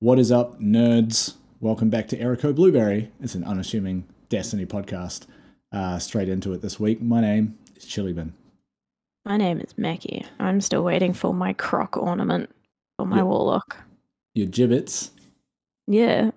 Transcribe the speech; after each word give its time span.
What 0.00 0.18
is 0.18 0.30
up, 0.30 0.60
nerds? 0.60 1.34
Welcome 1.60 1.88
back 1.90 2.08
to 2.08 2.18
Erico 2.18 2.54
Blueberry. 2.54 3.10
It's 3.20 3.34
an 3.34 3.44
unassuming 3.44 4.04
Destiny 4.28 4.66
podcast. 4.66 5.26
Uh, 5.72 5.98
straight 5.98 6.28
into 6.28 6.52
it 6.52 6.60
this 6.62 6.78
week. 6.78 7.00
My 7.00 7.20
name 7.20 7.58
is 7.76 7.84
chillybin. 7.84 8.32
My 9.24 9.36
name 9.36 9.60
is 9.60 9.72
Meckii. 9.74 10.24
I'm 10.38 10.60
still 10.60 10.82
waiting 10.84 11.12
for 11.12 11.34
my 11.34 11.52
croc 11.54 11.96
ornament 11.96 12.50
for 12.98 13.06
my 13.06 13.16
Yep. 13.18 13.24
warlock. 13.26 13.76
Your 14.34 14.46
gibbets. 14.48 15.10
Yeah. 15.86 16.30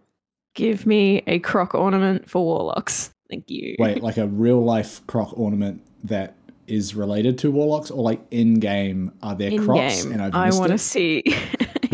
Give 0.56 0.86
me 0.86 1.22
a 1.28 1.40
croc 1.40 1.76
ornament 1.76 2.30
for 2.30 2.44
warlocks. 2.44 3.12
Thank 3.30 3.50
you. 3.50 3.76
Wait, 3.78 4.02
like 4.04 4.18
a 4.18 4.28
real 4.28 4.64
life 4.64 5.06
croc 5.06 5.38
ornament 5.38 5.82
that 6.04 6.36
is 6.66 6.96
related 6.96 7.38
to 7.40 7.52
warlocks, 7.52 7.92
or 7.92 8.02
like 8.04 8.22
in 8.32 8.56
game 8.60 9.12
are 9.22 9.36
there 9.36 9.52
in 9.52 9.66
crocs? 9.66 10.04
game, 10.04 10.14
And 10.14 10.22
I've 10.22 10.34
I 10.36 10.50
want 10.58 10.72
to 10.72 10.78
see. 10.78 11.24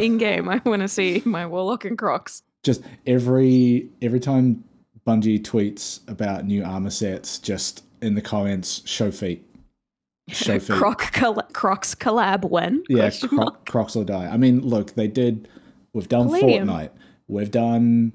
in 0.05 0.17
game, 0.17 0.47
I 0.49 0.61
want 0.65 0.81
to 0.81 0.87
see 0.87 1.21
my 1.25 1.45
warlock 1.45 1.85
and 1.85 1.97
crocs. 1.97 2.43
just 2.63 2.81
every 3.05 3.89
every 4.01 4.19
time 4.19 4.63
Bungie 5.07 5.41
tweets 5.41 5.99
about 6.09 6.45
new 6.45 6.63
armor 6.63 6.89
sets, 6.89 7.37
just 7.39 7.83
in 8.01 8.15
the 8.15 8.21
comments, 8.21 8.81
show 8.85 9.11
feet. 9.11 9.43
Show 10.29 10.57
feet. 10.59 10.75
Croc 10.77 11.13
coll- 11.13 11.43
crocs 11.53 11.93
collab 11.93 12.49
when? 12.49 12.83
Yeah, 12.89 13.11
croc, 13.29 13.67
Crocs 13.69 13.93
will 13.93 14.05
die. 14.05 14.25
I 14.27 14.37
mean, 14.37 14.61
look, 14.61 14.95
they 14.95 15.07
did. 15.07 15.47
We've 15.93 16.09
done 16.09 16.25
Palladium. 16.29 16.67
Fortnite. 16.67 16.89
We've 17.27 17.51
done 17.51 18.11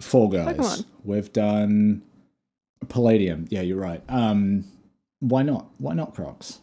Fall 0.00 0.26
Guys. 0.28 0.56
Pokemon. 0.56 0.84
We've 1.04 1.32
done 1.32 2.02
Palladium. 2.88 3.46
Yeah, 3.48 3.60
you're 3.60 3.78
right. 3.78 4.02
Um, 4.08 4.64
why 5.20 5.42
not? 5.44 5.66
Why 5.78 5.94
not 5.94 6.14
Crocs? 6.16 6.58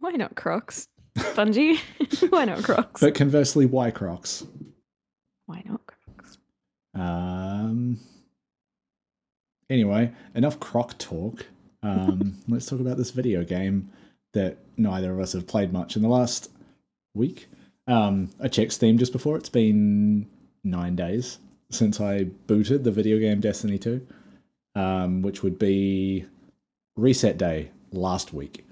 Why 0.00 0.10
not 0.10 0.34
crocs? 0.34 0.88
Bungie? 1.16 1.78
Why 2.30 2.44
not 2.44 2.62
crocs? 2.62 3.00
But 3.00 3.14
conversely, 3.14 3.66
why 3.66 3.90
Crocs? 3.90 4.44
Why 5.46 5.62
not 5.66 5.80
crocs? 5.86 6.38
Um. 6.94 7.98
Anyway, 9.68 10.12
enough 10.34 10.60
Croc 10.60 10.96
talk. 10.98 11.46
Um, 11.82 12.36
let's 12.48 12.66
talk 12.66 12.80
about 12.80 12.96
this 12.96 13.10
video 13.10 13.44
game 13.44 13.90
that 14.32 14.58
neither 14.76 15.12
of 15.12 15.20
us 15.20 15.32
have 15.32 15.46
played 15.46 15.72
much 15.72 15.96
in 15.96 16.02
the 16.02 16.08
last 16.08 16.50
week. 17.14 17.48
Um, 17.88 18.30
I 18.40 18.48
checked 18.48 18.72
Steam 18.72 18.98
just 18.98 19.12
before. 19.12 19.36
It's 19.36 19.48
been 19.48 20.28
nine 20.64 20.94
days 20.96 21.38
since 21.70 22.00
I 22.00 22.24
booted 22.46 22.84
the 22.84 22.90
video 22.92 23.18
game 23.18 23.40
Destiny 23.40 23.78
2, 23.78 24.06
um, 24.74 25.22
which 25.22 25.42
would 25.42 25.58
be 25.58 26.26
reset 26.96 27.38
day 27.38 27.70
last 27.92 28.32
week. 28.32 28.64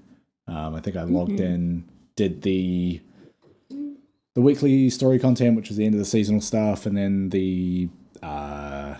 Um, 0.47 0.75
I 0.75 0.79
think 0.81 0.95
I 0.95 1.03
logged 1.03 1.39
Mhm. 1.39 1.39
in, 1.39 1.83
did 2.15 2.41
the 2.41 3.01
the 4.35 4.41
weekly 4.41 4.89
story 4.89 5.17
content, 5.17 5.55
which 5.55 5.69
was 5.69 5.77
the 5.77 5.85
end 5.85 5.95
of 5.95 5.99
the 5.99 6.05
seasonal 6.05 6.41
stuff, 6.41 6.85
and 6.85 6.97
then 6.97 7.29
the 7.29 7.89
uh, 8.21 8.95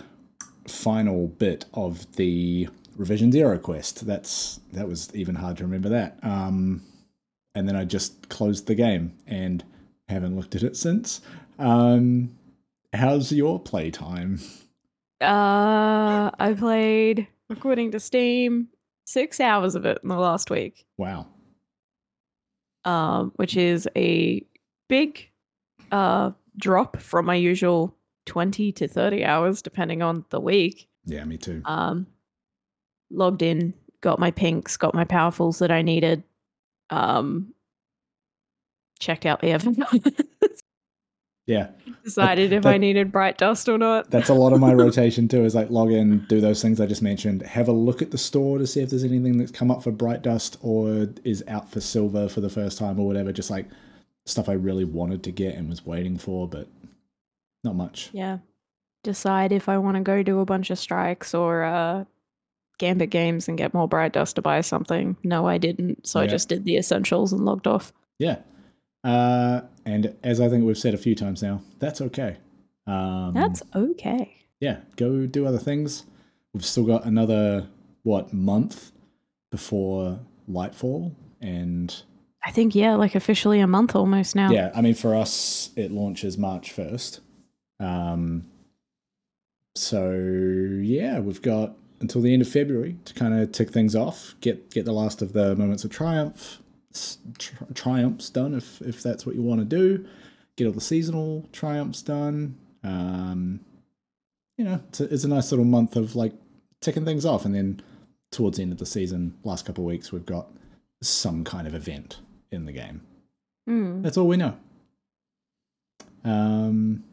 final 0.66 1.28
bit 1.28 1.66
of 1.74 2.10
the 2.16 2.68
revision 2.96 3.30
zero 3.30 3.58
quest. 3.58 4.06
That's 4.06 4.60
that 4.72 4.88
was 4.88 5.14
even 5.14 5.34
hard 5.34 5.58
to 5.58 5.64
remember 5.64 5.88
that. 5.90 6.18
Um, 6.22 6.82
and 7.54 7.68
then 7.68 7.76
I 7.76 7.84
just 7.84 8.28
closed 8.28 8.66
the 8.66 8.74
game 8.74 9.16
and 9.26 9.64
haven't 10.08 10.36
looked 10.36 10.54
at 10.54 10.62
it 10.62 10.76
since. 10.76 11.20
Um, 11.58 12.36
how's 12.92 13.32
your 13.32 13.58
playtime? 13.58 14.40
Uh, 15.20 16.30
I 16.38 16.54
played, 16.56 17.26
according 17.48 17.92
to 17.92 18.00
Steam, 18.00 18.68
six 19.06 19.40
hours 19.40 19.74
of 19.74 19.86
it 19.86 19.98
in 20.02 20.08
the 20.10 20.16
last 20.16 20.50
week. 20.50 20.84
Wow. 20.98 21.26
Um, 22.86 23.32
which 23.36 23.56
is 23.56 23.86
a 23.96 24.46
big 24.88 25.28
uh, 25.92 26.30
drop 26.56 26.96
from 26.98 27.26
my 27.26 27.34
usual 27.34 27.94
20 28.26 28.72
to 28.72 28.88
30 28.88 29.24
hours, 29.24 29.60
depending 29.60 30.00
on 30.00 30.24
the 30.30 30.40
week. 30.40 30.88
Yeah, 31.04 31.24
me 31.24 31.36
too. 31.36 31.60
Um, 31.64 32.06
logged 33.10 33.42
in, 33.42 33.74
got 34.00 34.18
my 34.18 34.30
pinks, 34.30 34.76
got 34.76 34.94
my 34.94 35.04
powerfuls 35.04 35.58
that 35.58 35.70
I 35.70 35.82
needed. 35.82 36.22
Um, 36.88 37.52
checked 39.00 39.26
out 39.26 39.40
the. 39.40 39.52
Yeah, 41.46 41.68
Decided 42.02 42.52
if 42.52 42.66
I 42.66 42.76
needed 42.76 43.12
bright 43.12 43.38
dust 43.38 43.68
or 43.68 43.78
not. 43.78 44.10
that's 44.10 44.28
a 44.28 44.34
lot 44.34 44.52
of 44.52 44.58
my 44.58 44.74
rotation 44.84 45.28
too. 45.28 45.44
Is 45.44 45.54
like 45.54 45.70
log 45.70 45.92
in, 45.92 46.24
do 46.26 46.40
those 46.40 46.60
things 46.60 46.80
I 46.80 46.86
just 46.86 47.02
mentioned, 47.02 47.42
have 47.42 47.68
a 47.68 47.72
look 47.72 48.02
at 48.02 48.10
the 48.10 48.18
store 48.18 48.58
to 48.58 48.66
see 48.66 48.80
if 48.80 48.90
there's 48.90 49.04
anything 49.04 49.38
that's 49.38 49.52
come 49.52 49.70
up 49.70 49.82
for 49.84 49.92
Bright 49.92 50.22
Dust 50.22 50.58
or 50.60 51.08
is 51.22 51.44
out 51.46 51.70
for 51.70 51.80
silver 51.80 52.28
for 52.28 52.40
the 52.40 52.50
first 52.50 52.78
time 52.78 52.98
or 52.98 53.06
whatever. 53.06 53.32
Just 53.32 53.48
like 53.50 53.66
stuff 54.24 54.48
I 54.48 54.54
really 54.54 54.84
wanted 54.84 55.22
to 55.22 55.30
get 55.30 55.54
and 55.54 55.68
was 55.68 55.86
waiting 55.86 56.18
for, 56.18 56.48
but 56.48 56.66
not 57.62 57.76
much. 57.76 58.10
Yeah. 58.12 58.38
Decide 59.04 59.52
if 59.52 59.68
I 59.68 59.78
want 59.78 59.96
to 59.96 60.02
go 60.02 60.24
do 60.24 60.40
a 60.40 60.44
bunch 60.44 60.70
of 60.70 60.80
strikes 60.80 61.32
or 61.32 61.62
uh, 61.62 62.04
Gambit 62.78 63.10
games 63.10 63.46
and 63.46 63.56
get 63.56 63.72
more 63.72 63.86
bright 63.86 64.12
dust 64.12 64.34
to 64.34 64.42
buy 64.42 64.62
something. 64.62 65.16
No, 65.22 65.46
I 65.46 65.58
didn't. 65.58 66.08
So 66.08 66.18
I 66.18 66.26
just 66.26 66.48
did 66.48 66.64
the 66.64 66.76
essentials 66.76 67.32
and 67.32 67.44
logged 67.44 67.68
off. 67.68 67.92
Yeah. 68.18 68.38
Uh, 69.04 69.60
and 69.86 70.14
as 70.22 70.40
I 70.40 70.48
think 70.50 70.64
we've 70.64 70.76
said 70.76 70.92
a 70.92 70.98
few 70.98 71.14
times 71.14 71.42
now, 71.42 71.62
that's 71.78 72.00
okay. 72.02 72.36
Um, 72.86 73.32
That's 73.34 73.62
okay. 73.74 74.36
yeah. 74.60 74.78
Go 74.96 75.26
do 75.26 75.46
other 75.46 75.58
things. 75.58 76.04
We've 76.54 76.64
still 76.64 76.84
got 76.84 77.04
another 77.04 77.66
what 78.04 78.32
month 78.32 78.92
before 79.50 80.20
Lightfall, 80.48 81.12
and 81.40 82.02
I 82.44 82.52
think 82.52 82.74
yeah, 82.74 82.94
like 82.94 83.14
officially 83.16 83.58
a 83.60 83.66
month 83.66 83.96
almost 83.96 84.36
now. 84.36 84.50
yeah, 84.50 84.70
I 84.74 84.82
mean 84.82 84.94
for 84.94 85.14
us 85.14 85.70
it 85.76 85.90
launches 85.90 86.38
March 86.38 86.70
first. 86.70 87.20
Um, 87.80 88.44
so 89.74 90.12
yeah, 90.12 91.18
we've 91.18 91.42
got 91.42 91.76
until 92.00 92.20
the 92.22 92.32
end 92.32 92.42
of 92.42 92.48
February 92.48 92.96
to 93.04 93.14
kind 93.14 93.34
of 93.34 93.50
tick 93.52 93.70
things 93.70 93.96
off, 93.96 94.34
get 94.40 94.70
get 94.70 94.84
the 94.84 94.92
last 94.92 95.22
of 95.22 95.32
the 95.32 95.56
moments 95.56 95.84
of 95.84 95.90
triumph, 95.90 96.60
tri- 97.38 97.66
triumphs 97.74 98.30
done 98.30 98.54
if 98.54 98.80
if 98.82 99.02
that's 99.02 99.26
what 99.26 99.34
you 99.34 99.42
want 99.42 99.60
to 99.60 99.64
do. 99.64 100.06
Get 100.56 100.66
all 100.66 100.72
the 100.72 100.80
seasonal 100.80 101.48
triumphs 101.52 102.02
done. 102.02 102.56
Um, 102.82 103.60
you 104.56 104.64
know, 104.64 104.80
it's 104.88 105.00
a, 105.00 105.12
it's 105.12 105.24
a 105.24 105.28
nice 105.28 105.50
little 105.52 105.64
month 105.64 105.96
of 105.96 106.16
like 106.16 106.32
ticking 106.80 107.04
things 107.04 107.26
off, 107.26 107.44
and 107.44 107.54
then 107.54 107.82
towards 108.30 108.56
the 108.56 108.62
end 108.62 108.72
of 108.72 108.78
the 108.78 108.86
season, 108.86 109.34
last 109.44 109.66
couple 109.66 109.84
of 109.84 109.88
weeks, 109.88 110.12
we've 110.12 110.26
got 110.26 110.50
some 111.02 111.44
kind 111.44 111.66
of 111.66 111.74
event 111.74 112.20
in 112.50 112.64
the 112.64 112.72
game. 112.72 113.02
Mm. 113.68 114.02
That's 114.02 114.16
all 114.16 114.28
we 114.28 114.36
know. 114.36 114.56
Um, 116.24 117.04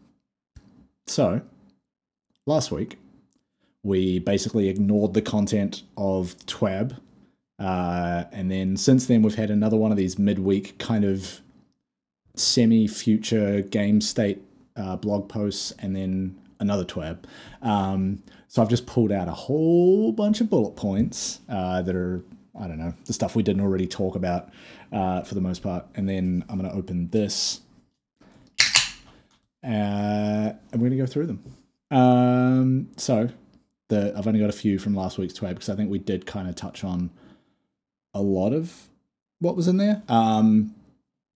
so, 1.05 1.41
last 2.45 2.71
week, 2.71 2.97
we 3.83 4.19
basically 4.19 4.69
ignored 4.69 5.13
the 5.13 5.21
content 5.21 5.83
of 5.97 6.37
TWAB. 6.45 6.97
Uh, 7.59 8.25
and 8.31 8.49
then 8.49 8.75
since 8.77 9.05
then, 9.05 9.21
we've 9.21 9.35
had 9.35 9.51
another 9.51 9.77
one 9.77 9.91
of 9.91 9.97
these 9.97 10.17
midweek 10.17 10.77
kind 10.79 11.05
of 11.05 11.41
semi 12.35 12.87
future 12.87 13.61
game 13.61 14.01
state 14.01 14.41
uh, 14.75 14.95
blog 14.95 15.29
posts, 15.29 15.71
and 15.79 15.95
then 15.95 16.35
another 16.59 16.83
TWAB. 16.83 17.23
Um, 17.61 18.23
so 18.47 18.61
I've 18.61 18.69
just 18.69 18.85
pulled 18.85 19.11
out 19.11 19.27
a 19.27 19.33
whole 19.33 20.11
bunch 20.11 20.41
of 20.41 20.49
bullet 20.49 20.75
points 20.75 21.41
uh, 21.49 21.81
that 21.81 21.95
are, 21.95 22.23
I 22.59 22.67
don't 22.67 22.79
know, 22.79 22.93
the 23.05 23.13
stuff 23.13 23.35
we 23.35 23.43
didn't 23.43 23.61
already 23.61 23.87
talk 23.87 24.15
about 24.15 24.49
uh, 24.91 25.21
for 25.21 25.35
the 25.35 25.41
most 25.41 25.61
part. 25.63 25.85
And 25.95 26.07
then 26.07 26.43
I'm 26.49 26.59
going 26.59 26.69
to 26.69 26.77
open 26.77 27.09
this. 27.09 27.61
Uh, 29.63 30.53
and 30.71 30.73
we're 30.73 30.89
going 30.89 30.91
to 30.91 30.97
go 30.97 31.05
through 31.05 31.27
them. 31.27 31.43
Um, 31.89 32.89
so 32.97 33.29
the 33.87 34.13
I've 34.17 34.27
only 34.27 34.39
got 34.39 34.49
a 34.49 34.53
few 34.53 34.79
from 34.79 34.95
last 34.95 35.17
week's 35.17 35.33
TWAB 35.33 35.49
because 35.49 35.69
I 35.69 35.75
think 35.75 35.89
we 35.89 35.99
did 35.99 36.25
kind 36.25 36.49
of 36.49 36.55
touch 36.55 36.83
on 36.83 37.11
a 38.13 38.21
lot 38.21 38.53
of 38.53 38.89
what 39.39 39.55
was 39.55 39.67
in 39.67 39.77
there. 39.77 40.01
Um, 40.07 40.75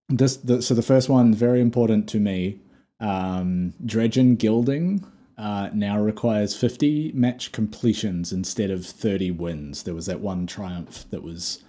this 0.10 0.38
the, 0.38 0.62
so 0.62 0.74
the 0.74 0.82
first 0.82 1.10
one 1.10 1.34
very 1.34 1.62
important 1.62 2.08
to 2.10 2.20
me. 2.20 2.60
Um, 3.00 3.74
Dredgen 3.86 4.38
Gilding 4.38 5.06
uh, 5.38 5.70
now 5.74 6.00
requires 6.00 6.56
50 6.56 7.12
match 7.14 7.52
completions 7.52 8.32
instead 8.32 8.72
of 8.72 8.86
30 8.86 9.32
wins. 9.32 9.84
There 9.84 9.94
was 9.94 10.08
that 10.08 10.20
one 10.20 10.48
triumph 10.48 11.06
that 11.12 11.22
was 11.22 11.64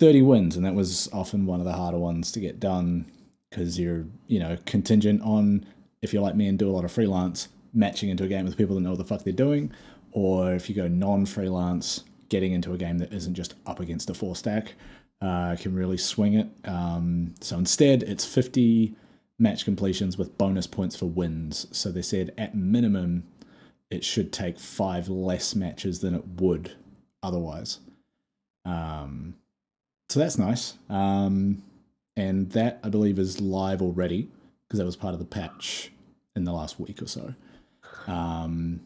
30 0.00 0.22
wins, 0.22 0.56
and 0.56 0.64
that 0.64 0.74
was 0.74 1.08
often 1.12 1.46
one 1.46 1.60
of 1.60 1.66
the 1.66 1.74
harder 1.74 1.98
ones 1.98 2.32
to 2.32 2.40
get 2.40 2.58
done 2.58 3.06
because 3.48 3.78
you're, 3.78 4.06
you 4.26 4.40
know, 4.40 4.56
contingent 4.64 5.22
on, 5.22 5.64
if 6.00 6.12
you're 6.12 6.22
like 6.22 6.34
me 6.34 6.48
and 6.48 6.58
do 6.58 6.68
a 6.68 6.72
lot 6.72 6.84
of 6.84 6.90
freelance, 6.90 7.48
matching 7.72 8.08
into 8.08 8.24
a 8.24 8.28
game 8.28 8.44
with 8.44 8.56
people 8.56 8.74
that 8.74 8.80
know 8.80 8.90
what 8.90 8.98
the 8.98 9.04
fuck 9.04 9.22
they're 9.22 9.32
doing, 9.32 9.70
or 10.10 10.52
if 10.54 10.68
you 10.68 10.74
go 10.74 10.88
non 10.88 11.24
freelance, 11.26 12.02
getting 12.32 12.52
into 12.52 12.72
a 12.72 12.78
game 12.78 12.96
that 12.96 13.12
isn't 13.12 13.34
just 13.34 13.54
up 13.66 13.78
against 13.78 14.08
a 14.08 14.14
four 14.14 14.34
stack 14.34 14.72
uh, 15.20 15.54
can 15.56 15.74
really 15.74 15.98
swing 15.98 16.32
it. 16.32 16.48
Um, 16.64 17.34
so 17.42 17.58
instead, 17.58 18.02
it's 18.02 18.24
50 18.24 18.94
match 19.38 19.66
completions 19.66 20.16
with 20.16 20.38
bonus 20.38 20.66
points 20.66 20.96
for 20.96 21.04
wins. 21.04 21.66
So 21.72 21.92
they 21.92 22.00
said 22.00 22.32
at 22.38 22.54
minimum, 22.54 23.24
it 23.90 24.02
should 24.02 24.32
take 24.32 24.58
five 24.58 25.10
less 25.10 25.54
matches 25.54 26.00
than 26.00 26.14
it 26.14 26.26
would 26.40 26.72
otherwise. 27.22 27.80
Um, 28.64 29.34
so 30.08 30.18
that's 30.18 30.38
nice. 30.38 30.78
Um, 30.88 31.62
and 32.16 32.50
that 32.52 32.80
I 32.82 32.88
believe 32.88 33.18
is 33.18 33.42
live 33.42 33.82
already 33.82 34.28
because 34.66 34.78
that 34.78 34.86
was 34.86 34.96
part 34.96 35.12
of 35.12 35.20
the 35.20 35.26
patch 35.26 35.92
in 36.34 36.44
the 36.44 36.52
last 36.52 36.80
week 36.80 37.02
or 37.02 37.06
so. 37.06 37.34
Um, 38.06 38.80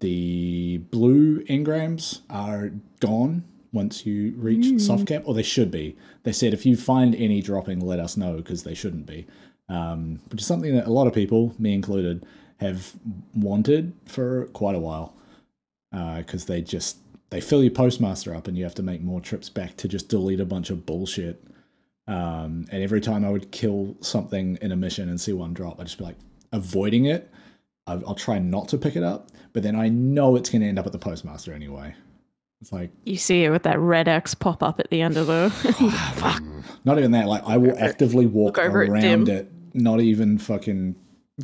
the 0.00 0.78
blue 0.90 1.42
engrams 1.44 2.20
are 2.28 2.72
gone 3.00 3.44
once 3.72 4.04
you 4.04 4.34
reach 4.36 4.80
soft 4.80 5.06
cap, 5.06 5.22
or 5.24 5.34
they 5.34 5.42
should 5.42 5.70
be. 5.70 5.96
They 6.24 6.32
said 6.32 6.52
if 6.52 6.66
you 6.66 6.76
find 6.76 7.14
any 7.14 7.40
dropping, 7.40 7.80
let 7.80 7.98
us 7.98 8.16
know 8.16 8.36
because 8.36 8.64
they 8.64 8.74
shouldn't 8.74 9.06
be. 9.06 9.26
Um, 9.68 10.20
which 10.30 10.42
is 10.42 10.46
something 10.46 10.74
that 10.74 10.86
a 10.86 10.92
lot 10.92 11.06
of 11.06 11.14
people, 11.14 11.54
me 11.58 11.72
included, 11.72 12.26
have 12.60 12.92
wanted 13.34 13.94
for 14.06 14.46
quite 14.52 14.74
a 14.74 14.78
while 14.78 15.14
because 15.90 16.46
they 16.46 16.62
just 16.62 16.98
they 17.30 17.40
fill 17.40 17.62
your 17.62 17.72
postmaster 17.72 18.34
up 18.34 18.46
and 18.46 18.58
you 18.58 18.64
have 18.64 18.74
to 18.74 18.82
make 18.82 19.00
more 19.00 19.20
trips 19.20 19.48
back 19.48 19.76
to 19.78 19.88
just 19.88 20.08
delete 20.08 20.40
a 20.40 20.44
bunch 20.44 20.68
of 20.68 20.84
bullshit. 20.84 21.42
Um, 22.06 22.66
and 22.70 22.82
every 22.82 23.00
time 23.00 23.24
I 23.24 23.30
would 23.30 23.50
kill 23.50 23.96
something 24.00 24.58
in 24.60 24.70
a 24.70 24.76
mission 24.76 25.08
and 25.08 25.20
see 25.20 25.32
one 25.32 25.54
drop, 25.54 25.80
I'd 25.80 25.86
just 25.86 25.98
be 25.98 26.04
like 26.04 26.16
avoiding 26.52 27.06
it. 27.06 27.30
I'll, 27.86 28.02
I'll 28.08 28.14
try 28.14 28.38
not 28.38 28.68
to 28.68 28.78
pick 28.78 28.96
it 28.96 29.02
up, 29.02 29.30
but 29.52 29.62
then 29.62 29.76
I 29.76 29.88
know 29.88 30.36
it's 30.36 30.50
going 30.50 30.62
to 30.62 30.68
end 30.68 30.78
up 30.78 30.86
at 30.86 30.92
the 30.92 30.98
postmaster 30.98 31.52
anyway. 31.52 31.94
It's 32.60 32.72
like 32.72 32.90
You 33.04 33.16
see 33.16 33.44
it 33.44 33.50
with 33.50 33.64
that 33.64 33.78
red 33.78 34.06
X 34.06 34.34
pop 34.34 34.62
up 34.62 34.78
at 34.78 34.88
the 34.90 35.02
end 35.02 35.16
of 35.16 35.26
the. 35.26 35.50
Fuck. 36.14 36.42
not 36.84 36.98
even 36.98 37.10
that. 37.10 37.26
Like 37.26 37.42
I 37.44 37.56
will 37.56 37.76
actively 37.78 38.26
walk 38.26 38.56
it 38.58 38.66
around 38.66 39.28
it, 39.28 39.50
not 39.74 40.00
even 40.00 40.38
fucking 40.38 40.94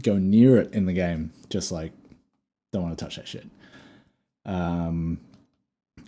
go 0.03 0.17
near 0.17 0.59
it 0.59 0.73
in 0.73 0.87
the 0.87 0.93
game. 0.93 1.33
Just 1.51 1.73
like 1.73 1.93
don't 2.73 2.83
want 2.83 2.97
to 2.97 3.05
touch 3.05 3.17
that 3.17 3.27
shit. 3.27 3.49
Um, 4.47 5.21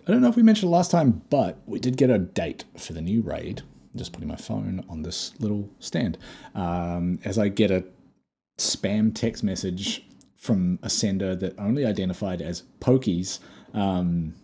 I 0.07 0.13
don't 0.13 0.23
know 0.23 0.29
if 0.29 0.37
we 0.37 0.43
mentioned 0.43 0.71
last 0.71 0.91
time, 0.91 1.23
but 1.29 1.59
we 1.67 1.79
did 1.81 1.97
get 1.97 2.11
a 2.11 2.19
date 2.19 2.65
for 2.77 2.93
the 2.93 3.01
new 3.03 3.21
raid. 3.21 3.63
I'm 3.93 3.99
just 3.99 4.13
putting 4.13 4.29
my 4.29 4.37
phone 4.37 4.85
on 4.89 5.03
this 5.03 5.33
little 5.41 5.69
stand. 5.81 6.19
Um, 6.55 7.19
as 7.25 7.39
I 7.39 7.49
get 7.49 7.71
a 7.71 7.85
spam 8.59 9.13
text 9.15 9.43
message 9.43 10.05
from 10.41 10.79
a 10.83 10.89
sender 10.89 11.37
that 11.37 11.57
only 11.59 11.85
identified 11.85 12.41
as 12.41 12.63
Pokies, 12.81 13.41
um, 13.75 14.35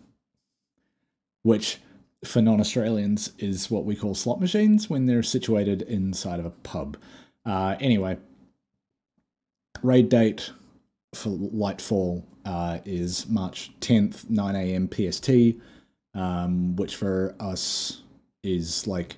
which 1.42 1.78
for 2.22 2.42
non 2.42 2.60
Australians 2.60 3.32
is 3.38 3.70
what 3.70 3.84
we 3.84 3.96
call 3.96 4.14
slot 4.14 4.38
machines 4.38 4.90
when 4.90 5.06
they're 5.06 5.22
situated 5.22 5.82
inside 5.82 6.38
of 6.38 6.44
a 6.44 6.50
pub. 6.50 6.98
Uh, 7.46 7.76
anyway, 7.80 8.18
raid 9.82 10.10
date 10.10 10.50
for 11.14 11.30
Lightfall 11.30 12.22
uh, 12.44 12.78
is 12.84 13.26
March 13.28 13.72
10th, 13.80 14.28
9 14.28 14.54
a.m. 14.54 14.90
PST, 14.92 15.30
um, 16.14 16.76
which 16.76 16.94
for 16.94 17.34
us 17.40 18.02
is 18.42 18.86
like, 18.86 19.16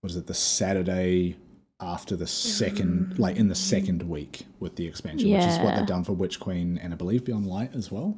what 0.00 0.10
is 0.10 0.16
it, 0.16 0.28
the 0.28 0.34
Saturday 0.34 1.36
after 1.80 2.16
the 2.16 2.26
second, 2.26 3.18
like 3.18 3.36
in 3.36 3.48
the 3.48 3.54
second 3.54 4.02
week 4.02 4.46
with 4.58 4.76
the 4.76 4.86
expansion, 4.86 5.30
which 5.30 5.40
is 5.44 5.58
what 5.58 5.76
they've 5.76 5.86
done 5.86 6.04
for 6.04 6.12
Witch 6.12 6.38
Queen 6.38 6.78
and 6.82 6.92
I 6.92 6.96
believe 6.96 7.24
Beyond 7.24 7.46
Light 7.46 7.74
as 7.74 7.90
well. 7.90 8.16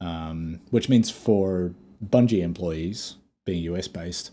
Um, 0.00 0.60
which 0.70 0.88
means 0.88 1.10
for 1.10 1.74
Bungie 2.04 2.42
employees, 2.42 3.16
being 3.44 3.62
US 3.64 3.88
based, 3.88 4.30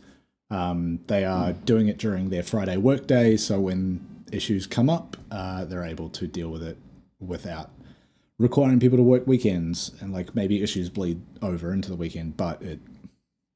um, 0.49 0.99
they 1.07 1.25
are 1.25 1.53
doing 1.53 1.87
it 1.87 1.97
during 1.97 2.29
their 2.29 2.43
Friday 2.43 2.77
workday. 2.77 3.37
So 3.37 3.59
when 3.59 4.05
issues 4.31 4.67
come 4.67 4.89
up, 4.89 5.17
uh, 5.31 5.65
they're 5.65 5.85
able 5.85 6.09
to 6.09 6.27
deal 6.27 6.49
with 6.49 6.63
it 6.63 6.77
without 7.19 7.71
requiring 8.39 8.79
people 8.79 8.97
to 8.97 9.03
work 9.03 9.25
weekends 9.25 9.91
and 10.01 10.11
like 10.11 10.35
maybe 10.35 10.61
issues 10.61 10.89
bleed 10.89 11.21
over 11.41 11.71
into 11.71 11.89
the 11.89 11.95
weekend, 11.95 12.35
but 12.35 12.61
it 12.61 12.79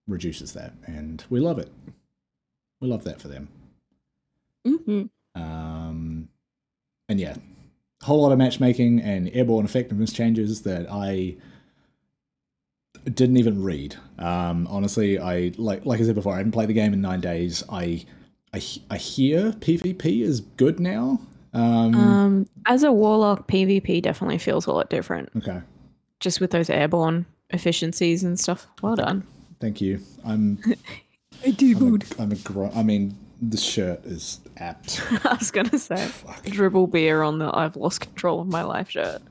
reduces 0.07 0.53
that, 0.53 0.73
and 0.85 1.25
we 1.29 1.39
love 1.39 1.59
it. 1.59 1.71
We 2.79 2.87
love 2.87 3.03
that 3.03 3.19
for 3.19 3.27
them. 3.27 3.49
Hmm 4.67 5.03
Um, 5.35 6.29
and 7.09 7.19
yeah, 7.19 7.35
whole 8.03 8.21
lot 8.21 8.31
of 8.31 8.37
matchmaking 8.37 9.01
and 9.01 9.29
airborne 9.33 9.65
effectiveness 9.65 10.11
changes 10.13 10.61
that 10.63 10.87
I 10.91 11.37
didn't 13.05 13.37
even 13.37 13.63
read. 13.63 13.95
Um, 14.19 14.67
honestly, 14.69 15.17
I 15.19 15.53
like 15.57 15.85
like 15.85 15.99
I 16.01 16.03
said 16.03 16.15
before, 16.15 16.33
I 16.33 16.37
haven't 16.37 16.51
played 16.51 16.69
the 16.69 16.73
game 16.73 16.93
in 16.93 17.01
nine 17.01 17.21
days. 17.21 17.63
I 17.69 18.05
I, 18.53 18.61
I 18.89 18.97
hear 18.97 19.51
PvP 19.53 20.21
is 20.21 20.41
good 20.41 20.79
now. 20.79 21.19
Um, 21.53 21.95
Um, 21.95 22.47
as 22.65 22.83
a 22.83 22.91
warlock, 22.91 23.47
PvP 23.47 24.01
definitely 24.01 24.37
feels 24.37 24.65
a 24.65 24.71
lot 24.71 24.89
different, 24.89 25.29
okay, 25.37 25.61
just 26.19 26.41
with 26.41 26.51
those 26.51 26.69
airborne 26.69 27.25
efficiencies 27.51 28.23
and 28.23 28.39
stuff. 28.39 28.67
Well 28.81 28.95
done. 28.95 29.23
thank 29.59 29.79
you. 29.81 29.99
I'm 30.25 30.59
I 31.45 31.51
do 31.51 31.75
I'm 31.77 31.95
a, 31.95 32.21
I'm 32.23 32.31
a 32.31 32.35
gro- 32.35 32.71
I 32.75 32.83
mean, 32.83 33.17
the 33.41 33.57
shirt 33.57 34.03
is 34.05 34.39
apt. 34.57 35.01
I 35.25 35.35
was 35.39 35.51
gonna 35.51 35.77
say 35.77 35.97
Fuck. 35.97 36.43
dribble 36.45 36.87
beer 36.87 37.21
on 37.21 37.39
the 37.39 37.49
I've 37.55 37.75
lost 37.75 38.01
control 38.01 38.41
of 38.41 38.47
my 38.47 38.63
life 38.63 38.89
shirt. 38.89 39.21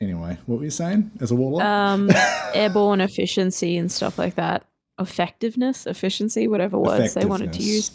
Anyway, 0.00 0.36
what 0.46 0.58
were 0.58 0.64
you 0.64 0.70
saying 0.70 1.10
as 1.20 1.30
a 1.30 1.34
warlock? 1.34 1.64
Um, 1.64 2.10
airborne 2.54 3.00
efficiency 3.00 3.76
and 3.76 3.90
stuff 3.90 4.18
like 4.18 4.34
that. 4.34 4.64
Effectiveness, 4.98 5.86
efficiency, 5.86 6.46
whatever 6.48 6.78
words 6.78 7.14
they 7.14 7.24
wanted 7.24 7.52
to 7.54 7.62
use. 7.62 7.90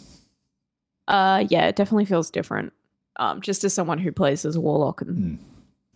Uh, 1.08 1.44
yeah, 1.48 1.66
it 1.66 1.76
definitely 1.76 2.04
feels 2.04 2.30
different. 2.30 2.72
Um, 3.16 3.40
just 3.40 3.64
as 3.64 3.74
someone 3.74 3.98
who 3.98 4.12
plays 4.12 4.44
as 4.44 4.56
a 4.56 4.60
warlock 4.60 5.02
and 5.02 5.38
Hmm. 5.38 5.44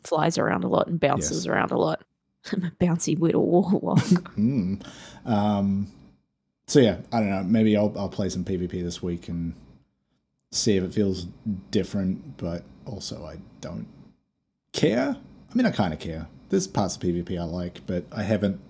flies 0.03 0.39
around 0.39 0.65
a 0.65 0.69
lot 0.69 0.89
and 0.89 0.99
bounces 1.01 1.47
Yes. 1.47 1.53
around 1.53 1.71
a 1.71 1.79
lot. 1.79 2.03
I'm 2.53 2.65
a 2.65 2.71
bouncy 2.85 3.19
little 3.19 3.47
warlock. 3.47 3.99
Mm. 4.37 4.85
Um, 5.25 5.91
so 6.67 6.81
yeah, 6.81 6.99
I 7.13 7.21
don't 7.21 7.31
know. 7.31 7.43
Maybe 7.43 7.77
I'll 7.77 7.93
I'll 7.97 8.09
play 8.09 8.29
some 8.29 8.45
PvP 8.45 8.83
this 8.83 9.03
week 9.03 9.29
and 9.29 9.55
see 10.51 10.77
if 10.77 10.85
it 10.85 10.95
feels 10.95 11.27
different. 11.71 12.37
But 12.37 12.65
also, 12.87 13.25
I 13.25 13.37
don't 13.61 13.87
care. 14.73 15.17
I 15.51 15.55
mean, 15.55 15.67
I 15.67 15.71
kind 15.71 15.93
of 15.93 16.01
care. 16.01 16.27
There's 16.49 16.67
parts 16.67 16.97
of 16.97 17.03
PvP 17.03 17.39
I 17.39 17.45
like, 17.45 17.81
but 17.87 18.05
I 18.13 18.23
haven't 18.23 18.61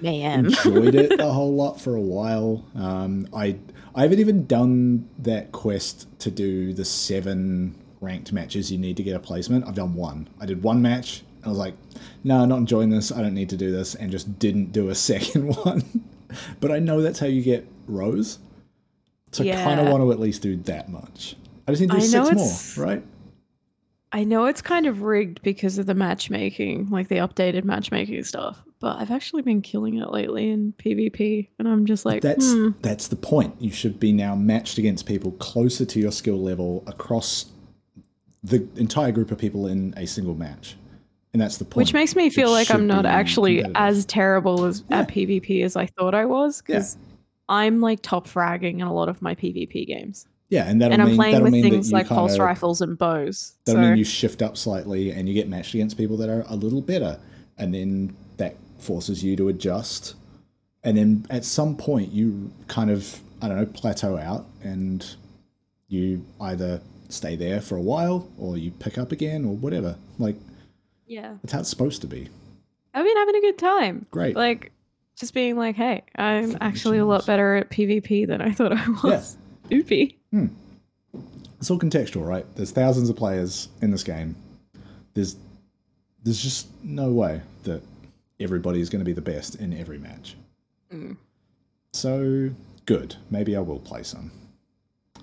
Man. 0.00 0.46
enjoyed 0.46 0.94
it 0.94 1.20
a 1.20 1.32
whole 1.32 1.54
lot 1.54 1.80
for 1.80 1.94
a 1.94 2.00
while. 2.00 2.64
Um, 2.74 3.28
I 3.34 3.56
I 3.94 4.02
haven't 4.02 4.20
even 4.20 4.46
done 4.46 5.08
that 5.18 5.52
quest 5.52 6.06
to 6.20 6.30
do 6.30 6.72
the 6.72 6.84
seven 6.84 7.74
ranked 8.00 8.32
matches 8.32 8.72
you 8.72 8.78
need 8.78 8.96
to 8.96 9.02
get 9.02 9.14
a 9.14 9.20
placement. 9.20 9.66
I've 9.66 9.74
done 9.74 9.94
one. 9.94 10.28
I 10.40 10.46
did 10.46 10.62
one 10.62 10.82
match. 10.82 11.22
And 11.36 11.46
I 11.46 11.48
was 11.50 11.58
like, 11.58 11.74
no, 12.24 12.42
I'm 12.42 12.48
not 12.48 12.58
enjoying 12.58 12.90
this. 12.90 13.12
I 13.12 13.20
don't 13.20 13.34
need 13.34 13.48
to 13.50 13.56
do 13.56 13.70
this, 13.72 13.94
and 13.94 14.10
just 14.10 14.38
didn't 14.38 14.72
do 14.72 14.88
a 14.88 14.94
second 15.10 15.56
one. 15.56 15.84
But 16.60 16.70
I 16.70 16.78
know 16.78 17.00
that's 17.00 17.18
how 17.18 17.26
you 17.26 17.42
get 17.42 17.66
rows. 17.86 18.38
So 19.32 19.44
I 19.44 19.52
kind 19.52 19.80
of 19.80 19.88
want 19.88 20.02
to 20.02 20.12
at 20.12 20.20
least 20.20 20.42
do 20.42 20.56
that 20.56 20.90
much. 20.90 21.36
I 21.66 21.72
just 21.72 21.80
need 21.80 21.90
to 21.90 21.96
do 21.96 22.02
I 22.02 22.24
six 22.24 22.76
more, 22.76 22.86
right? 22.86 23.02
I 24.14 24.24
know 24.24 24.44
it's 24.44 24.60
kind 24.60 24.86
of 24.86 25.00
rigged 25.00 25.40
because 25.42 25.78
of 25.78 25.86
the 25.86 25.94
matchmaking, 25.94 26.90
like 26.90 27.08
the 27.08 27.16
updated 27.16 27.64
matchmaking 27.64 28.22
stuff, 28.24 28.62
but 28.78 28.98
I've 28.98 29.10
actually 29.10 29.40
been 29.40 29.62
killing 29.62 29.96
it 29.96 30.10
lately 30.10 30.50
in 30.50 30.74
PvP, 30.74 31.48
and 31.58 31.66
I'm 31.66 31.86
just 31.86 32.04
like, 32.04 32.20
That's 32.20 32.52
hmm, 32.52 32.70
that's 32.82 33.08
the 33.08 33.16
point. 33.16 33.54
You 33.58 33.70
should 33.70 33.98
be 33.98 34.12
now 34.12 34.34
matched 34.34 34.76
against 34.76 35.06
people 35.06 35.32
closer 35.32 35.86
to 35.86 35.98
your 35.98 36.12
skill 36.12 36.38
level 36.38 36.84
across 36.86 37.46
the 38.44 38.68
entire 38.76 39.12
group 39.12 39.30
of 39.30 39.38
people 39.38 39.66
in 39.66 39.94
a 39.96 40.06
single 40.06 40.34
match, 40.34 40.76
and 41.32 41.40
that's 41.40 41.56
the 41.56 41.64
point. 41.64 41.76
which 41.76 41.92
makes 41.94 42.14
me 42.14 42.26
It 42.26 42.32
feel 42.32 42.50
like 42.50 42.70
I'm 42.70 42.86
not 42.86 43.06
actually 43.06 43.64
as 43.74 44.04
terrible 44.04 44.64
as 44.64 44.84
at 44.90 45.08
PvP 45.08 45.62
as 45.64 45.76
I 45.76 45.86
thought 45.86 46.14
I 46.14 46.24
was, 46.24 46.62
because 46.62 46.96
I'm 47.48 47.80
like 47.80 48.00
top 48.02 48.26
fragging 48.26 48.74
in 48.74 48.82
a 48.82 48.92
lot 48.92 49.08
of 49.08 49.20
my 49.22 49.34
PvP 49.34 49.86
games, 49.86 50.26
yeah, 50.48 50.64
and 50.68 50.80
that'll 50.80 50.92
and 50.92 51.02
I'm 51.02 51.08
mean 51.08 51.16
playing 51.16 51.32
that'll 51.32 51.44
with 51.44 51.52
mean 51.52 51.62
things 51.62 51.92
like 51.92 52.08
pulse 52.08 52.38
rifles 52.38 52.80
and 52.80 52.96
bows. 52.98 53.54
That'll 53.64 53.82
so 53.82 53.88
mean 53.88 53.98
you 53.98 54.04
shift 54.04 54.42
up 54.42 54.56
slightly 54.56 55.10
and 55.10 55.28
you 55.28 55.34
get 55.34 55.48
matched 55.48 55.74
against 55.74 55.96
people 55.96 56.16
that 56.18 56.28
are 56.28 56.44
a 56.48 56.56
little 56.56 56.80
better, 56.80 57.18
and 57.58 57.74
then 57.74 58.16
that 58.36 58.56
forces 58.78 59.22
you 59.22 59.36
to 59.36 59.48
adjust, 59.48 60.14
and 60.84 60.96
then 60.96 61.26
at 61.30 61.44
some 61.44 61.76
point 61.76 62.12
you 62.12 62.50
kind 62.68 62.90
of 62.90 63.20
I 63.40 63.48
don't 63.48 63.56
know 63.56 63.66
plateau 63.66 64.16
out 64.16 64.46
and 64.62 65.16
you 65.88 66.24
either 66.40 66.80
stay 67.10 67.36
there 67.36 67.60
for 67.60 67.76
a 67.76 67.80
while 67.82 68.26
or 68.38 68.56
you 68.56 68.70
pick 68.70 68.96
up 68.96 69.12
again 69.12 69.44
or 69.44 69.54
whatever. 69.54 69.96
Like 70.18 70.36
yeah, 71.12 71.36
that's 71.42 71.52
how 71.52 71.60
it's 71.60 71.68
supposed 71.68 72.00
to 72.02 72.06
be. 72.06 72.28
I've 72.94 73.04
been 73.04 73.16
having 73.16 73.36
a 73.36 73.40
good 73.40 73.58
time. 73.58 74.06
Great. 74.10 74.36
Like 74.36 74.72
just 75.16 75.34
being 75.34 75.56
like, 75.56 75.76
hey, 75.76 76.02
I'm 76.16 76.56
actually 76.60 76.98
a 76.98 77.04
lot 77.04 77.26
better 77.26 77.54
at 77.56 77.70
PvP 77.70 78.26
than 78.26 78.40
I 78.40 78.52
thought 78.52 78.72
I 78.72 78.88
was. 79.04 79.36
Oopie. 79.70 80.16
it's 81.60 81.70
all 81.70 81.78
contextual, 81.78 82.26
right? 82.26 82.46
There's 82.56 82.70
thousands 82.70 83.08
of 83.10 83.16
players 83.16 83.68
in 83.80 83.90
this 83.90 84.02
game. 84.02 84.36
There's 85.14 85.36
there's 86.22 86.42
just 86.42 86.68
no 86.82 87.10
way 87.10 87.40
that 87.64 87.82
everybody 88.40 88.80
is 88.80 88.88
going 88.88 89.00
to 89.00 89.04
be 89.04 89.12
the 89.12 89.20
best 89.20 89.56
in 89.56 89.72
every 89.72 89.98
match. 89.98 90.36
Mm. 90.92 91.16
So 91.92 92.50
good. 92.86 93.16
Maybe 93.30 93.56
I 93.56 93.60
will 93.60 93.80
play 93.80 94.02
some. 94.02 94.30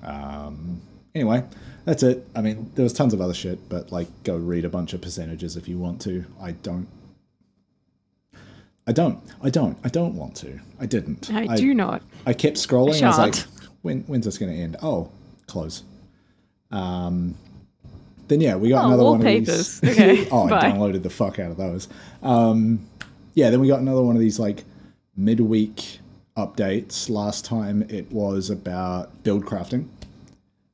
Um, 0.03 0.81
anyway, 1.15 1.43
that's 1.85 2.03
it. 2.03 2.27
I 2.35 2.41
mean, 2.41 2.71
there 2.75 2.83
was 2.83 2.93
tons 2.93 3.13
of 3.13 3.21
other 3.21 3.33
shit, 3.33 3.67
but 3.69 3.91
like, 3.91 4.07
go 4.23 4.35
read 4.37 4.65
a 4.65 4.69
bunch 4.69 4.93
of 4.93 5.01
percentages 5.01 5.57
if 5.57 5.67
you 5.67 5.77
want 5.77 6.01
to. 6.01 6.25
I 6.41 6.51
don't. 6.51 6.87
I 8.87 8.91
don't. 8.91 9.19
I 9.43 9.49
don't. 9.49 9.77
I 9.83 9.89
don't 9.89 10.15
want 10.15 10.35
to. 10.37 10.59
I 10.79 10.85
didn't. 10.87 11.31
I, 11.31 11.55
do 11.55 11.73
not. 11.75 12.01
I 12.25 12.33
kept 12.33 12.57
scrolling. 12.57 12.95
and 12.95 13.05
I 13.05 13.09
was 13.09 13.17
like, 13.19 13.35
when, 13.83 14.01
when's 14.03 14.25
this 14.25 14.37
going 14.39 14.51
to 14.51 14.57
end? 14.57 14.77
Oh, 14.81 15.11
close. 15.45 15.83
Um, 16.71 17.35
then 18.27 18.41
yeah, 18.41 18.55
we 18.55 18.69
got 18.69 18.85
Oh, 18.85 18.87
another 18.87 19.03
one 19.03 19.19
of 19.19 19.25
these. 19.25 19.83
Okay, 19.83 20.27
oh, 20.31 20.45
I 20.47 20.63
downloaded 20.63 21.03
the 21.03 21.09
fuck 21.09 21.37
out 21.39 21.51
of 21.51 21.57
those. 21.57 21.87
Um, 22.23 22.87
yeah, 23.35 23.49
then 23.51 23.59
we 23.59 23.67
got 23.67 23.79
another 23.79 24.01
one 24.01 24.15
of 24.15 24.19
these 24.21 24.39
like 24.39 24.63
midweek 25.15 25.99
updates. 26.35 27.09
Last 27.09 27.45
time 27.45 27.83
it 27.89 28.11
was 28.11 28.49
about 28.49 29.23
build 29.23 29.45
crafting. 29.45 29.87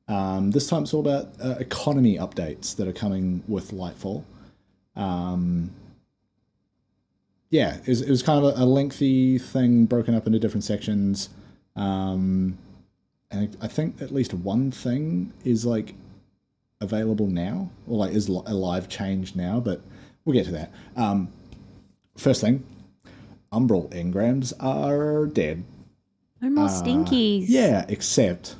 Um, 0.08 0.52
this 0.52 0.68
time 0.68 0.84
it's 0.84 0.94
all 0.94 1.00
about 1.00 1.28
uh, 1.42 1.56
economy 1.58 2.16
updates 2.16 2.76
that 2.76 2.86
are 2.86 2.92
coming 2.92 3.42
with 3.48 3.72
Lightfall. 3.72 4.24
Um, 4.94 5.70
yeah, 7.50 7.76
it 7.76 7.88
was, 7.88 8.02
it 8.02 8.10
was 8.10 8.22
kind 8.22 8.44
of 8.44 8.58
a, 8.58 8.62
a 8.62 8.66
lengthy 8.66 9.38
thing 9.38 9.86
broken 9.86 10.14
up 10.14 10.26
into 10.26 10.38
different 10.38 10.64
sections. 10.64 11.28
Um, 11.74 12.56
and 13.30 13.56
I 13.60 13.66
think 13.66 14.00
at 14.00 14.12
least 14.12 14.32
one 14.32 14.70
thing 14.70 15.32
is 15.44 15.66
like 15.66 15.94
available 16.80 17.26
now, 17.26 17.70
or 17.88 17.98
like 17.98 18.12
is 18.12 18.28
a 18.28 18.32
live 18.32 18.88
change 18.88 19.34
now, 19.34 19.60
but 19.60 19.80
we'll 20.24 20.34
get 20.34 20.44
to 20.46 20.52
that. 20.52 20.72
Um, 20.96 21.28
first 22.16 22.40
thing, 22.40 22.64
Umbral 23.52 23.88
engrams 23.90 24.52
are 24.60 25.26
dead. 25.26 25.64
No 26.40 26.50
more 26.50 26.64
Uh, 26.66 26.68
stinkies. 26.68 27.46
Yeah, 27.48 27.84
except 27.88 28.56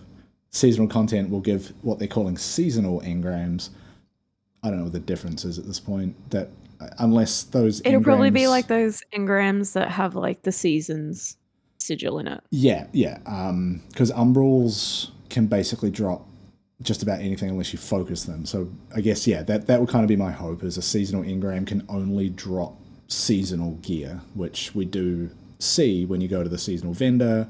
seasonal 0.56 0.88
content 0.88 1.30
will 1.30 1.40
give 1.40 1.72
what 1.82 1.98
they're 1.98 2.08
calling 2.08 2.38
seasonal 2.38 3.00
engrams. 3.02 3.70
I 4.62 4.68
don't 4.68 4.78
know 4.78 4.84
what 4.84 4.92
the 4.92 5.00
difference 5.00 5.44
is 5.44 5.58
at 5.58 5.66
this 5.66 5.78
point. 5.78 6.16
That 6.30 6.50
unless 6.98 7.44
those 7.44 7.82
It'll 7.84 8.02
probably 8.02 8.30
be 8.30 8.48
like 8.48 8.66
those 8.66 9.02
engrams 9.12 9.74
that 9.74 9.90
have 9.90 10.14
like 10.14 10.42
the 10.42 10.52
seasons 10.52 11.36
sigil 11.78 12.18
in 12.18 12.26
it. 12.26 12.42
Yeah, 12.50 12.86
yeah. 12.92 13.18
Um, 13.26 13.82
because 13.88 14.10
umbrals 14.12 15.10
can 15.28 15.46
basically 15.46 15.90
drop 15.90 16.26
just 16.82 17.02
about 17.02 17.20
anything 17.20 17.50
unless 17.50 17.72
you 17.72 17.78
focus 17.78 18.24
them. 18.24 18.44
So 18.44 18.68
I 18.94 19.00
guess 19.00 19.26
yeah, 19.26 19.42
that 19.42 19.66
that 19.66 19.80
would 19.80 19.88
kind 19.88 20.04
of 20.04 20.08
be 20.08 20.16
my 20.16 20.32
hope. 20.32 20.62
Is 20.62 20.78
a 20.78 20.82
seasonal 20.82 21.22
engram 21.22 21.66
can 21.66 21.84
only 21.88 22.30
drop 22.30 22.80
seasonal 23.08 23.72
gear, 23.82 24.22
which 24.34 24.74
we 24.74 24.84
do 24.84 25.30
see 25.58 26.04
when 26.04 26.20
you 26.20 26.28
go 26.28 26.42
to 26.42 26.48
the 26.48 26.58
seasonal 26.58 26.92
vendor. 26.92 27.46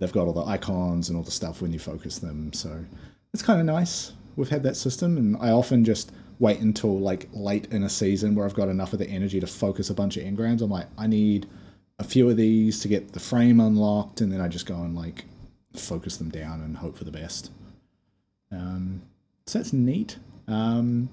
They've 0.00 0.12
got 0.12 0.26
all 0.26 0.32
the 0.32 0.44
icons 0.44 1.08
and 1.08 1.16
all 1.16 1.22
the 1.22 1.30
stuff 1.30 1.62
when 1.62 1.72
you 1.72 1.78
focus 1.78 2.18
them. 2.18 2.52
So 2.52 2.84
it's 3.32 3.42
kind 3.42 3.60
of 3.60 3.66
nice. 3.66 4.12
We've 4.34 4.48
had 4.48 4.62
that 4.64 4.76
system, 4.76 5.16
and 5.16 5.36
I 5.36 5.50
often 5.50 5.84
just 5.84 6.10
wait 6.38 6.58
until 6.58 6.98
like 6.98 7.28
late 7.32 7.66
in 7.70 7.84
a 7.84 7.88
season 7.88 8.34
where 8.34 8.46
I've 8.46 8.54
got 8.54 8.68
enough 8.68 8.94
of 8.94 8.98
the 8.98 9.08
energy 9.08 9.38
to 9.40 9.46
focus 9.46 9.90
a 9.90 9.94
bunch 9.94 10.16
of 10.16 10.24
engrams. 10.24 10.62
I'm 10.62 10.70
like, 10.70 10.86
I 10.96 11.06
need 11.06 11.46
a 11.98 12.04
few 12.04 12.28
of 12.30 12.38
these 12.38 12.80
to 12.80 12.88
get 12.88 13.12
the 13.12 13.20
frame 13.20 13.60
unlocked, 13.60 14.22
and 14.22 14.32
then 14.32 14.40
I 14.40 14.48
just 14.48 14.66
go 14.66 14.76
and 14.76 14.96
like 14.96 15.26
focus 15.76 16.16
them 16.16 16.30
down 16.30 16.62
and 16.62 16.78
hope 16.78 16.96
for 16.96 17.04
the 17.04 17.12
best. 17.12 17.50
Um, 18.50 19.02
so 19.46 19.58
that's 19.58 19.72
neat. 19.72 20.18
Um, 20.48 21.10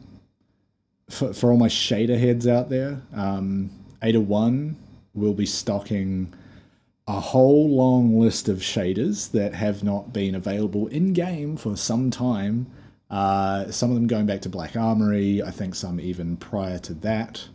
for, 1.09 1.33
for 1.33 1.51
all 1.51 1.57
my 1.57 1.67
shader 1.67 2.19
heads 2.19 2.47
out 2.47 2.69
there, 2.69 3.01
um, 3.13 3.69
Ada 4.01 4.21
1 4.21 4.75
will 5.13 5.33
be 5.33 5.45
stocking 5.45 6.33
a 7.07 7.19
whole 7.19 7.69
long 7.69 8.19
list 8.19 8.49
of 8.49 8.57
shaders 8.57 9.31
that 9.31 9.53
have 9.53 9.83
not 9.83 10.11
been 10.11 10.35
available 10.35 10.87
in 10.87 11.13
game 11.13 11.55
for 11.55 11.77
some 11.77 12.11
time. 12.11 12.67
Uh, 13.09 13.71
some 13.71 13.89
of 13.89 13.95
them 13.95 14.07
going 14.07 14.25
back 14.25 14.41
to 14.41 14.49
Black 14.49 14.75
Armory, 14.75 15.41
I 15.41 15.51
think 15.51 15.75
some 15.75 15.99
even 15.99 16.35
prior 16.35 16.79
to 16.79 16.93
that. 16.95 17.47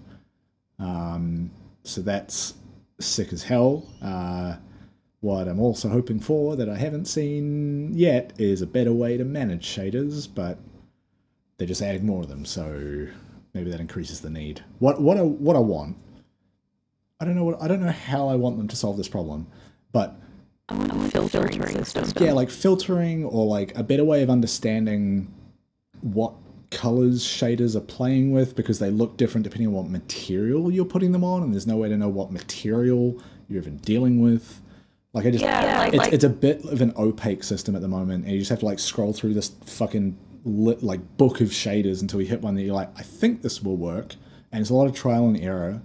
Um, 0.78 1.50
so 1.84 2.00
that's 2.00 2.54
sick 2.98 3.32
as 3.32 3.42
hell. 3.42 3.86
Uh, 4.00 4.56
what 5.20 5.46
I'm 5.46 5.60
also 5.60 5.88
hoping 5.88 6.18
for 6.18 6.56
that 6.56 6.68
I 6.68 6.76
haven't 6.76 7.04
seen 7.04 7.92
yet 7.94 8.32
is 8.38 8.62
a 8.62 8.66
better 8.66 8.92
way 8.92 9.16
to 9.16 9.24
manage 9.24 9.66
shaders, 9.66 10.26
but 10.32 10.58
they're 11.58 11.68
just 11.68 11.82
adding 11.82 12.06
more 12.06 12.22
of 12.22 12.28
them, 12.28 12.44
so 12.44 13.06
maybe 13.54 13.70
that 13.70 13.80
increases 13.80 14.20
the 14.20 14.30
need. 14.30 14.64
What 14.80 15.00
what 15.00 15.16
I 15.16 15.22
what 15.22 15.54
I 15.54 15.60
want, 15.60 15.96
I 17.22 17.24
don't 17.24 17.36
know 17.36 17.44
what 17.44 17.62
I 17.62 17.68
don't 17.68 17.78
know 17.80 17.92
how 17.92 18.26
I 18.28 18.34
want 18.34 18.58
them 18.58 18.66
to 18.66 18.74
solve 18.74 18.96
this 18.96 19.06
problem, 19.06 19.46
but 19.92 20.16
I 20.68 20.74
want 20.74 20.90
a 20.90 21.08
filtering, 21.08 21.84
system. 21.84 22.24
yeah, 22.26 22.32
like 22.32 22.50
filtering 22.50 23.24
or 23.24 23.46
like 23.46 23.78
a 23.78 23.84
better 23.84 24.02
way 24.04 24.24
of 24.24 24.28
understanding 24.28 25.32
what 26.00 26.32
colors 26.72 27.22
shaders 27.22 27.76
are 27.76 27.80
playing 27.80 28.32
with 28.32 28.56
because 28.56 28.80
they 28.80 28.90
look 28.90 29.16
different 29.16 29.44
depending 29.44 29.68
on 29.68 29.72
what 29.72 29.88
material 29.88 30.68
you're 30.68 30.84
putting 30.84 31.12
them 31.12 31.22
on, 31.22 31.44
and 31.44 31.52
there's 31.54 31.66
no 31.66 31.76
way 31.76 31.88
to 31.88 31.96
know 31.96 32.08
what 32.08 32.32
material 32.32 33.22
you're 33.48 33.60
even 33.60 33.76
dealing 33.76 34.20
with. 34.20 34.60
Like 35.12 35.24
I 35.24 35.30
just, 35.30 35.44
Yeah, 35.44 35.78
like- 35.78 35.88
it's, 35.90 35.96
like- 35.98 36.12
it's 36.12 36.24
a 36.24 36.28
bit 36.28 36.64
of 36.64 36.80
an 36.80 36.92
opaque 36.96 37.44
system 37.44 37.76
at 37.76 37.82
the 37.82 37.88
moment, 37.88 38.24
and 38.24 38.32
you 38.32 38.40
just 38.40 38.50
have 38.50 38.58
to 38.60 38.66
like 38.66 38.80
scroll 38.80 39.12
through 39.12 39.34
this 39.34 39.52
fucking 39.64 40.18
lit, 40.44 40.82
like 40.82 41.18
book 41.18 41.40
of 41.40 41.50
shaders 41.50 42.00
until 42.02 42.20
you 42.20 42.26
hit 42.26 42.40
one 42.42 42.56
that 42.56 42.62
you're 42.62 42.74
like, 42.74 42.90
I 42.98 43.02
think 43.02 43.42
this 43.42 43.62
will 43.62 43.76
work, 43.76 44.16
and 44.50 44.60
it's 44.60 44.70
a 44.70 44.74
lot 44.74 44.86
of 44.88 44.94
trial 44.96 45.28
and 45.28 45.38
error. 45.38 45.82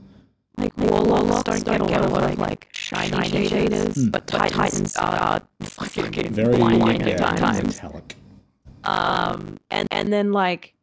Like 0.57 0.75
warlocks 1.03 1.63
don't, 1.63 1.87
get, 1.87 2.01
a 2.01 2.07
lot 2.07 2.31
of 2.31 2.39
like 2.39 2.67
shiny, 2.71 3.11
shaders, 3.47 4.11
but 4.11 4.27
titans 4.27 4.95
are 4.97 5.41
fucking 5.61 6.33
Very 6.33 6.57
blinding 6.57 7.07
yeah, 7.07 7.25
at 7.31 7.37
times. 7.37 7.63
metallic. 7.81 8.15
Um, 8.83 9.57
and 9.69 9.87
and 9.91 10.13
then 10.13 10.31
like 10.31 10.73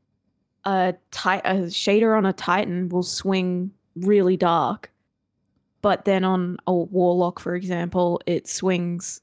a 0.64 0.94
ti- 1.10 1.42
a 1.44 1.54
shader 1.68 2.16
on 2.16 2.26
a 2.26 2.32
titan 2.32 2.88
will 2.88 3.02
swing 3.02 3.70
really 3.96 4.36
dark, 4.36 4.90
but 5.80 6.04
then 6.04 6.24
on 6.24 6.58
a 6.66 6.72
warlock, 6.74 7.38
for 7.40 7.54
example, 7.54 8.20
it 8.26 8.46
swings 8.48 9.20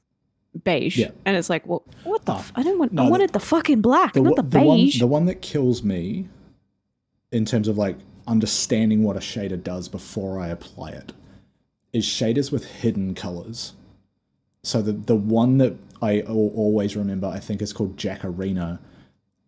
beige, 0.64 0.98
Yeah. 0.98 1.10
and 1.24 1.36
it's 1.36 1.48
like, 1.48 1.66
well, 1.66 1.82
what 2.04 2.24
the? 2.24 2.34
F- 2.34 2.52
I 2.56 2.62
don't 2.62 2.78
want. 2.78 2.92
no, 2.92 3.02
I 3.02 3.04
the- 3.06 3.10
wanted 3.12 3.32
the 3.32 3.40
fucking 3.40 3.80
black, 3.82 4.16
not 4.16 4.24
one- 4.24 4.34
the 4.34 4.58
one, 4.64 4.76
beige. 4.78 4.98
the 4.98 5.06
one 5.06 5.26
that 5.26 5.40
kills 5.42 5.82
me 5.82 6.28
in 7.30 7.44
terms 7.44 7.68
of 7.68 7.78
like 7.78 7.96
understanding 8.26 9.02
what 9.02 9.16
a 9.16 9.20
shader 9.20 9.62
does 9.62 9.88
before 9.88 10.38
I 10.40 10.48
apply 10.48 10.90
it 10.90 11.12
is 11.92 12.04
shaders 12.04 12.50
with 12.50 12.64
hidden 12.64 13.14
colors. 13.14 13.74
So 14.62 14.80
the 14.82 14.92
the 14.92 15.16
one 15.16 15.58
that 15.58 15.74
I 16.00 16.20
always 16.22 16.96
remember, 16.96 17.26
I 17.26 17.38
think, 17.38 17.62
is 17.62 17.72
called 17.72 17.96
Jacarina. 17.96 18.78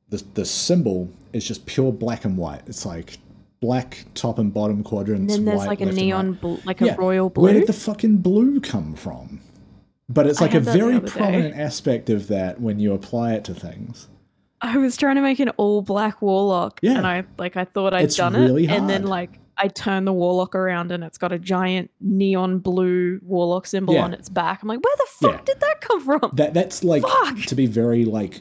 The 0.09 0.23
the 0.35 0.45
symbol 0.45 1.09
is 1.33 1.47
just 1.47 1.67
pure 1.67 1.93
black 1.93 2.25
and 2.25 2.37
white. 2.37 2.63
It's 2.67 2.85
like 2.85 3.19
black 3.61 4.05
top 4.15 4.39
and 4.39 4.53
bottom 4.53 4.77
and 4.77 4.85
quadrants. 4.85 5.33
then 5.35 5.45
there's 5.47 5.59
white 5.59 5.67
like 5.69 5.81
a 5.81 5.85
and 5.85 5.97
neon, 5.97 6.33
bl- 6.35 6.57
like 6.65 6.81
a 6.83 6.87
Yeah, 6.87 6.97
royal 6.99 7.31
blue. 7.31 7.45
Where 7.45 7.55
did 7.55 7.67
the 7.67 7.73
fucking 7.73 8.19
blue 8.19 8.61
come 8.61 8.95
from? 8.95 9.41
But 10.09 10.27
it's 10.27 10.41
like 10.41 10.51
a 10.51 10.55
had 10.55 10.65
that 10.67 10.73
the 10.73 10.79
very 10.79 10.95
other 10.97 11.07
day. 11.07 11.13
prominent 11.13 11.57
aspect 11.57 12.11
of 12.11 12.29
that 12.29 12.61
when 12.61 12.79
you 12.79 12.93
apply 12.93 13.33
it 13.35 13.45
to 13.45 13.55
things. 13.55 14.09
I 14.65 14.79
was 14.79 14.97
trying 14.97 15.17
to 15.17 15.21
make 15.23 15.41
an 15.41 15.51
all 15.51 15.83
black 15.83 16.23
warlock, 16.23 16.81
Yeah. 16.83 16.97
and 16.99 17.07
I 17.07 17.25
like 17.39 17.57
I 17.57 17.65
thought 17.65 17.93
I'd 17.95 18.05
It's 18.05 18.17
done 18.17 18.33
really 18.35 18.65
it, 18.65 18.71
and 18.71 18.89
then 18.89 19.05
like 19.05 19.39
I 19.57 19.69
turn 19.69 20.05
the 20.05 20.13
warlock 20.13 20.55
around, 20.55 20.91
and 20.91 21.05
it's 21.05 21.19
got 21.19 21.31
a 21.33 21.39
giant 21.39 21.91
neon 22.01 22.59
blue 22.59 23.21
warlock 23.23 23.67
symbol 23.67 23.95
Yeah. 23.95 24.05
on 24.05 24.15
its 24.15 24.29
back. 24.29 24.63
I'm 24.63 24.69
like, 24.69 24.81
where 24.83 24.97
the 24.97 25.07
fuck 25.11 25.33
Yeah. 25.33 25.45
did 25.45 25.61
that 25.61 25.81
come 25.81 26.01
from? 26.01 26.31
that 26.35 26.55
that's 26.55 26.83
like 26.83 27.03
Fuck! 27.03 27.39
to 27.47 27.55
be 27.55 27.67
very 27.67 28.05
like 28.05 28.41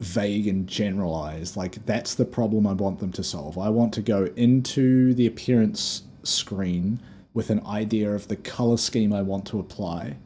vague 0.00 0.46
and 0.48 0.66
generalized 0.66 1.58
like 1.58 1.84
that's 1.84 2.14
the 2.14 2.24
problem 2.24 2.66
i 2.66 2.72
want 2.72 3.00
them 3.00 3.12
to 3.12 3.22
solve 3.22 3.58
i 3.58 3.68
want 3.68 3.92
to 3.92 4.00
go 4.00 4.24
into 4.34 5.12
the 5.12 5.26
appearance 5.26 6.04
screen 6.22 6.98
with 7.34 7.50
an 7.50 7.60
idea 7.66 8.10
of 8.10 8.26
the 8.28 8.36
color 8.36 8.78
scheme 8.78 9.12
i 9.12 9.20
want 9.20 9.44
to 9.44 9.58
apply 9.60 10.16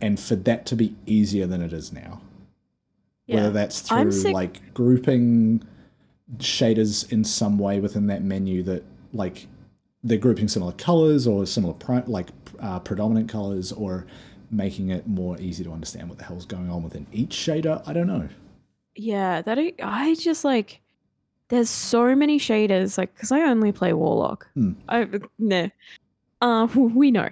and 0.00 0.20
for 0.20 0.36
that 0.36 0.64
to 0.64 0.76
be 0.76 0.94
easier 1.06 1.44
than 1.44 1.60
it 1.60 1.72
is 1.72 1.92
now 1.92 2.20
whether 3.36 3.50
that's 3.50 3.80
through 3.82 4.32
like 4.32 4.74
grouping 4.74 5.62
shaders 6.38 7.10
in 7.12 7.24
some 7.24 7.58
way 7.58 7.80
within 7.80 8.06
that 8.06 8.22
menu 8.22 8.62
that 8.62 8.84
like 9.12 9.46
they're 10.04 10.18
grouping 10.18 10.48
similar 10.48 10.72
colors 10.72 11.26
or 11.26 11.46
similar 11.46 11.74
pri- 11.74 12.04
like 12.06 12.28
uh, 12.60 12.78
predominant 12.80 13.28
colors 13.28 13.72
or 13.72 14.06
making 14.50 14.90
it 14.90 15.06
more 15.06 15.38
easy 15.40 15.62
to 15.64 15.72
understand 15.72 16.08
what 16.08 16.18
the 16.18 16.24
hell's 16.24 16.46
going 16.46 16.70
on 16.70 16.82
within 16.82 17.06
each 17.12 17.30
shader 17.30 17.82
i 17.86 17.92
don't 17.92 18.06
know 18.06 18.28
Yeah, 19.00 19.42
that 19.42 19.58
I, 19.60 19.72
I 19.80 20.16
just 20.16 20.44
like. 20.44 20.80
There's 21.50 21.70
so 21.70 22.16
many 22.16 22.38
shaders, 22.38 22.98
like, 22.98 23.14
because 23.14 23.30
I 23.30 23.42
only 23.42 23.70
play 23.72 23.92
Warlock. 23.92 24.48
Hmm. 24.54 24.72
I 24.88 25.08
no, 25.38 25.70
uh, 26.40 26.66
we 26.74 27.12
know 27.12 27.30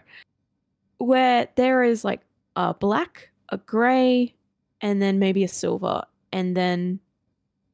where 0.99 1.49
there 1.57 1.83
is 1.83 2.05
like 2.05 2.21
a 2.55 2.73
black, 2.73 3.31
a 3.49 3.59
gray, 3.59 4.33
and 4.81 5.01
then 5.03 5.19
maybe 5.19 5.45
a 5.45 5.49
silver, 5.49 6.03
and 6.33 6.57
then 6.57 7.01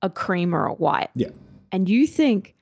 a 0.03 0.11
cream 0.11 0.55
or 0.55 0.67
a 0.67 0.75
white. 0.75 1.11
Yeah. 1.15 1.29
And 1.71 1.89
you 1.89 2.07
think, 2.07 2.55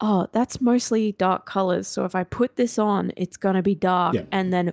oh, 0.00 0.26
that's 0.32 0.60
mostly 0.60 1.12
dark 1.12 1.46
colors. 1.46 1.86
So 1.88 2.04
if 2.04 2.14
I 2.14 2.24
put 2.24 2.56
this 2.56 2.78
on, 2.78 3.12
it's 3.16 3.36
gonna 3.36 3.62
be 3.62 3.74
dark, 3.74 4.14
Yeah. 4.14 4.22
and 4.32 4.52
then. 4.52 4.72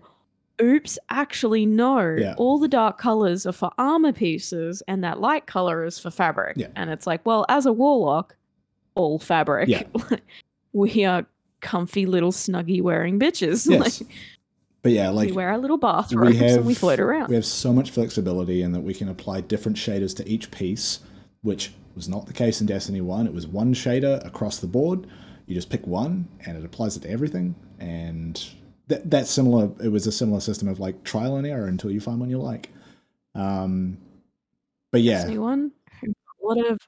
Oops, 0.61 0.97
actually, 1.09 1.65
no. 1.65 2.15
Yeah. 2.15 2.33
All 2.37 2.59
the 2.59 2.69
dark 2.69 2.97
colors 2.97 3.45
are 3.45 3.51
for 3.51 3.71
armor 3.77 4.13
pieces, 4.13 4.81
and 4.87 5.03
that 5.03 5.19
light 5.19 5.47
color 5.47 5.83
is 5.83 5.99
for 5.99 6.09
fabric. 6.09 6.55
Yeah. 6.55 6.67
And 6.77 6.89
it's 6.89 7.05
like, 7.05 7.25
well, 7.25 7.45
as 7.49 7.65
a 7.65 7.73
warlock, 7.73 8.37
all 8.95 9.19
fabric. 9.19 9.67
Yeah. 9.67 9.83
we 10.71 11.03
are 11.03 11.25
comfy 11.59 12.05
little 12.05 12.31
snuggy 12.31 12.81
wearing 12.81 13.19
bitches. 13.19 13.67
yes 13.69 13.99
Like, 13.99 14.09
but 14.85 14.93
yeah 14.93 15.09
like 15.09 15.29
we 15.29 15.35
wear 15.35 15.49
our 15.49 15.57
little 15.57 15.77
bathrobes 15.77 16.37
have 16.37 16.57
and 16.57 16.65
we 16.65 16.73
float 16.73 16.99
around. 16.99 17.27
we 17.27 17.35
have 17.35 17.45
so 17.45 17.73
much 17.73 17.91
flexibility 17.91 18.61
in 18.61 18.71
that 18.71 18.81
we 18.81 18.93
can 18.93 19.09
apply 19.09 19.41
different 19.41 19.77
shaders 19.77 20.15
to 20.15 20.27
each 20.29 20.51
piece 20.51 20.99
which 21.45 21.71
was 21.95 22.09
not 22.09 22.25
the 22.25 22.33
case 22.33 22.59
in 22.59 22.67
Destiny 22.67 23.01
1. 23.01 23.27
It 23.27 23.33
was 23.33 23.47
one 23.47 23.73
shader 23.73 24.23
across 24.25 24.57
the 24.57 24.67
board. 24.67 25.07
You 25.45 25.55
just 25.55 25.69
pick 25.69 25.85
one 25.87 26.27
and 26.45 26.57
it 26.57 26.65
applies 26.65 26.97
it 26.97 27.01
to 27.01 27.09
everything. 27.09 27.55
And 27.79 28.43
that 28.87 29.09
that's 29.09 29.29
similar. 29.31 29.71
It 29.83 29.89
was 29.89 30.07
a 30.07 30.11
similar 30.11 30.39
system 30.39 30.67
of 30.67 30.79
like 30.79 31.03
trial 31.03 31.37
and 31.37 31.47
error 31.47 31.67
until 31.67 31.91
you 31.91 32.01
find 32.01 32.19
one 32.19 32.29
you 32.29 32.39
like. 32.39 32.69
Um, 33.33 33.97
but 34.91 35.01
yeah, 35.01 35.17
Destiny 35.17 35.37
one, 35.37 35.71
a 36.03 36.07
lot 36.45 36.65
of 36.65 36.79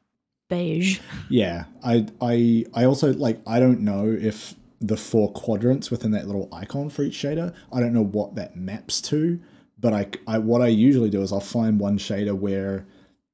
beige. 0.49 0.99
yeah. 1.29 1.65
I 1.83 2.07
I 2.19 2.65
I 2.73 2.85
also 2.85 3.13
like 3.13 3.39
I 3.45 3.59
don't 3.59 3.81
know 3.81 4.07
if 4.09 4.55
the 4.79 4.97
four 4.97 5.31
quadrants 5.33 5.89
within 5.89 6.11
that 6.11 6.27
little 6.27 6.49
icon 6.51 6.89
for 6.89 7.03
each 7.03 7.17
shader. 7.17 7.53
I 7.71 7.79
don't 7.79 7.93
know 7.93 8.03
what 8.03 8.35
that 8.35 8.55
maps 8.55 9.01
to, 9.01 9.39
but 9.79 9.93
I, 9.93 10.07
I 10.27 10.37
what 10.37 10.61
I 10.61 10.67
usually 10.67 11.09
do 11.09 11.21
is 11.21 11.31
I'll 11.31 11.39
find 11.39 11.79
one 11.79 11.97
shader 11.97 12.37
where, 12.37 12.85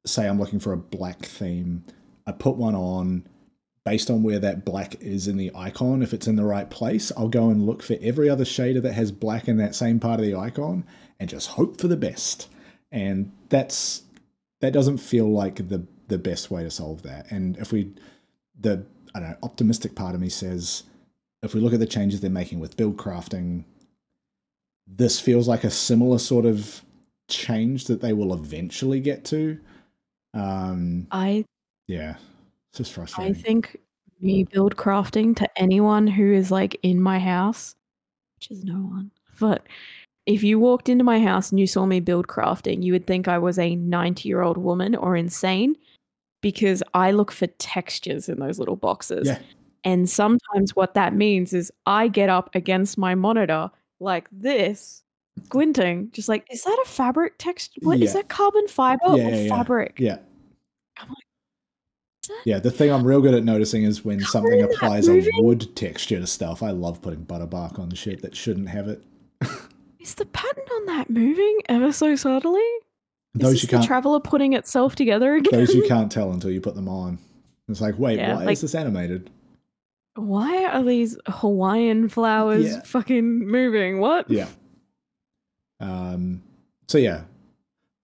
say, 0.06 0.28
I'm 0.28 0.40
looking 0.40 0.60
for 0.60 0.74
a 0.74 0.78
black 0.78 1.26
theme. 1.26 1.84
I 2.26 2.32
put 2.32 2.56
one 2.56 2.76
on 2.76 3.28
based 3.86 4.10
on 4.10 4.24
where 4.24 4.40
that 4.40 4.64
black 4.64 4.96
is 5.02 5.28
in 5.28 5.36
the 5.36 5.52
icon. 5.54 6.02
If 6.02 6.14
it's 6.14 6.28
in 6.28 6.38
the 6.38 6.46
right 6.46 6.70
place, 6.70 7.12
I'll 7.18 7.28
go 7.28 7.50
and 7.50 7.66
look 7.66 7.84
for 7.84 7.98
every 8.02 8.30
other 8.30 8.46
shader 8.46 8.82
that 8.82 8.94
has 8.94 9.12
black 9.12 9.48
in 9.48 9.58
that 9.58 9.76
same 9.76 10.00
part 10.00 10.20
of 10.20 10.26
the 10.26 10.36
icon 10.36 10.86
and 11.20 11.30
just 11.30 11.50
hope 11.50 11.80
for 11.80 11.88
the 11.88 11.98
best. 11.98 12.50
And 12.92 13.32
that's 13.50 14.04
that 14.62 14.72
doesn't 14.72 15.00
feel 15.00 15.30
like 15.30 15.68
the 15.68 15.86
the 16.08 16.18
best 16.18 16.52
way 16.52 16.64
to 16.64 16.72
solve 16.72 17.04
that. 17.04 17.30
And 17.32 17.58
if 17.58 17.72
we 17.72 17.94
the 18.60 18.86
I 19.14 19.20
don't 19.20 19.30
know, 19.30 19.38
optimistic 19.44 19.96
part 19.96 20.16
of 20.16 20.22
me 20.22 20.30
says 20.30 20.84
if 21.44 21.54
we 21.54 21.60
look 21.60 21.74
at 21.74 21.80
the 21.80 21.86
changes 21.86 22.22
they're 22.22 22.30
making 22.30 22.60
with 22.60 22.78
build 22.78 22.98
crafting, 22.98 23.66
this 24.88 25.20
feels 25.20 25.48
like 25.48 25.64
a 25.64 25.70
similar 25.70 26.18
sort 26.18 26.46
of 26.46 26.82
change 27.30 27.86
that 27.86 28.02
they 28.02 28.14
will 28.14 28.34
eventually 28.34 29.00
get 29.00 29.26
to. 29.26 29.60
Um, 30.34 31.08
I 31.12 31.46
yeah, 31.88 32.16
it's 32.70 32.78
just 32.78 32.94
frustrating. 32.94 33.36
I 33.36 33.38
think 33.38 33.80
me 34.22 34.46
build 34.46 34.78
crafting 34.78 35.36
to 35.36 35.50
anyone 35.60 36.08
who 36.08 36.34
is 36.34 36.50
like 36.50 36.80
in 36.82 37.02
my 37.02 37.20
house, 37.20 37.76
which 38.38 38.50
is 38.50 38.64
no 38.64 38.76
one, 38.76 39.12
but 39.40 39.66
if 40.26 40.42
you 40.44 40.58
walked 40.58 40.88
into 40.88 41.04
my 41.04 41.20
house 41.20 41.52
and 41.52 41.60
you 41.60 41.68
saw 41.68 41.86
me 41.86 42.00
build 42.00 42.28
crafting, 42.28 42.82
you 42.82 42.94
would 42.94 43.06
think 43.06 43.28
I 43.28 43.38
was 43.38 43.60
a 43.60 43.76
90 43.76 44.30
year 44.30 44.42
old 44.42 44.58
woman 44.58 44.96
or 44.96 45.18
insane 45.18 45.76
because 46.42 46.82
I 46.94 47.12
look 47.12 47.32
for 47.32 47.48
textures 47.48 48.30
in 48.30 48.40
those 48.40 48.58
little 48.58 48.78
boxes. 48.78 49.28
Yeah. 49.28 49.40
And 49.86 50.10
sometimes 50.10 50.76
what 50.76 50.94
that 50.94 51.14
means 51.14 51.54
is 51.54 51.72
I 51.86 52.08
get 52.08 52.30
up 52.30 52.54
against 52.56 52.98
my 52.98 53.16
monitor 53.16 53.70
like 54.00 54.28
this, 54.32 55.04
squinting, 55.46 56.10
just 56.12 56.30
like, 56.30 56.46
is 56.52 56.64
that 56.64 56.82
a 56.86 56.88
fabric 56.88 57.34
texture? 57.38 57.80
What 57.84 58.00
is 58.02 58.12
Yeah. 58.12 58.22
that 58.22 58.30
carbon 58.30 58.68
fiber 58.68 59.16
Yeah, 59.18 59.28
or 59.28 59.32
yeah, 59.32 59.50
fabric? 59.50 59.96
Yeah. 60.00 60.18
I'm 60.98 61.10
like, 61.10 61.18
Yeah, 62.46 62.60
the 62.60 62.72
thing 62.72 62.92
I'm 62.92 63.06
real 63.06 63.20
good 63.22 63.34
at 63.34 63.44
noticing 63.44 63.84
is 63.84 64.06
when 64.06 64.22
something 64.22 64.62
applies 64.62 65.10
a 65.10 65.22
wood 65.40 65.76
texture 65.76 66.20
to 66.20 66.28
stuff. 66.28 66.64
I 66.64 66.72
love 66.72 67.02
putting 67.02 67.26
butterbark 67.26 67.78
on 67.80 67.92
shit 67.94 68.22
that 68.22 68.36
shouldn't 68.36 68.70
have 68.70 68.88
it. 68.88 69.04
Is 70.00 70.16
the 70.16 70.26
pattern 70.26 70.64
on 70.76 70.86
that 70.86 71.10
moving 71.10 71.60
ever 71.68 71.92
so 71.92 72.16
subtly? 72.16 72.62
Those 73.34 73.62
you 73.64 73.68
can't 73.68 73.84
traveler 73.84 74.20
putting 74.20 74.54
itself 74.54 74.96
together 74.96 75.36
again? 75.36 75.60
those 75.60 75.74
you 75.76 75.88
can't 75.88 76.12
tell 76.12 76.32
until 76.32 76.52
you 76.52 76.62
put 76.62 76.76
them 76.76 76.88
on. 76.88 77.18
It's 77.68 77.82
like, 77.82 77.98
wait, 77.98 78.20
Yeah, 78.20 78.36
why 78.36 78.44
like- 78.46 78.54
is 78.54 78.62
this 78.62 78.76
animated? 78.76 79.30
Why 80.16 80.66
are 80.66 80.84
these 80.84 81.18
Hawaiian 81.28 82.08
flowers 82.10 82.66
Yeah. 82.66 82.82
fucking 82.84 83.48
moving? 83.48 84.00
What? 84.00 84.30
Yeah. 84.30 84.48
Um. 85.80 86.44
So 86.88 86.98
yeah. 86.98 87.24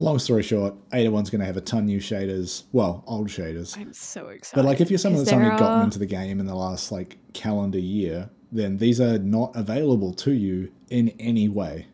Long 0.01 0.17
story 0.17 0.43
short, 0.43 0.75
Ada 0.93 1.11
One's 1.11 1.29
going 1.29 1.41
to 1.41 1.45
have 1.45 1.57
a 1.57 1.61
ton 1.61 1.85
new 1.85 1.99
shaders. 1.99 2.63
Well, 2.71 3.03
old 3.05 3.27
shaders. 3.27 3.77
I'm 3.77 3.91
so 3.91 4.29
excited. 4.29 4.55
But 4.55 4.63
like, 4.65 4.79
if 4.79 4.89
you're 4.89 4.97
someone 4.97 5.25
that's 5.25 5.33
only 5.35 5.49
gotten 5.49 5.83
into 5.83 5.99
the 5.99 6.05
game 6.05 6.39
in 6.39 6.45
the 6.45 6.55
last 6.55 6.89
like 6.89 7.17
calendar 7.33 7.79
year, 7.79 8.29
then 8.49 8.77
these 8.77 9.01
are 9.01 9.19
not 9.19 9.53
available 9.57 10.13
to 10.13 10.31
you 10.31 10.71
in 10.89 11.09
any 11.19 11.49
way. 11.49 11.87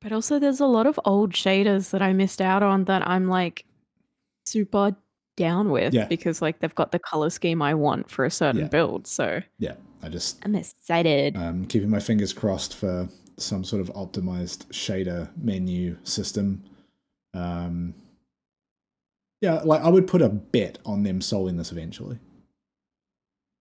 But 0.00 0.12
also, 0.12 0.38
there's 0.38 0.60
a 0.60 0.66
lot 0.66 0.86
of 0.86 0.98
old 1.04 1.32
shaders 1.34 1.90
that 1.90 2.00
I 2.00 2.14
missed 2.14 2.40
out 2.40 2.62
on 2.62 2.84
that 2.84 3.06
I'm 3.06 3.28
like 3.28 3.66
super 4.46 4.96
down 5.36 5.70
with 5.70 5.94
Yeah. 5.94 6.06
because 6.06 6.40
like 6.42 6.58
they've 6.60 6.74
got 6.74 6.92
the 6.92 6.98
color 6.98 7.30
scheme 7.30 7.62
I 7.62 7.74
want 7.74 8.10
for 8.10 8.24
a 8.24 8.30
certain 8.30 8.62
Yeah. 8.62 8.68
build. 8.68 9.06
So 9.06 9.40
Yeah, 9.58 9.74
I 10.02 10.08
just 10.08 10.38
I'm 10.44 10.54
excited. 10.54 11.36
um, 11.36 11.66
keeping 11.66 11.90
my 11.90 12.00
fingers 12.00 12.32
crossed 12.32 12.74
for 12.74 13.08
some 13.38 13.62
sort 13.64 13.80
of 13.82 13.88
optimized 13.94 14.66
shader 14.68 15.28
menu 15.36 15.96
system. 16.04 16.64
Um, 17.34 17.94
yeah, 19.42 19.60
like 19.62 19.82
I 19.82 19.88
would 19.90 20.06
put 20.06 20.22
a 20.22 20.28
bet 20.30 20.78
on 20.86 21.02
them 21.02 21.20
solving 21.20 21.56
this 21.58 21.70
eventually. 21.70 22.18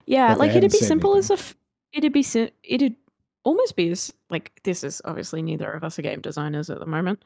Yeah, 0.05 0.29
But 0.29 0.39
like 0.39 0.51
it'd 0.55 0.71
be 0.71 0.77
simple 0.77 1.17
as 1.17 1.29
anything. 1.29 1.45
a. 1.45 1.47
F- 1.49 1.55
it'd 1.93 2.13
be. 2.13 2.23
si- 2.23 2.51
It'd 2.63 2.95
almost 3.43 3.75
be 3.75 3.89
as 3.89 4.13
like 4.29 4.59
this 4.63 4.83
is 4.83 5.01
obviously 5.03 5.41
neither 5.41 5.69
of 5.71 5.83
us 5.83 5.99
are 5.99 6.03
game 6.03 6.21
designers 6.21 6.69
at 6.69 6.79
the 6.79 6.85
moment. 6.85 7.21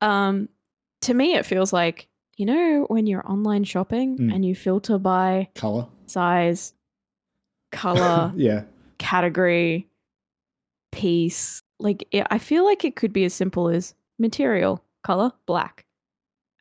Um, 0.00 0.48
to 1.02 1.14
me, 1.14 1.34
it 1.34 1.44
feels 1.46 1.72
like 1.72 2.06
you 2.36 2.46
know 2.46 2.86
when 2.88 3.06
you're 3.06 3.26
online 3.30 3.64
shopping 3.64 4.18
Mm. 4.18 4.34
and 4.34 4.44
you 4.44 4.54
filter 4.54 4.98
by 4.98 5.48
Color, 5.54 5.86
size, 6.06 6.74
color, 7.72 8.32
yeah, 8.36 8.64
category, 8.98 9.88
piece. 10.92 11.60
Like 11.78 12.06
it, 12.10 12.26
I 12.30 12.38
feel 12.38 12.64
like 12.64 12.84
it 12.84 12.96
could 12.96 13.12
be 13.12 13.24
as 13.24 13.34
simple 13.34 13.68
as 13.68 13.94
material, 14.18 14.82
color, 15.02 15.32
black, 15.46 15.84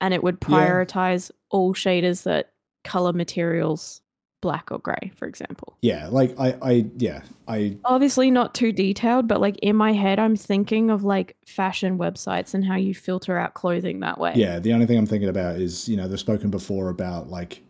and 0.02 0.14
it 0.14 0.24
would 0.24 0.38
Yeah. 0.42 0.48
prioritize 0.48 1.32
all 1.50 1.74
shaders 1.74 2.24
that 2.24 2.52
color 2.84 3.14
materials 3.14 4.02
black 4.44 4.72
or 4.72 4.78
gray, 4.78 5.12
for 5.16 5.28
example. 5.28 5.76
yeah. 5.82 6.08
Like 6.10 6.40
I, 6.40 6.56
I, 6.62 6.86
yeah, 6.98 7.22
I, 7.48 7.78
obviously 7.86 8.30
not 8.30 8.54
too 8.54 8.72
detailed, 8.72 9.28
but 9.28 9.42
like 9.42 9.58
in 9.64 9.76
my 9.76 9.94
head, 9.94 10.20
I'm 10.20 10.36
thinking 10.36 10.92
of 10.92 11.04
like 11.04 11.36
fashion 11.48 11.98
websites 11.98 12.54
and 12.54 12.64
how 12.64 12.76
you 12.76 12.94
filter 12.94 13.38
out 13.38 13.56
clothing 13.56 14.02
that 14.02 14.20
way. 14.20 14.34
yeah. 14.36 14.60
The 14.60 14.74
only 14.74 14.86
thing 14.86 14.98
I'm 15.00 15.08
thinking 15.08 15.30
about 15.30 15.56
is 15.56 15.90
you 15.90 15.98
know 15.98 16.08
they've 16.08 16.20
spoken 16.20 16.52
before 16.52 16.90
about 16.90 17.30
like 17.30 17.62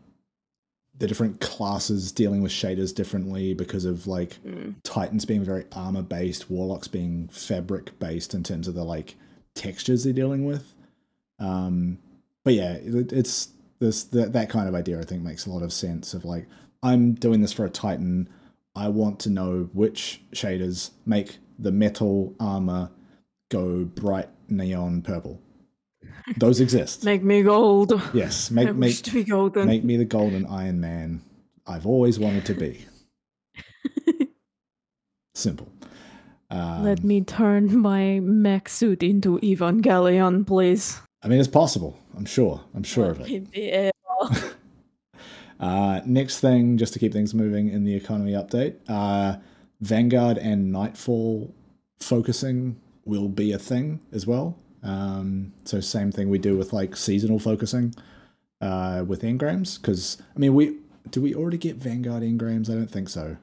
the 0.97 1.07
different 1.07 1.39
classes 1.39 2.11
dealing 2.11 2.41
with 2.43 2.51
shaders 2.51 2.93
differently 2.93 3.53
because 3.53 3.85
of 3.85 4.05
like 4.05 4.37
Mm. 4.45 4.75
Titans 4.83 5.25
being 5.25 5.43
very 5.43 5.65
armor 5.71 6.03
based, 6.03 6.49
Warlocks 6.51 6.87
being 6.87 7.29
fabric 7.29 7.97
based 7.99 8.33
in 8.33 8.43
terms 8.43 8.67
of 8.67 8.73
the 8.75 8.83
like 8.83 9.15
textures 9.55 10.03
they're 10.03 10.13
dealing 10.13 10.45
with. 10.45 10.73
Um, 11.39 11.97
but 12.43 12.53
yeah, 12.53 12.73
it, 12.73 13.11
it's 13.11 13.49
this 13.79 14.03
that 14.05 14.33
that 14.33 14.49
kind 14.49 14.69
of 14.69 14.75
idea. 14.75 14.99
I 14.99 15.03
think 15.03 15.23
makes 15.23 15.45
a 15.45 15.49
lot 15.51 15.63
of 15.63 15.73
sense. 15.73 16.13
Of 16.13 16.25
like, 16.25 16.45
I'm 16.83 17.13
doing 17.13 17.41
this 17.41 17.53
for 17.53 17.65
a 17.65 17.69
Titan. 17.69 18.29
I 18.75 18.89
want 18.89 19.19
to 19.21 19.29
know 19.29 19.69
which 19.73 20.21
shaders 20.33 20.91
make 21.05 21.37
the 21.57 21.71
metal 21.71 22.35
armor 22.39 22.91
go 23.49 23.85
bright 23.85 24.29
neon 24.49 25.01
purple. 25.01 25.41
Those 26.37 26.59
exist. 26.59 27.03
Make 27.05 27.23
me 27.23 27.43
gold. 27.43 27.99
yes, 28.13 28.51
make 28.51 28.67
wish 28.67 28.75
make 28.75 28.95
to 29.03 29.11
be 29.11 29.23
golden. 29.23 29.67
make 29.67 29.83
me 29.83 29.97
the 29.97 30.05
golden 30.05 30.45
Iron 30.45 30.79
Man. 30.79 31.21
I've 31.65 31.85
always 31.85 32.19
wanted 32.19 32.45
to 32.47 32.53
be. 32.53 32.85
Simple. 35.35 35.67
Um, 36.49 36.83
Let 36.83 37.03
me 37.03 37.21
turn 37.21 37.77
my 37.77 38.19
mech 38.19 38.69
suit 38.69 39.01
into 39.01 39.39
Evangelion, 39.39 40.45
please. 40.45 40.99
I 41.23 41.27
mean, 41.27 41.39
it's 41.39 41.47
possible. 41.47 41.97
I'm 42.15 42.25
sure. 42.25 42.61
I'm 42.75 42.83
sure 42.83 43.11
of 43.11 43.19
Let 43.19 43.29
it. 43.53 43.93
me 45.63 45.69
be 45.69 45.73
able- 45.73 45.97
Uh, 45.97 46.01
next 46.05 46.39
thing, 46.39 46.77
just 46.77 46.93
to 46.93 46.99
keep 46.99 47.13
things 47.13 47.33
moving 47.33 47.69
in 47.69 47.83
the 47.83 47.93
economy 47.95 48.31
update, 48.33 48.75
uh, 48.87 49.37
Vanguard 49.81 50.37
and 50.37 50.71
Nightfall 50.71 51.53
focusing 51.99 52.77
will 53.05 53.27
be 53.29 53.51
a 53.51 53.59
thing 53.59 53.99
as 54.11 54.25
well. 54.25 54.57
Um, 54.81 55.53
so 55.65 55.79
same 55.79 56.11
thing 56.11 56.29
we 56.29 56.37
do 56.39 56.57
with 56.57 56.73
like 56.73 56.95
seasonal 56.95 57.39
focusing 57.39 57.93
uh, 58.61 59.03
with 59.07 59.21
engrams. 59.21 59.79
Because 59.81 60.17
I 60.35 60.39
mean, 60.39 60.53
we 60.53 60.77
do 61.09 61.21
we 61.21 61.33
already 61.35 61.57
get 61.57 61.75
Vanguard 61.77 62.23
engrams? 62.23 62.69
I 62.69 62.75
don't 62.75 62.89
think 62.91 63.09
so, 63.09 63.37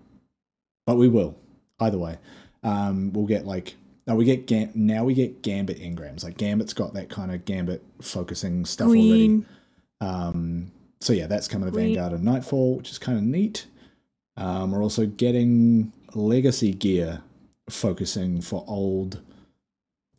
but 0.87 0.97
we 0.97 1.09
will. 1.09 1.37
Either 1.79 1.99
way, 1.99 2.19
um, 2.63 3.13
we'll 3.13 3.27
get 3.27 3.47
like 3.47 3.77
no, 4.07 4.15
we 4.15 4.25
get 4.25 4.47
Gam- 4.47 4.71
now 4.75 5.05
we 5.05 5.15
get 5.15 5.43
Gambit 5.43 5.79
engrams. 5.81 6.25
Like 6.25 6.37
Gambit's 6.37 6.73
got 6.75 6.95
that 6.95 7.09
kind 7.11 7.33
of 7.33 7.45
Gambit 7.45 7.83
focusing 8.03 8.65
stuff 8.67 8.89
already. 8.89 9.45
Um, 10.01 10.73
so 11.01 11.13
yeah, 11.13 11.27
that's 11.27 11.49
coming 11.49 11.71
to 11.71 11.77
Vanguard 11.77 12.13
and 12.13 12.25
Nightfall, 12.25 12.77
which 12.77 12.91
is 12.91 12.99
kind 12.99 13.17
of 13.17 13.25
neat. 13.25 13.67
Um, 14.37 14.73
we're 14.73 14.83
also 14.83 15.07
getting 15.07 15.93
legacy 16.15 16.73
gear 16.73 17.23
focusing 17.69 18.41
for 18.41 18.65
old 18.67 19.21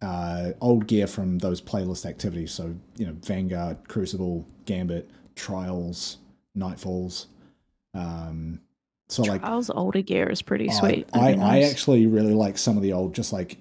uh, 0.01 0.51
old 0.59 0.87
gear 0.87 1.05
from 1.05 1.37
those 1.37 1.61
playlist 1.61 2.05
activities. 2.05 2.51
So 2.51 2.75
you 2.97 3.05
know, 3.05 3.15
Vanguard, 3.21 3.87
Crucible, 3.87 4.47
Gambit, 4.65 5.09
Trials, 5.35 6.17
Nightfalls. 6.57 7.27
Um, 7.93 8.59
so 9.07 9.23
like 9.23 9.41
Trials 9.41 9.69
older 9.69 10.01
gear 10.01 10.29
is 10.29 10.41
pretty 10.41 10.69
I- 10.69 10.73
sweet. 10.73 11.09
I, 11.13 11.33
be 11.33 11.39
I 11.39 11.61
actually 11.61 12.07
really 12.07 12.33
like 12.33 12.57
some 12.57 12.77
of 12.77 12.83
the 12.83 12.93
old, 12.93 13.13
just 13.13 13.31
like 13.31 13.57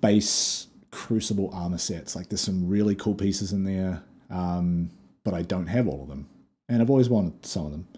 base 0.00 0.68
Crucible 0.90 1.50
armor 1.52 1.78
sets. 1.78 2.16
Like 2.16 2.28
there's 2.28 2.40
some 2.40 2.68
really 2.68 2.94
cool 2.94 3.14
pieces 3.14 3.52
in 3.52 3.64
there, 3.64 4.02
um, 4.30 4.90
but 5.24 5.34
I 5.34 5.42
don't 5.42 5.66
have 5.66 5.88
all 5.88 6.02
of 6.02 6.08
them. 6.08 6.28
And 6.68 6.80
I've 6.80 6.90
always 6.90 7.08
wanted 7.08 7.44
some 7.44 7.66
of 7.66 7.72
them. 7.72 7.88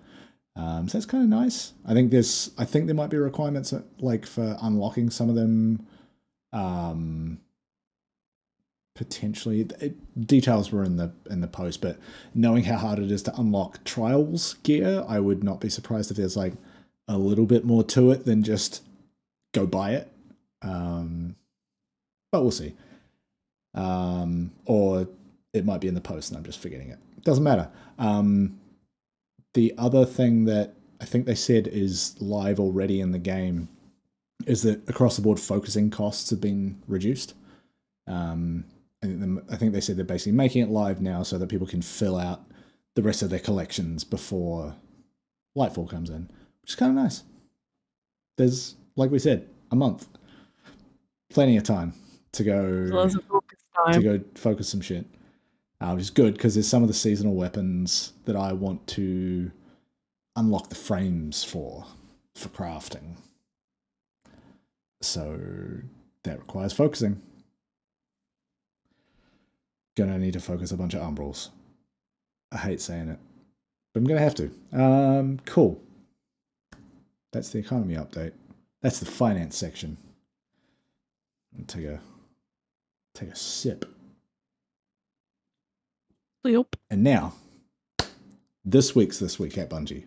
Um, 0.57 0.89
so 0.89 0.97
that's 0.97 1.07
kind 1.07 1.23
of 1.23 1.29
nice. 1.29 1.73
I 1.87 1.93
think 1.93 2.11
there's, 2.11 2.51
I 2.57 2.65
think 2.65 2.87
there 2.87 2.95
might 2.95 3.11
be 3.11 3.19
requirements 3.19 3.73
uh, 3.73 3.83
like 4.01 4.27
for 4.27 4.57
unlocking 4.63 5.11
some 5.11 5.29
of 5.29 5.35
them. 5.35 5.87
Um, 6.53 7.41
potentially, 8.95 9.61
it, 9.79 10.27
details 10.27 10.73
were 10.73 10.83
in 10.83 10.97
the 10.97 11.13
in 11.31 11.43
the 11.43 11.47
post, 11.47 11.83
but 11.83 11.99
knowing 12.35 12.65
how 12.65 12.79
hard 12.79 12.99
it 12.99 13.13
is 13.13 13.23
to 13.25 13.39
unlock 13.39 13.85
trials 13.85 14.55
gear, 14.63 15.05
I 15.07 15.21
would 15.21 15.45
not 15.45 15.61
be 15.61 15.69
surprised 15.69 16.11
if 16.11 16.17
there's 16.17 16.37
like 16.37 16.55
a 17.07 17.19
little 17.19 17.47
bit 17.47 17.65
more 17.65 17.85
to 17.85 18.11
it 18.11 18.25
than 18.25 18.43
just 18.43 18.83
go 19.53 19.67
buy 19.67 19.93
it. 19.93 20.11
Um, 20.63 21.37
but 22.33 22.41
we'll 22.43 22.51
see. 22.51 22.75
Um, 23.75 24.53
or 24.65 25.07
it 25.57 25.65
might 25.65 25.81
be 25.81 25.89
in 25.89 25.95
the 25.95 26.01
post 26.01 26.31
and 26.31 26.39
I'm 26.39 26.45
just 26.45 26.61
forgetting 26.61 26.91
it. 26.91 26.99
Doesn't 27.23 27.45
matter. 27.45 27.71
Um, 27.99 28.61
the 29.55 29.75
other 29.79 30.05
thing 30.05 30.45
that 30.45 30.75
I 31.01 31.05
think 31.05 31.27
they 31.27 31.35
said 31.35 31.67
is 31.67 32.15
live 32.21 32.61
already 32.61 33.01
in 33.01 33.13
the 33.13 33.19
game 33.19 33.69
is 34.47 34.63
that 34.63 34.89
across 34.89 35.17
the 35.17 35.23
board 35.23 35.41
focusing 35.41 35.91
costs 35.91 36.31
have 36.31 36.41
been 36.41 36.83
reduced. 36.87 37.35
Um, 38.07 38.65
I 39.03 39.57
think 39.57 39.73
they 39.73 39.81
said 39.81 39.97
they're 39.97 40.05
basically 40.05 40.33
making 40.33 40.63
it 40.63 40.71
live 40.71 41.01
now 41.01 41.23
so 41.23 41.39
that 41.39 41.49
people 41.49 41.67
can 41.67 41.83
fill 41.83 42.17
out 42.17 42.43
the 42.95 43.03
rest 43.03 43.23
of 43.23 43.31
their 43.31 43.39
collections 43.39 44.05
before 44.05 44.75
Lightfall 45.57 45.89
comes 45.89 46.11
in, 46.11 46.31
which 46.63 46.71
is 46.71 46.77
kind 46.77 46.97
of 46.97 47.03
nice. 47.03 47.23
There's, 48.37 48.77
like 48.97 49.11
we 49.11 49.19
said, 49.19 49.49
a 49.71 49.77
month, 49.77 50.07
plenty 51.31 51.57
of 51.57 51.63
time 51.63 51.93
to 52.33 52.45
go 52.45 53.09
to 53.93 54.01
go 54.01 54.21
focus 54.35 54.69
some 54.69 54.81
shit 54.81 55.07
uh, 55.81 55.91
which 55.93 56.03
is 56.03 56.11
good 56.11 56.35
because 56.35 56.55
there's 56.55 56.69
some 56.69 56.83
of 56.83 56.89
the 56.89 56.95
seasonal 56.95 57.35
weapons 57.35 58.13
that 58.25 58.37
I 58.37 58.53
want 58.53 58.87
to 58.89 59.51
unlock 60.37 60.69
the 60.69 60.75
frames 60.75 61.45
for 61.45 61.87
for 62.35 62.49
crafting. 62.49 63.17
So 65.01 65.39
that 66.25 66.39
requires 66.39 66.73
focusing. 66.73 67.21
Gonna 69.97 70.19
need 70.19 70.35
to 70.35 70.41
focus 70.41 70.73
a 70.73 70.77
bunch 70.77 70.95
of 70.95 71.01
umbrals. 71.01 71.49
I 72.53 72.59
hate 72.59 72.81
saying 72.81 73.09
it, 73.09 73.19
but 73.93 74.01
I'm 74.01 74.07
gonna 74.07 74.21
have 74.21 74.35
to. 74.37 74.51
Um, 74.73 75.41
cool. 75.47 75.81
That's 77.33 77.51
the 77.51 77.59
economy 77.59 77.95
update. 77.95 78.33
That's 78.83 79.01
the 79.01 79.07
finance 79.07 79.57
section. 79.57 79.97
Take 81.67 81.85
a 81.87 82.01
take 83.15 83.31
a 83.31 83.37
sip. 83.37 83.96
Yep. 86.53 86.77
And 86.91 87.03
now, 87.03 87.35
this 88.65 88.95
week's 88.95 89.19
This 89.19 89.39
Week 89.39 89.57
at 89.59 89.71
Bungie, 89.71 90.05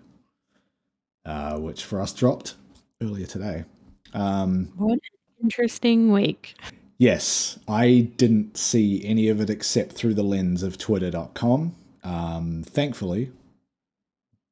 uh, 1.26 1.58
which 1.60 1.84
for 1.84 2.02
us 2.02 2.14
dropped 2.14 2.56
earlier 3.02 3.26
today. 3.26 3.66
Um, 4.14 4.72
what 4.76 4.94
an 4.94 5.00
interesting 5.44 6.12
week. 6.12 6.56
Yes, 6.98 7.58
I 7.68 8.10
didn't 8.18 8.58
see 8.58 9.04
any 9.06 9.30
of 9.30 9.40
it 9.40 9.50
except 9.50 9.94
through 9.94 10.16
the 10.16 10.24
lens 10.24 10.64
of 10.64 10.78
twitter.com. 10.78 11.76
Um, 12.04 12.64
thankfully, 12.64 13.32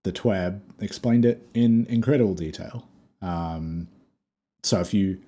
the 0.03 0.13
TWAB 0.13 0.61
explained 0.79 1.25
it 1.25 1.45
in 1.53 1.85
incredible 1.87 2.33
detail. 2.33 2.87
Um, 3.21 3.89
so 4.63 4.79
if 4.79 4.93
you, 4.93 5.19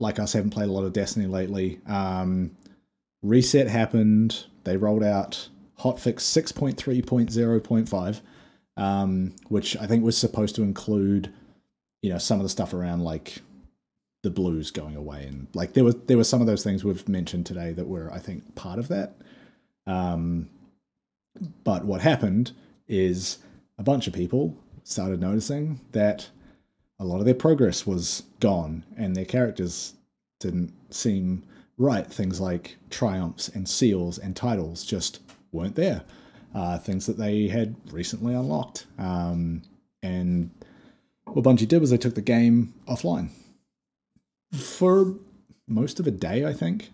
like 0.00 0.18
us, 0.18 0.32
haven't 0.32 0.50
played 0.50 0.68
a 0.68 0.72
lot 0.72 0.84
of 0.84 0.94
Destiny 0.94 1.26
lately, 1.26 1.80
um, 1.86 2.52
reset 3.22 3.68
happened. 3.68 4.44
They 4.64 4.78
rolled 4.78 5.02
out 5.02 5.48
hotfix 5.84 6.20
6.3.0.5, 6.22 8.20
um, 8.76 9.34
which 9.48 9.76
I 9.76 9.86
think 9.86 10.02
was 10.02 10.16
supposed 10.16 10.56
to 10.56 10.62
include, 10.62 11.32
you 12.02 12.10
know, 12.10 12.18
some 12.18 12.40
of 12.40 12.42
the 12.42 12.48
stuff 12.48 12.72
around 12.72 13.04
like 13.04 13.42
the 14.22 14.30
blues 14.30 14.70
going 14.70 14.96
away 14.96 15.26
and 15.26 15.48
like 15.52 15.74
there 15.74 15.84
was 15.84 15.96
there 16.06 16.16
were 16.16 16.24
some 16.24 16.40
of 16.40 16.46
those 16.46 16.64
things 16.64 16.82
we've 16.82 17.06
mentioned 17.06 17.44
today 17.44 17.74
that 17.74 17.86
were 17.86 18.10
I 18.10 18.18
think 18.18 18.54
part 18.54 18.78
of 18.78 18.88
that. 18.88 19.16
Um, 19.86 20.48
but 21.62 21.84
what 21.84 22.00
happened 22.00 22.52
is 22.88 23.38
a 23.78 23.82
bunch 23.82 24.06
of 24.06 24.14
people 24.14 24.56
started 24.82 25.20
noticing 25.20 25.80
that 25.92 26.30
a 26.98 27.04
lot 27.04 27.18
of 27.18 27.26
their 27.26 27.34
progress 27.34 27.86
was 27.86 28.22
gone 28.40 28.84
and 28.96 29.14
their 29.14 29.24
characters 29.26 29.94
didn't 30.40 30.72
seem 30.90 31.42
right. 31.76 32.06
Things 32.06 32.40
like 32.40 32.76
triumphs 32.88 33.48
and 33.48 33.68
seals 33.68 34.18
and 34.18 34.34
titles 34.34 34.84
just 34.84 35.23
weren't 35.54 35.76
there. 35.76 36.02
Uh, 36.54 36.78
things 36.78 37.06
that 37.06 37.16
they 37.16 37.48
had 37.48 37.74
recently 37.90 38.34
unlocked. 38.34 38.86
Um, 38.98 39.62
and 40.02 40.50
what 41.24 41.44
Bungie 41.44 41.66
did 41.66 41.80
was 41.80 41.90
they 41.90 41.96
took 41.96 42.14
the 42.14 42.22
game 42.22 42.74
offline 42.86 43.30
for 44.52 45.14
most 45.66 45.98
of 45.98 46.06
a 46.06 46.10
day, 46.10 46.44
I 46.44 46.52
think. 46.52 46.90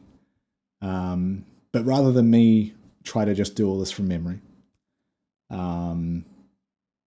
Um, 0.81 1.45
but 1.73 1.85
rather 1.85 2.13
than 2.13 2.31
me 2.31 2.75
try 3.05 3.25
to 3.25 3.35
just 3.35 3.55
do 3.55 3.69
all 3.69 3.79
this 3.79 3.91
from 3.91 4.09
memory, 4.09 4.41
um, 5.51 6.25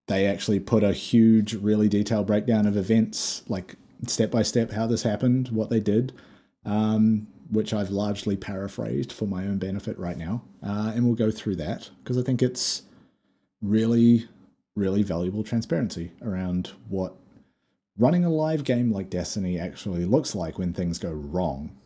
they 0.09 0.27
actually 0.27 0.61
put 0.61 0.85
a 0.85 0.93
huge, 0.93 1.55
really 1.55 1.89
detailed 1.89 2.27
breakdown 2.27 2.67
of 2.67 2.77
events, 2.77 3.43
like 3.49 3.77
step 4.07 4.31
by 4.31 4.43
step 4.43 4.73
how 4.73 4.87
this 4.87 5.03
happened, 5.03 5.49
what 5.49 5.71
they 5.71 5.81
did, 5.81 6.13
um, 6.65 7.27
which 7.53 7.75
I've 7.75 7.91
largely 7.91 8.35
paraphrased 8.35 9.13
for 9.13 9.27
my 9.27 9.45
own 9.45 9.59
benefit 9.59 9.99
right 9.99 10.17
now. 10.17 10.43
Uh, 10.67 10.93
and 10.95 11.05
we'll 11.05 11.15
go 11.15 11.31
through 11.31 11.57
that 11.57 11.91
because 12.03 12.17
I 12.17 12.23
think 12.23 12.41
it's 12.41 12.83
really, 13.61 14.27
really 14.75 15.03
valuable 15.03 15.45
transparency 15.45 16.13
around 16.23 16.73
what 16.89 17.15
running 17.99 18.25
a 18.25 18.31
live 18.31 18.65
game 18.65 18.91
like 18.91 19.11
Destiny 19.11 19.59
actually 19.59 20.07
looks 20.07 20.35
like 20.35 20.59
when 20.59 20.73
things 20.73 20.99
go 20.99 21.11
wrong. 21.11 21.77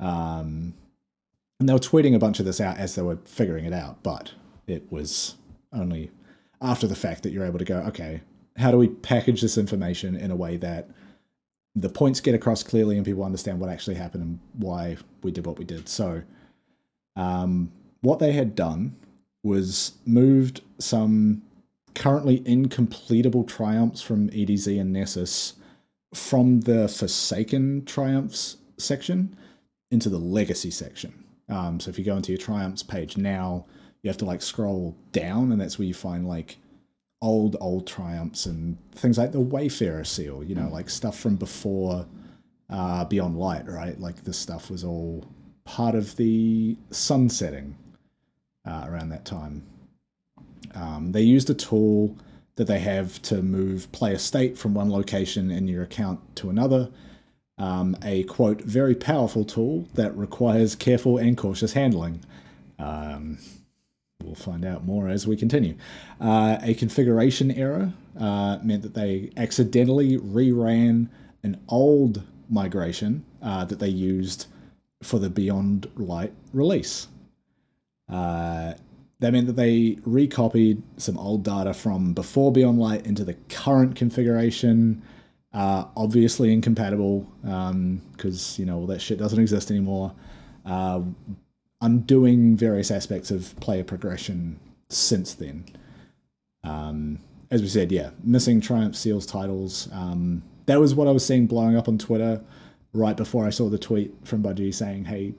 Um, 0.00 0.74
and 1.60 1.68
they 1.68 1.72
were 1.72 1.78
tweeting 1.78 2.16
a 2.16 2.18
bunch 2.18 2.40
of 2.40 2.44
this 2.44 2.60
out 2.60 2.76
as 2.76 2.96
they 2.96 3.02
were 3.02 3.18
figuring 3.24 3.64
it 3.64 3.72
out, 3.72 4.02
but 4.02 4.32
it 4.66 4.90
was 4.90 5.36
only 5.72 6.10
after 6.60 6.88
the 6.88 6.96
fact 6.96 7.22
that 7.22 7.30
you're 7.30 7.46
able 7.46 7.60
to 7.60 7.64
go, 7.64 7.78
okay, 7.86 8.22
how 8.56 8.72
do 8.72 8.78
we 8.78 8.88
package 8.88 9.42
this 9.42 9.56
information 9.56 10.16
in 10.16 10.32
a 10.32 10.36
way 10.36 10.56
that 10.56 10.90
the 11.74 11.88
points 11.88 12.20
get 12.20 12.34
across 12.34 12.62
clearly 12.62 12.96
and 12.96 13.04
people 13.04 13.24
understand 13.24 13.58
what 13.58 13.70
actually 13.70 13.94
happened 13.94 14.22
and 14.22 14.38
why 14.54 14.96
we 15.22 15.30
did 15.30 15.46
what 15.46 15.58
we 15.58 15.64
did. 15.64 15.88
So, 15.88 16.22
um, 17.16 17.70
what 18.00 18.18
they 18.18 18.32
had 18.32 18.54
done 18.54 18.96
was 19.42 19.92
moved 20.04 20.60
some 20.78 21.42
currently 21.94 22.40
incompletable 22.40 23.46
triumphs 23.46 24.02
from 24.02 24.28
EDZ 24.30 24.80
and 24.80 24.92
Nessus 24.92 25.54
from 26.14 26.60
the 26.60 26.88
Forsaken 26.88 27.84
triumphs 27.84 28.58
section 28.78 29.36
into 29.90 30.08
the 30.08 30.18
legacy 30.18 30.70
section. 30.70 31.24
Um, 31.48 31.80
so 31.80 31.90
if 31.90 31.98
you 31.98 32.04
go 32.04 32.16
into 32.16 32.32
your 32.32 32.40
triumphs 32.40 32.82
page 32.82 33.16
now, 33.16 33.66
you 34.02 34.08
have 34.08 34.16
to 34.18 34.24
like 34.24 34.42
scroll 34.42 34.96
down, 35.12 35.52
and 35.52 35.60
that's 35.60 35.78
where 35.78 35.86
you 35.86 35.94
find 35.94 36.26
like 36.26 36.56
old 37.22 37.56
old 37.60 37.86
triumphs 37.86 38.44
and 38.44 38.76
things 38.92 39.16
like 39.16 39.32
the 39.32 39.40
Wayfarer 39.40 40.04
seal. 40.04 40.44
You 40.44 40.54
know, 40.54 40.68
like 40.68 40.90
stuff 40.90 41.18
from 41.18 41.36
before 41.36 42.06
uh, 42.68 43.04
Beyond 43.06 43.38
Light, 43.38 43.66
right? 43.66 43.98
Like 43.98 44.24
this 44.24 44.38
stuff 44.38 44.70
was 44.70 44.84
all 44.84 45.24
part 45.64 45.94
of 45.94 46.16
the 46.16 46.76
sunsetting 46.90 47.76
uh, 48.66 48.86
around 48.88 49.10
that 49.10 49.24
time. 49.24 49.64
Um, 50.74 51.12
they 51.12 51.22
used 51.22 51.50
a 51.50 51.54
tool 51.54 52.16
that 52.56 52.66
they 52.66 52.78
have 52.78 53.20
to 53.22 53.42
move 53.42 53.90
player 53.92 54.18
state 54.18 54.58
from 54.58 54.74
one 54.74 54.90
location 54.90 55.50
in 55.50 55.68
your 55.68 55.82
account 55.82 56.20
to 56.36 56.50
another. 56.50 56.90
Um, 57.58 57.96
a 58.02 58.24
quote, 58.24 58.62
very 58.62 58.94
powerful 58.94 59.44
tool 59.44 59.86
that 59.94 60.16
requires 60.16 60.74
careful 60.74 61.18
and 61.18 61.36
cautious 61.36 61.74
handling. 61.74 62.24
Um, 62.78 63.38
We'll 64.24 64.34
find 64.34 64.64
out 64.64 64.84
more 64.84 65.08
as 65.08 65.26
we 65.26 65.36
continue. 65.36 65.76
Uh, 66.20 66.58
a 66.62 66.74
configuration 66.74 67.50
error 67.50 67.92
uh, 68.18 68.58
meant 68.62 68.82
that 68.82 68.94
they 68.94 69.30
accidentally 69.36 70.18
reran 70.18 71.08
an 71.42 71.60
old 71.68 72.22
migration 72.48 73.24
uh, 73.42 73.64
that 73.64 73.78
they 73.78 73.88
used 73.88 74.46
for 75.02 75.18
the 75.18 75.30
Beyond 75.30 75.90
Light 75.96 76.32
release. 76.52 77.08
Uh, 78.08 78.74
that 79.20 79.32
meant 79.32 79.46
that 79.46 79.56
they 79.56 79.98
recopied 80.04 80.82
some 80.96 81.16
old 81.18 81.44
data 81.44 81.72
from 81.72 82.12
before 82.12 82.52
Beyond 82.52 82.78
Light 82.78 83.06
into 83.06 83.24
the 83.24 83.34
current 83.48 83.96
configuration. 83.96 85.02
Uh, 85.52 85.84
obviously 85.96 86.52
incompatible 86.52 87.20
because 87.42 88.58
um, 88.58 88.60
you 88.60 88.64
know 88.64 88.78
all 88.78 88.86
that 88.86 89.00
shit 89.00 89.18
doesn't 89.18 89.38
exist 89.38 89.70
anymore. 89.70 90.12
Undoing 91.82 92.56
various 92.56 92.90
aspects 92.90 93.30
of 93.30 93.54
player 93.60 93.84
progression 93.84 94.58
since 94.88 95.34
then. 95.34 95.66
Um, 96.64 97.18
as 97.50 97.60
we 97.60 97.68
said, 97.68 97.92
yeah, 97.92 98.10
missing 98.24 98.62
Triumph 98.62 98.96
Seals 98.96 99.26
titles. 99.26 99.88
Um, 99.92 100.42
that 100.66 100.80
was 100.80 100.94
what 100.94 101.06
I 101.08 101.10
was 101.10 101.26
seeing 101.26 101.46
blowing 101.46 101.76
up 101.76 101.88
on 101.88 101.98
Twitter 101.98 102.40
right 102.94 103.16
before 103.16 103.46
I 103.46 103.50
saw 103.50 103.68
the 103.68 103.78
tweet 103.78 104.14
from 104.24 104.42
Bungie 104.42 104.72
saying, 104.72 105.04
hey, 105.04 105.34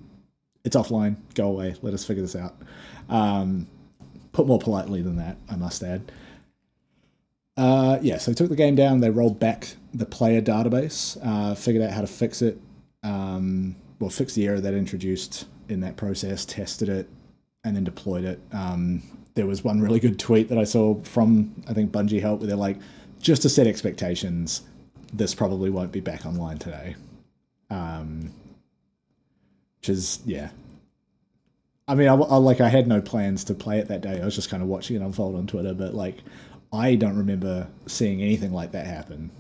it's 0.64 0.76
offline, 0.76 1.18
go 1.34 1.48
away, 1.48 1.76
let 1.82 1.94
us 1.94 2.06
figure 2.06 2.22
this 2.22 2.36
out. 2.36 2.56
Um, 3.10 3.68
put 4.32 4.48
more 4.48 4.60
politely 4.60 5.02
than 5.02 5.16
that, 5.18 5.38
I 5.50 5.56
must 5.56 5.84
add. 5.84 6.12
Uh, 7.56 8.00
yeah, 8.02 8.18
so 8.18 8.34
took 8.34 8.50
the 8.50 8.56
game 8.56 8.76
down. 8.76 9.00
They 9.00 9.10
rolled 9.10 9.40
back 9.40 9.76
the 9.94 10.06
player 10.06 10.42
database, 10.42 11.18
uh, 11.24 11.54
figured 11.56 11.84
out 11.84 11.92
how 11.92 12.02
to 12.02 12.08
fix 12.08 12.42
it. 12.42 12.60
Um, 13.04 13.76
well, 14.04 14.10
fix 14.10 14.34
the 14.34 14.46
error 14.46 14.60
that 14.60 14.74
introduced 14.74 15.46
in 15.70 15.80
that 15.80 15.96
process, 15.96 16.44
tested 16.44 16.90
it, 16.90 17.10
and 17.64 17.74
then 17.74 17.86
deployed 17.86 18.26
it. 18.26 18.38
Um, 18.52 19.02
there 19.34 19.46
was 19.46 19.64
one 19.64 19.80
really 19.80 20.02
good 20.02 20.20
tweet 20.20 20.50
that 20.50 20.58
I 20.58 20.66
saw 20.66 21.02
from 21.04 21.56
I 21.70 21.74
think 21.74 21.94
Bungie 21.94 22.20
Help 22.20 22.42
where 22.42 22.48
they're 22.48 22.58
like, 22.58 22.78
just 23.20 23.44
to 23.44 23.50
set 23.50 23.66
expectations, 23.66 24.64
this 25.14 25.34
probably 25.34 25.70
won't 25.70 25.94
be 25.94 26.02
back 26.02 26.26
online 26.26 26.58
today. 26.58 26.98
Um, 27.70 28.34
which 29.80 29.88
is 29.88 30.20
yeah. 30.26 30.50
I 31.88 31.96
mean, 31.96 32.10
I, 32.10 32.16
I 32.16 32.36
like 32.36 32.60
I 32.60 32.68
had 32.68 32.88
no 32.88 33.00
plans 33.00 33.46
to 33.46 33.54
play 33.54 33.80
it 33.80 33.88
that 33.88 34.02
day. 34.02 34.20
I 34.22 34.26
was 34.26 34.36
just 34.36 34.50
kind 34.50 34.62
of 34.62 34.68
watching 34.68 34.98
it 34.98 35.02
unfold 35.02 35.38
on 35.38 35.48
Twitter, 35.48 35.74
but 35.74 35.94
like 35.94 36.18
I 36.74 36.96
don't 36.96 37.18
remember 37.18 37.70
seeing 37.86 38.22
anything 38.22 38.52
like 38.52 38.74
that 38.74 38.86
happen. 38.86 39.32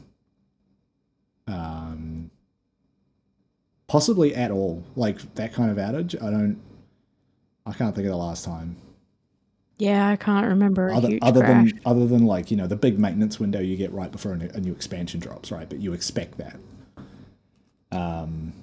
Um, 1.47 2.32
possibly 3.93 4.34
at 4.34 4.49
all. 4.49 4.84
Like 4.95 5.36
that 5.36 5.53
kind 5.53 5.69
of 5.69 5.77
outage, 5.77 6.19
I 6.19 6.32
don't. 6.32 6.60
I 7.67 7.73
can't 7.73 7.93
think 7.93 8.08
of 8.08 8.12
the 8.12 8.17
last 8.17 8.43
time. 8.43 8.75
Yeah, 9.77 10.10
I 10.10 10.15
can't 10.15 10.47
remember. 10.47 10.89
a 10.89 10.97
Other, 10.97 11.10
huge 11.10 11.19
other 11.21 11.41
crash. 11.41 11.71
than 11.71 11.82
other 11.86 12.08
than 12.08 12.25
like 12.25 12.49
you 12.49 12.58
know 12.58 12.65
the 12.65 12.75
big 12.75 12.97
maintenance 12.97 13.39
window 13.39 13.60
you 13.60 13.77
get 13.77 13.93
right 13.93 14.12
before 14.12 14.34
a 14.34 14.38
new, 14.38 14.49
a 14.56 14.60
new 14.60 14.71
expansion 14.71 15.19
drops, 15.19 15.51
right? 15.51 15.69
But 15.69 15.79
you 15.79 15.93
expect 15.93 16.39
that. 16.39 16.58
Um, 17.91 18.53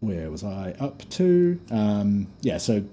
where 0.00 0.32
was 0.32 0.42
I 0.42 0.74
up 0.80 1.08
to? 1.10 1.60
Um, 1.70 2.26
yeah, 2.40 2.58
so 2.58 2.84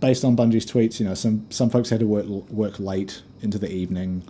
based 0.00 0.24
on 0.24 0.36
Bungie's 0.36 0.66
tweets, 0.66 0.98
you 0.98 1.06
know, 1.06 1.14
some 1.14 1.46
some 1.48 1.70
folks 1.70 1.90
had 1.90 2.00
to 2.00 2.08
work 2.08 2.26
work 2.26 2.80
late 2.80 3.22
into 3.40 3.56
the 3.56 3.70
evening, 3.70 4.24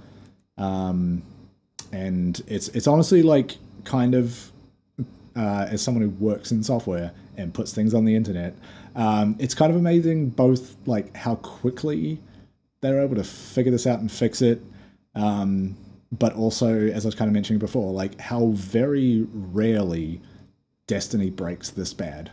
um, 0.59 1.22
and 1.92 2.42
it's 2.46 2.68
it's 2.68 2.87
honestly 2.87 3.22
like 3.22 3.57
kind 3.85 4.14
of 4.14 4.53
uh, 5.37 5.66
as 5.70 5.83
someone 5.83 6.03
who 6.03 6.11
works 6.11 6.51
in 6.53 6.62
software 6.62 7.12
and 7.37 7.53
puts 7.53 7.72
things 7.72 7.94
on 7.94 8.05
the 8.05 8.14
internet, 8.16 8.55
um, 8.94 9.37
it's 9.38 9.55
kind 9.55 9.70
of 9.70 9.77
amazing 9.79 10.31
both 10.31 10.75
like 10.87 11.14
how 11.16 11.35
quickly 11.37 12.18
they're 12.81 13.03
able 13.03 13.16
to 13.16 13.25
figure 13.25 13.72
this 13.72 13.87
out 13.87 14.01
and 14.01 14.11
fix 14.11 14.40
it, 14.42 14.62
um, 15.14 15.77
but 16.12 16.35
also 16.35 16.75
as 16.88 17.05
I 17.05 17.09
was 17.09 17.14
kind 17.14 17.29
of 17.29 17.33
mentioning 17.35 17.59
before, 17.59 17.92
like 17.92 18.20
how 18.20 18.46
very 18.55 19.27
rarely 19.33 20.20
Destiny 20.87 21.31
breaks 21.31 21.70
this 21.70 21.92
bad. 21.92 22.31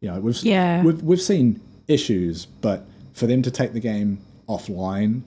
You 0.00 0.10
know, 0.10 0.20
we've 0.20 0.36
Yeah. 0.44 0.82
we've 0.82 1.02
we've 1.02 1.22
seen 1.22 1.60
issues, 1.88 2.44
but 2.44 2.86
for 3.14 3.26
them 3.26 3.40
to 3.42 3.50
take 3.50 3.72
the 3.72 3.80
game 3.80 4.18
offline, 4.46 5.22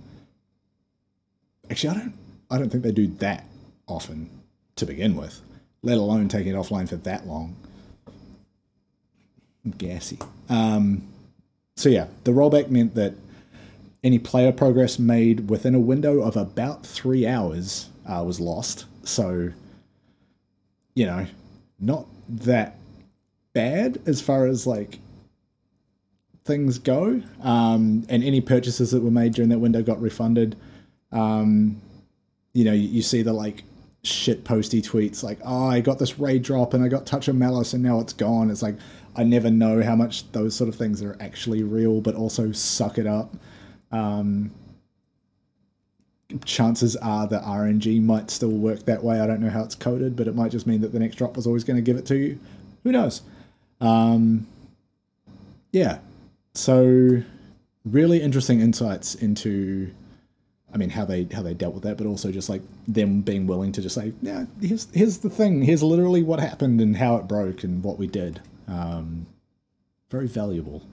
actually, 1.72 1.90
I 1.90 2.00
don't 2.00 2.14
I 2.52 2.58
don't 2.60 2.70
think 2.70 2.84
they 2.84 2.92
do 2.92 3.08
that 3.20 3.46
often 3.88 4.30
to 4.76 4.86
begin 4.86 5.16
with, 5.16 5.42
let 5.88 5.98
alone 5.98 6.28
taking 6.28 6.54
it 6.54 6.58
offline 6.58 6.88
for 6.88 6.98
that 6.98 7.26
long. 7.26 7.56
Gassy. 9.78 10.20
Um, 10.50 11.08
so 11.78 11.88
yeah, 11.88 12.08
the 12.26 12.32
rollback 12.32 12.70
meant 12.70 12.94
that 12.96 13.14
any 14.04 14.20
player 14.20 14.52
progress 14.52 15.00
made 15.00 15.50
within 15.50 15.74
a 15.74 15.80
window 15.80 16.20
of 16.20 16.36
about 16.36 16.86
three 16.86 17.26
hours 17.26 17.88
uh, 18.06 18.22
was 18.22 18.42
lost. 18.42 18.86
So, 19.06 19.52
you 20.94 21.06
know, 21.06 21.26
not 21.80 22.06
that 22.28 22.76
bad 23.54 24.02
as 24.06 24.20
far 24.20 24.46
as 24.46 24.68
like 24.68 25.00
things 26.44 26.80
go. 26.80 27.22
Um, 27.42 28.06
and 28.10 28.26
any 28.26 28.42
purchases 28.42 28.92
that 28.92 29.02
were 29.02 29.12
made 29.12 29.34
during 29.34 29.50
that 29.52 29.60
window 29.60 29.82
got 29.82 30.02
refunded. 30.02 30.58
Um, 31.14 31.82
you 32.52 32.66
know, 32.66 32.74
you, 32.74 32.90
you 32.90 33.02
see 33.02 33.22
the 33.22 33.32
like 33.32 33.64
shit 34.04 34.44
posty 34.44 34.82
tweets 34.82 35.24
like, 35.24 35.40
oh, 35.44 35.68
I 35.68 35.82
got 35.82 36.00
this 36.00 36.20
raid 36.20 36.44
drop 36.44 36.74
and 36.74 36.84
I 36.84 36.88
got 36.88 37.06
Touch 37.06 37.28
of 37.28 37.36
Malice 37.36 37.74
and 37.74 37.84
now 37.84 38.00
it's 38.00 38.14
gone. 38.14 38.50
It's 38.50 38.62
like, 38.62 38.76
I 39.16 39.24
never 39.24 39.50
know 39.50 39.82
how 39.82 39.96
much 39.96 40.32
those 40.32 40.56
sort 40.56 40.70
of 40.70 40.76
things 40.76 41.02
are 41.02 41.18
actually 41.20 41.64
real, 41.64 42.02
but 42.02 42.16
also 42.16 42.52
suck 42.52 42.98
it 42.98 43.08
up. 43.08 43.36
Um, 43.92 44.52
chances 46.46 46.96
are 46.98 47.28
that 47.28 47.42
RNG 47.44 48.02
might 48.02 48.30
still 48.30 48.52
work 48.52 48.86
that 48.86 49.04
way. 49.04 49.20
I 49.20 49.28
don't 49.28 49.40
know 49.40 49.50
how 49.50 49.64
it's 49.64 49.76
coded, 49.76 50.16
but 50.16 50.28
it 50.28 50.36
might 50.36 50.52
just 50.52 50.68
mean 50.68 50.82
that 50.82 50.92
the 50.92 51.00
next 51.00 51.16
drop 51.16 51.36
was 51.36 51.48
always 51.48 51.64
going 51.64 51.78
to 51.78 51.82
give 51.82 51.98
it 51.98 52.06
to 52.08 52.16
you. 52.16 52.40
Who 52.84 52.92
knows? 52.92 53.22
Um, 53.82 54.48
yeah. 55.72 56.00
So 56.54 57.24
really 57.86 58.22
interesting 58.22 58.60
insights 58.60 59.16
into 59.16 59.92
I 60.74 60.78
mean 60.78 60.90
how 60.90 61.06
they 61.06 61.28
how 61.32 61.42
they 61.42 61.54
dealt 61.54 61.74
with 61.74 61.84
that, 61.84 61.98
but 61.98 62.08
also 62.08 62.32
just 62.32 62.50
like 62.50 62.62
them 62.88 63.22
being 63.22 63.48
willing 63.48 63.72
to 63.74 63.82
just 63.82 63.96
say, 63.96 64.14
yeah, 64.22 64.46
here's 64.62 64.88
here's 64.94 65.20
the 65.20 65.30
thing, 65.30 65.62
here's 65.62 65.84
literally 65.84 66.24
what 66.24 66.40
happened 66.40 66.82
and 66.82 66.98
how 66.98 67.16
it 67.18 67.28
broke 67.28 67.64
and 67.64 67.84
what 67.84 67.98
we 67.98 68.08
did. 68.08 68.42
Um, 68.68 69.28
very 70.10 70.28
valuable. 70.28 70.84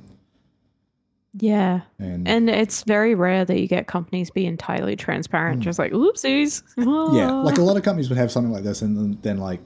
Yeah. 1.36 1.80
And, 1.98 2.28
And 2.28 2.48
it's 2.48 2.84
very 2.84 3.14
rare 3.14 3.44
that 3.44 3.58
you 3.58 3.66
get 3.66 3.88
companies 3.88 4.30
be 4.30 4.46
entirely 4.46 4.94
transparent, 4.94 5.60
just 5.60 5.78
like, 5.78 5.92
oopsies. 5.92 6.62
Yeah, 6.76 7.32
like 7.42 7.58
a 7.58 7.62
lot 7.62 7.76
of 7.76 7.82
companies 7.82 8.08
would 8.08 8.18
have 8.18 8.30
something 8.30 8.52
like 8.52 8.62
this, 8.62 8.82
and 8.82 8.96
then, 8.96 9.18
then 9.22 9.38
like 9.38 9.60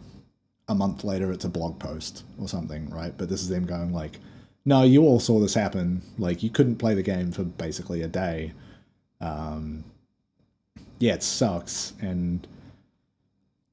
a 0.68 0.74
month 0.74 1.04
later, 1.04 1.30
it's 1.30 1.44
a 1.44 1.48
blog 1.48 1.78
post 1.78 2.24
or 2.38 2.48
something, 2.48 2.88
right? 2.90 3.14
But 3.16 3.28
this 3.28 3.42
is 3.42 3.48
them 3.48 3.66
going 3.66 3.92
like, 3.92 4.18
no, 4.64 4.82
you 4.82 5.02
all 5.02 5.20
saw 5.20 5.40
this 5.40 5.54
happen. 5.54 6.02
Like 6.18 6.42
you 6.42 6.50
couldn't 6.50 6.76
play 6.76 6.94
the 6.94 7.02
game 7.02 7.32
for 7.32 7.44
basically 7.44 8.02
a 8.02 8.08
day. 8.08 8.52
Um, 9.20 9.84
yeah, 10.98 11.14
it 11.14 11.22
sucks. 11.22 11.94
And 12.00 12.46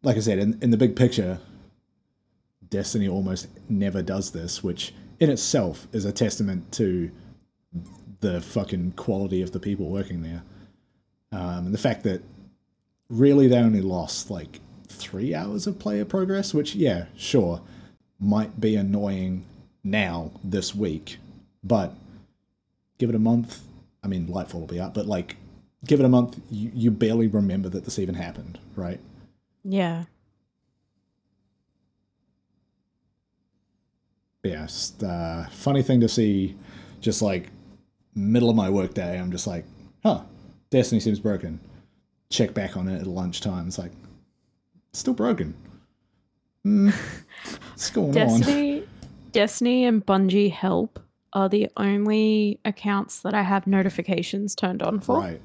like 0.03 0.17
I 0.17 0.19
said, 0.19 0.39
in, 0.39 0.57
in 0.61 0.71
the 0.71 0.77
big 0.77 0.95
picture, 0.95 1.39
Destiny 2.69 3.07
almost 3.07 3.47
never 3.69 4.01
does 4.01 4.31
this, 4.31 4.63
which 4.63 4.93
in 5.19 5.29
itself 5.29 5.87
is 5.91 6.05
a 6.05 6.11
testament 6.11 6.71
to 6.73 7.11
the 8.19 8.41
fucking 8.41 8.93
quality 8.93 9.41
of 9.41 9.51
the 9.51 9.59
people 9.59 9.89
working 9.89 10.23
there. 10.23 10.43
Um, 11.31 11.67
and 11.67 11.73
the 11.73 11.79
fact 11.79 12.03
that 12.03 12.23
really 13.09 13.47
they 13.47 13.57
only 13.57 13.81
lost 13.81 14.29
like 14.31 14.59
three 14.87 15.33
hours 15.33 15.67
of 15.67 15.79
player 15.79 16.05
progress, 16.05 16.53
which, 16.53 16.75
yeah, 16.75 17.05
sure, 17.15 17.61
might 18.19 18.59
be 18.59 18.75
annoying 18.75 19.45
now 19.83 20.31
this 20.43 20.73
week, 20.73 21.17
but 21.63 21.93
give 22.97 23.09
it 23.09 23.15
a 23.15 23.19
month. 23.19 23.61
I 24.03 24.07
mean, 24.07 24.27
Lightfall 24.27 24.61
will 24.61 24.67
be 24.67 24.79
out, 24.79 24.93
but 24.93 25.05
like, 25.05 25.35
give 25.85 25.99
it 25.99 26.05
a 26.05 26.09
month, 26.09 26.39
you, 26.49 26.71
you 26.73 26.91
barely 26.91 27.27
remember 27.27 27.69
that 27.69 27.85
this 27.85 27.99
even 27.99 28.15
happened, 28.15 28.59
right? 28.75 28.99
Yeah. 29.63 30.05
Yeah, 34.43 34.67
uh, 35.03 35.47
funny 35.49 35.81
thing 35.81 36.01
to 36.01 36.09
see. 36.09 36.55
Just 37.01 37.21
like 37.21 37.49
middle 38.15 38.49
of 38.49 38.55
my 38.55 38.69
workday, 38.69 39.19
I'm 39.19 39.31
just 39.31 39.47
like, 39.47 39.65
huh, 40.03 40.21
Destiny 40.69 40.99
seems 40.99 41.19
broken. 41.19 41.59
Check 42.29 42.53
back 42.53 42.77
on 42.77 42.87
it 42.87 43.01
at 43.01 43.07
lunchtime. 43.07 43.67
It's 43.67 43.77
like, 43.77 43.91
still 44.93 45.13
broken. 45.13 45.55
Hmm, 46.63 46.89
what's 47.69 47.89
going 47.89 48.09
on? 48.09 48.13
Destiny, 48.13 48.83
Destiny 49.31 49.85
and 49.85 50.05
Bungie 50.05 50.51
Help 50.51 50.99
are 51.33 51.49
the 51.49 51.69
only 51.77 52.59
accounts 52.65 53.21
that 53.21 53.33
I 53.33 53.41
have 53.41 53.67
notifications 53.67 54.55
turned 54.55 54.81
on 54.81 54.99
for. 54.99 55.19
Right. 55.19 55.41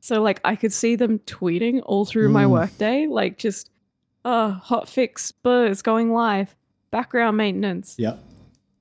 So 0.00 0.22
like 0.22 0.40
I 0.44 0.56
could 0.56 0.72
see 0.72 0.96
them 0.96 1.18
tweeting 1.20 1.82
all 1.84 2.04
through 2.04 2.30
my 2.30 2.44
Mm. 2.44 2.50
workday, 2.50 3.06
like 3.06 3.38
just 3.38 3.70
uh 4.24 4.50
hot 4.50 4.88
fix 4.88 5.32
buzz 5.32 5.82
going 5.82 6.12
live, 6.12 6.54
background 6.90 7.36
maintenance. 7.36 7.96
Yep. 7.98 8.22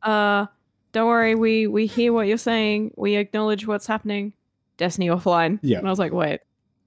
Uh 0.02 0.46
don't 0.92 1.08
worry, 1.08 1.36
we 1.36 1.68
we 1.68 1.86
hear 1.86 2.12
what 2.14 2.28
you're 2.28 2.38
saying. 2.38 2.94
We 2.98 3.16
acknowledge 3.16 3.68
what's 3.68 3.86
happening. 3.86 4.34
Destiny 4.78 5.08
offline. 5.10 5.60
Yeah. 5.62 5.78
And 5.80 5.88
I 5.88 5.90
was 5.90 6.00
like, 6.00 6.14
wait, 6.14 6.40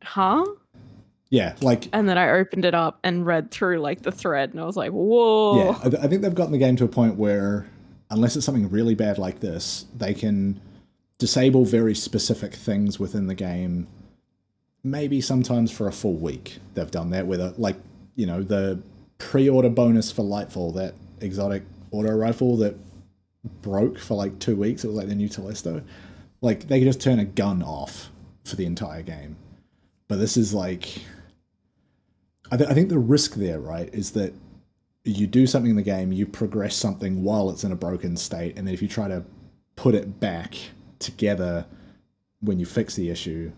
huh? 0.02 0.44
Yeah. 1.28 1.54
Like, 1.62 1.88
And 1.94 2.08
then 2.08 2.18
I 2.18 2.30
opened 2.30 2.64
it 2.66 2.74
up 2.74 2.98
and 3.04 3.24
read 3.24 3.50
through 3.50 3.78
like 3.80 4.02
the 4.02 4.12
thread 4.12 4.50
and 4.50 4.60
I 4.60 4.64
was 4.64 4.76
like, 4.76 4.90
whoa. 4.90 5.56
yeah, 5.64 5.78
I, 5.84 5.88
th- 5.88 6.02
I 6.02 6.06
think 6.08 6.22
they've 6.22 6.34
gotten 6.34 6.52
the 6.52 6.58
game 6.58 6.76
to 6.76 6.84
a 6.84 6.88
point 6.88 7.16
where, 7.16 7.66
unless 8.10 8.36
it's 8.36 8.44
something 8.44 8.68
really 8.68 8.94
bad 8.94 9.16
like 9.18 9.40
this, 9.40 9.86
they 9.96 10.12
can 10.14 10.60
disable 11.18 11.64
very 11.64 11.94
specific 11.94 12.54
things 12.54 12.98
within 12.98 13.28
the 13.28 13.34
game. 13.34 13.86
Maybe 14.84 15.20
sometimes 15.20 15.70
for 15.70 15.86
a 15.86 15.92
full 15.92 16.16
week 16.16 16.58
they've 16.74 16.90
done 16.90 17.10
that. 17.10 17.26
Whether 17.26 17.54
like 17.56 17.76
you 18.16 18.26
know 18.26 18.42
the 18.42 18.82
pre-order 19.18 19.68
bonus 19.68 20.10
for 20.10 20.22
Lightfall, 20.22 20.74
that 20.74 20.94
exotic 21.20 21.62
auto 21.92 22.12
rifle 22.12 22.56
that 22.58 22.76
broke 23.62 23.98
for 23.98 24.14
like 24.14 24.38
two 24.38 24.56
weeks. 24.56 24.84
It 24.84 24.88
was 24.88 24.96
like 24.96 25.08
the 25.08 25.14
new 25.14 25.28
Telesto. 25.28 25.82
Like 26.40 26.66
they 26.68 26.78
could 26.80 26.86
just 26.86 27.00
turn 27.00 27.18
a 27.18 27.24
gun 27.24 27.62
off 27.62 28.10
for 28.44 28.56
the 28.56 28.66
entire 28.66 29.02
game. 29.02 29.36
But 30.08 30.18
this 30.18 30.36
is 30.36 30.52
like, 30.52 31.00
I, 32.50 32.56
th- 32.56 32.68
I 32.68 32.74
think 32.74 32.88
the 32.88 32.98
risk 32.98 33.34
there, 33.34 33.60
right, 33.60 33.88
is 33.94 34.10
that 34.12 34.34
you 35.04 35.26
do 35.26 35.46
something 35.46 35.70
in 35.70 35.76
the 35.76 35.82
game, 35.82 36.12
you 36.12 36.26
progress 36.26 36.76
something 36.76 37.22
while 37.22 37.50
it's 37.50 37.64
in 37.64 37.72
a 37.72 37.76
broken 37.76 38.16
state, 38.16 38.56
and 38.56 38.66
then 38.66 38.74
if 38.74 38.82
you 38.82 38.88
try 38.88 39.08
to 39.08 39.24
put 39.76 39.94
it 39.94 40.20
back 40.20 40.54
together, 40.98 41.66
when 42.40 42.58
you 42.58 42.66
fix 42.66 42.94
the 42.94 43.08
issue, 43.10 43.52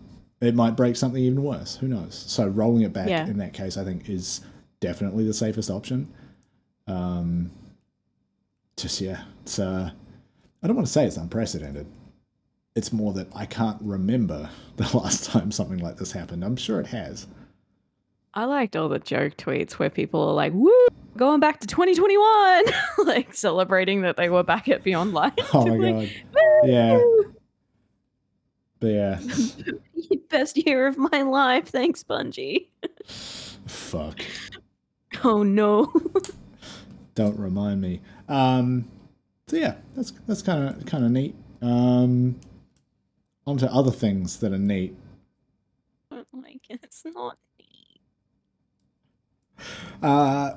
it 0.45 0.55
might 0.55 0.75
break 0.75 0.95
something 0.95 1.21
even 1.21 1.43
worse. 1.43 1.77
Who 1.77 1.87
knows? 1.87 2.23
So 2.27 2.47
rolling 2.47 2.83
it 2.83 2.93
back 2.93 3.09
Yeah. 3.09 3.25
in 3.27 3.37
that 3.37 3.53
case, 3.53 3.77
I 3.77 3.83
think, 3.83 4.09
is 4.09 4.41
definitely 4.79 5.25
the 5.25 5.33
safest 5.33 5.69
option. 5.69 6.07
Um, 6.87 7.51
just 8.77 8.99
yeah, 9.01 9.23
it's 9.41 9.57
uh, 9.59 9.91
I 10.61 10.67
don't 10.67 10.75
want 10.75 10.87
to 10.87 10.91
say 10.93 11.05
it's 11.05 11.17
unprecedented. 11.17 11.87
It's 12.75 12.91
more 12.91 13.13
that 13.13 13.27
I 13.33 13.45
can't 13.45 13.81
remember 13.81 14.49
the 14.75 14.97
last 14.97 15.25
time 15.29 15.51
something 15.51 15.79
like 15.79 15.97
this 15.97 16.11
happened. 16.11 16.43
I'm 16.43 16.57
sure 16.57 16.79
it 16.79 16.87
has. 16.87 17.27
I 18.33 18.43
liked 18.45 18.75
all 18.75 18.89
the 18.89 18.99
joke 18.99 19.37
tweets 19.37 19.73
where 19.73 19.89
people 19.89 20.21
are 20.27 20.33
like, 20.33 20.51
"Woo, 20.53 20.69
going 21.15 21.39
back 21.39 21.61
to 21.61 21.67
2021," 21.67 22.65
like 23.05 23.33
celebrating 23.33 24.01
that 24.01 24.17
they 24.17 24.27
were 24.29 24.43
back 24.43 24.67
at 24.67 24.83
Beyond 24.83 25.13
Light. 25.13 25.39
Oh 25.53 25.65
my 25.65 25.91
Like, 25.91 26.09
god, 26.33 26.67
Yeah. 26.69 27.01
"Woo, 28.81 28.87
but 28.87 28.87
yeah, 28.87 29.19
best 30.29 30.57
year 30.65 30.87
of 30.87 30.97
my 30.97 31.21
life. 31.21 31.69
Thanks, 31.69 32.03
Bungie. 32.03 32.67
fuck. 33.65 34.21
Oh 35.23 35.43
no. 35.43 35.93
Don't 37.15 37.39
remind 37.39 37.79
me. 37.81 38.01
Um, 38.27 38.89
so 39.47 39.57
yeah, 39.57 39.75
that's 39.95 40.11
that's 40.27 40.41
kind 40.41 40.67
of 40.67 40.85
kind 40.85 41.05
of 41.05 41.11
neat. 41.11 41.35
Um, 41.61 42.39
on 43.47 43.57
to 43.57 43.71
other 43.71 43.91
things 43.91 44.37
that 44.37 44.51
are 44.51 44.57
neat. 44.57 44.95
don't 46.11 46.27
like 46.33 46.61
it. 46.69 46.79
It's 46.83 47.03
not 47.05 47.37
neat. 47.59 48.01
Uh, 50.03 50.55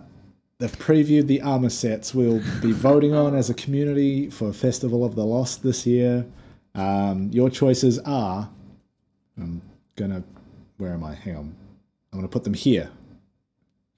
they've 0.59 0.73
previewed 0.79 1.27
the 1.27 1.41
armor 1.43 1.71
sets 1.71 2.15
we'll 2.15 2.43
be 2.61 2.73
voting 2.73 3.15
on 3.15 3.35
as 3.35 3.49
a 3.49 3.55
community 3.55 4.29
for 4.31 4.53
Festival 4.53 5.05
of 5.05 5.15
the 5.15 5.25
Lost 5.25 5.63
this 5.63 5.87
year. 5.87 6.27
Um, 6.79 7.31
your 7.33 7.51
choices 7.51 7.99
are. 8.01 8.49
I'm 9.37 9.61
gonna. 9.97 10.23
Where 10.77 10.93
am 10.93 11.03
I? 11.05 11.15
Hang 11.15 11.37
on. 11.37 11.57
I'm 12.13 12.19
gonna 12.19 12.29
put 12.29 12.45
them 12.45 12.55
here. 12.55 12.91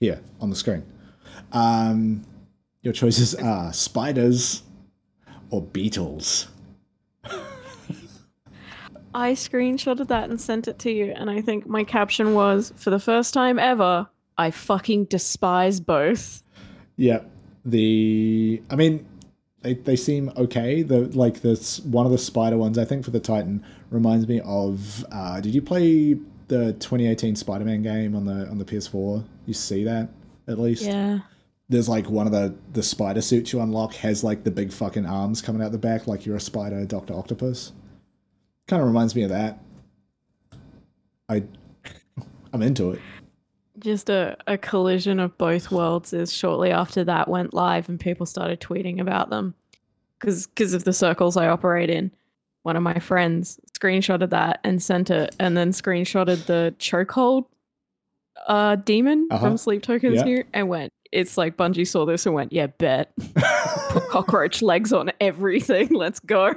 Here 0.01 0.21
on 0.41 0.49
the 0.49 0.57
screen. 0.57 0.83
Um, 1.53 2.25
your 2.83 2.95
choices 2.95 3.35
are 3.35 3.73
spiders 3.73 4.63
or 5.51 5.61
beetles. 5.61 6.49
I 9.13 9.33
screenshotted 9.33 10.09
that 10.09 10.31
and 10.31 10.41
sent 10.41 10.69
it 10.69 10.79
to 10.81 10.91
you, 10.91 11.13
and 11.15 11.29
I 11.29 11.43
think 11.43 11.67
my 11.67 11.85
caption 11.85 12.33
was, 12.33 12.73
"For 12.77 12.89
the 12.89 13.01
first 13.01 13.35
time 13.35 13.59
ever, 13.59 14.09
I 14.39 14.51
fucking 14.51 15.07
despise 15.07 15.81
both." 15.81 16.43
Yeah, 16.97 17.21
the 17.65 18.63
I 18.71 18.77
mean, 18.77 19.05
they 19.63 19.75
they 19.75 19.97
seem 19.97 20.33
okay. 20.37 20.83
The 20.83 21.01
like 21.17 21.43
this 21.43 21.81
one 21.81 22.07
of 22.07 22.13
the 22.13 22.19
spider 22.19 22.57
ones 22.57 22.79
I 22.79 22.85
think 22.85 23.05
for 23.05 23.11
the 23.11 23.21
Titan 23.21 23.65
reminds 23.91 24.27
me 24.27 24.41
of. 24.41 25.05
Uh, 25.11 25.41
did 25.41 25.55
you 25.55 25.63
play 25.63 26.15
the 26.49 26.73
2018 26.75 27.37
Spider-Man 27.37 27.83
game 27.83 28.15
on 28.17 28.25
the 28.25 28.49
on 28.49 28.59
the 28.59 28.65
PS4? 28.65 29.25
You 29.47 29.55
see 29.55 29.85
that 29.85 30.09
at 30.49 30.59
least. 30.59 30.83
Yeah. 30.83 31.21
There's 31.69 31.89
like 31.89 32.09
one 32.11 32.27
of 32.27 32.33
the 32.33 32.55
the 32.73 32.83
spider 32.83 33.21
suits 33.21 33.53
you 33.53 33.61
unlock 33.61 33.95
has 33.95 34.25
like 34.25 34.43
the 34.45 34.51
big 34.51 34.73
fucking 34.73 35.07
arms 35.07 35.41
coming 35.41 35.63
out 35.63 35.73
the 35.73 35.79
back, 35.79 36.07
like 36.07 36.27
you're 36.27 36.37
a 36.37 36.41
spider 36.41 36.85
Doctor 36.85 37.15
Octopus. 37.15 37.73
Kind 38.67 38.83
of 38.83 38.89
reminds 38.89 39.15
me 39.15 39.23
of 39.23 39.31
that. 39.31 39.61
I 41.29 41.45
I'm 42.53 42.63
into 42.63 42.93
it. 42.93 43.01
Just 43.81 44.11
a, 44.11 44.37
a 44.47 44.57
collision 44.59 45.19
of 45.21 45.37
both 45.39 45.71
worlds 45.71 46.13
is 46.13 46.33
shortly 46.33 46.71
after 46.71 47.03
that 47.05 47.29
went 47.29 47.55
live 47.55 47.89
and 47.89 47.99
people 47.99 48.27
started 48.27 48.61
tweeting 48.61 49.01
about 49.01 49.31
them 49.31 49.55
because 50.19 50.75
of 50.75 50.85
the 50.85 50.93
circles 50.93 51.37
I 51.37 51.49
operate 51.49 51.89
in. 51.91 52.11
One 52.63 52.77
of 52.77 52.83
my 52.83 52.99
friends 52.99 53.59
screenshotted 53.79 54.31
that 54.31 54.61
and 54.65 54.83
sent 54.83 55.09
it, 55.11 55.35
and 55.41 55.57
then 55.57 55.71
screenshotted 55.71 56.45
the 56.45 56.75
chokehold 56.79 57.47
uh, 58.47 58.77
demon 58.77 59.29
Uh-huh. 59.31 59.43
from 59.47 59.57
Sleep 59.57 59.83
Tokens 59.83 60.17
Yeah. 60.17 60.25
here 60.25 60.45
and 60.53 60.69
went, 60.69 60.93
It's 61.11 61.37
like 61.39 61.57
Bungie 61.57 61.87
saw 61.87 62.05
this 62.05 62.27
and 62.27 62.35
went, 62.35 62.53
Yeah, 62.53 62.67
bet. 62.67 63.13
Put 63.91 64.09
cockroach 64.11 64.61
legs 64.63 64.93
on 64.93 65.11
everything. 65.21 65.89
Let's 65.91 66.21
go. 66.21 66.55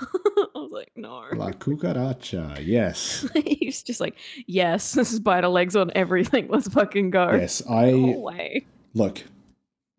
I 0.36 0.46
was 0.54 0.70
like, 0.72 0.92
No. 0.96 1.24
La 1.34 1.50
cucaracha, 1.50 2.58
yes. 2.64 3.28
He's 3.34 3.82
just 3.82 4.00
like, 4.00 4.16
Yes, 4.46 4.84
spider 5.08 5.48
legs 5.48 5.76
on 5.76 5.90
everything. 5.94 6.48
Let's 6.48 6.68
fucking 6.68 7.10
go. 7.10 7.32
Yes, 7.32 7.62
I 7.68 7.90
No 7.92 8.18
way. 8.20 8.66
look. 8.94 9.22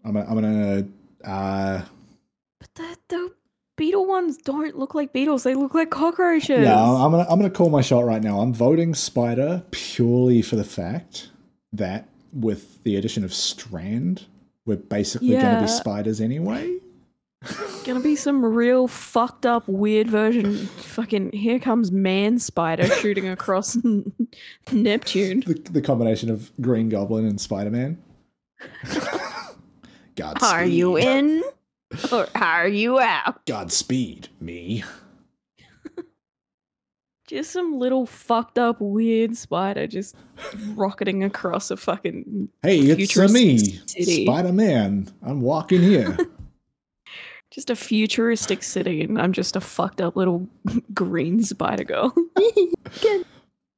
I'm 0.05 0.13
gonna, 0.13 0.25
I'm 0.29 0.35
gonna 0.35 0.87
uh 1.25 1.81
But 2.59 2.73
the, 2.75 2.97
the 3.09 3.33
beetle 3.75 4.05
ones 4.05 4.37
don't 4.37 4.77
look 4.77 4.95
like 4.95 5.11
beetles. 5.13 5.43
They 5.43 5.55
look 5.55 5.73
like 5.73 5.89
cockroaches. 5.89 6.61
Yeah, 6.63 6.81
I'm 6.81 7.11
gonna 7.11 7.25
I'm 7.29 7.37
gonna 7.39 7.49
call 7.49 7.69
my 7.69 7.81
shot 7.81 8.05
right 8.05 8.21
now. 8.23 8.39
I'm 8.39 8.53
voting 8.53 8.93
Spider 8.95 9.63
purely 9.71 10.41
for 10.41 10.55
the 10.55 10.63
fact 10.63 11.29
that 11.73 12.07
with 12.31 12.81
the 12.83 12.95
addition 12.95 13.23
of 13.23 13.33
Strand, 13.33 14.25
we're 14.65 14.77
basically 14.77 15.31
gonna 15.31 15.61
be 15.61 15.67
spiders 15.67 16.21
anyway. 16.21 16.77
Gonna 17.85 18.01
be 18.01 18.17
some 18.17 18.43
real 18.43 18.87
fucked 18.87 19.45
up 19.45 19.65
weird 19.67 20.07
version. 20.09 20.57
Fucking 20.67 21.31
here 21.31 21.57
comes 21.57 21.89
man 21.91 22.37
spider 22.37 22.85
shooting 22.99 23.29
across 23.29 23.77
Neptune. 24.71 25.41
The, 25.45 25.53
the 25.71 25.81
combination 25.81 26.29
of 26.29 26.51
Green 26.59 26.89
Goblin 26.89 27.25
and 27.25 27.39
Spider 27.39 27.71
Man. 27.71 27.97
Godspeed. 30.15 30.43
Are 30.43 30.65
you 30.65 30.97
in 30.97 31.41
or 32.11 32.27
are 32.35 32.67
you 32.67 32.99
out? 32.99 33.45
Godspeed, 33.45 34.27
me. 34.41 34.83
Just 37.25 37.51
some 37.51 37.77
little 37.77 38.05
fucked 38.05 38.57
up 38.57 38.81
weird 38.81 39.37
spider 39.37 39.85
just 39.85 40.15
rocketing 40.69 41.23
across 41.23 41.69
a 41.71 41.77
fucking 41.77 42.49
Hey, 42.63 42.79
it's 42.79 43.15
me, 43.31 43.59
city. 43.85 44.25
Spider 44.25 44.51
Man. 44.51 45.07
I'm 45.21 45.39
walking 45.39 45.81
here. 45.81 46.17
Just 47.51 47.69
a 47.69 47.75
futuristic 47.75 48.63
city, 48.63 49.01
and 49.01 49.19
I'm 49.19 49.33
just 49.33 49.55
a 49.55 49.61
fucked 49.61 50.01
up 50.01 50.15
little 50.15 50.47
green 50.93 51.43
spider 51.43 51.83
girl. 51.83 52.13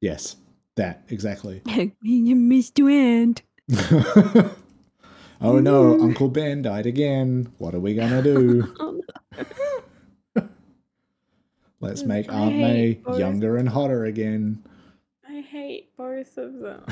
yes, 0.01 0.35
that 0.75 1.03
exactly. 1.09 1.61
Mr. 2.05 2.91
Ant. 2.91 3.41
oh 5.41 5.59
no, 5.59 5.99
Uncle 5.99 6.27
Ben 6.29 6.61
died 6.61 6.85
again. 6.85 7.51
What 7.57 7.73
are 7.73 7.79
we 7.79 7.95
gonna 7.95 8.21
do? 8.21 8.73
Oh, 8.79 9.01
Let's 11.79 12.03
make 12.03 12.31
I 12.31 12.35
Aunt 12.35 12.55
May 12.57 12.93
both. 12.93 13.17
younger 13.17 13.57
and 13.57 13.67
hotter 13.67 14.05
again. 14.05 14.63
I 15.27 15.41
hate 15.41 15.95
both 15.97 16.37
of 16.37 16.59
them. 16.59 16.83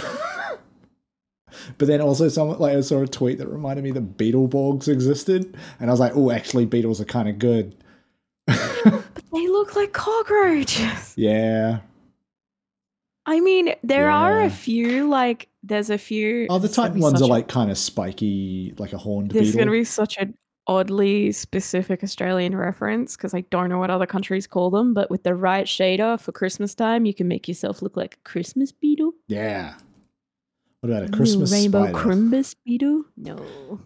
But 1.77 1.88
then 1.88 2.01
also 2.01 2.27
someone 2.29 2.59
like 2.59 2.75
I 2.75 2.81
saw 2.81 3.01
a 3.01 3.07
tweet 3.07 3.38
that 3.39 3.47
reminded 3.47 3.83
me 3.83 3.91
that 3.91 4.17
Beetleborgs 4.17 4.88
existed, 4.88 5.57
and 5.79 5.89
I 5.89 5.93
was 5.93 5.99
like, 5.99 6.13
oh, 6.15 6.31
actually, 6.31 6.65
beetles 6.65 6.99
are 7.01 7.05
kind 7.05 7.29
of 7.29 7.39
good. 7.39 7.75
But 8.45 9.03
they 9.33 9.47
look 9.47 9.75
like 9.75 9.93
cockroaches. 9.93 11.13
Yeah. 11.15 11.79
I 13.25 13.41
mean, 13.41 13.75
there 13.83 14.09
are 14.09 14.41
a 14.41 14.49
few 14.49 15.07
like 15.07 15.49
there's 15.62 15.89
a 15.89 15.97
few. 15.97 16.47
Oh, 16.49 16.57
the 16.57 16.69
Titan 16.69 16.99
ones 16.99 17.21
are 17.21 17.25
a- 17.25 17.27
like 17.27 17.47
kind 17.47 17.69
of 17.69 17.77
spiky, 17.77 18.73
like 18.77 18.93
a 18.93 18.97
horned 18.97 19.31
This 19.31 19.49
is 19.49 19.55
going 19.55 19.67
to 19.67 19.71
be 19.71 19.83
such 19.83 20.17
an 20.17 20.35
oddly 20.65 21.31
specific 21.31 22.03
Australian 22.03 22.55
reference 22.55 23.15
because 23.15 23.33
I 23.33 23.41
don't 23.49 23.69
know 23.69 23.79
what 23.79 23.89
other 23.89 24.05
countries 24.05 24.47
call 24.47 24.69
them, 24.69 24.93
but 24.93 25.09
with 25.09 25.23
the 25.23 25.35
right 25.35 25.65
shader 25.65 26.19
for 26.19 26.31
Christmas 26.31 26.73
time, 26.75 27.05
you 27.05 27.13
can 27.13 27.27
make 27.27 27.47
yourself 27.47 27.81
look 27.81 27.97
like 27.97 28.15
a 28.15 28.29
Christmas 28.29 28.71
beetle. 28.71 29.13
Yeah. 29.27 29.75
What 30.81 30.89
about 30.91 31.03
a 31.03 31.05
Ooh, 31.07 31.17
Christmas 31.17 31.51
rainbow 31.51 31.83
spider? 31.83 31.97
Crimbus 31.97 32.55
beetle? 32.65 33.04
No. 33.17 33.79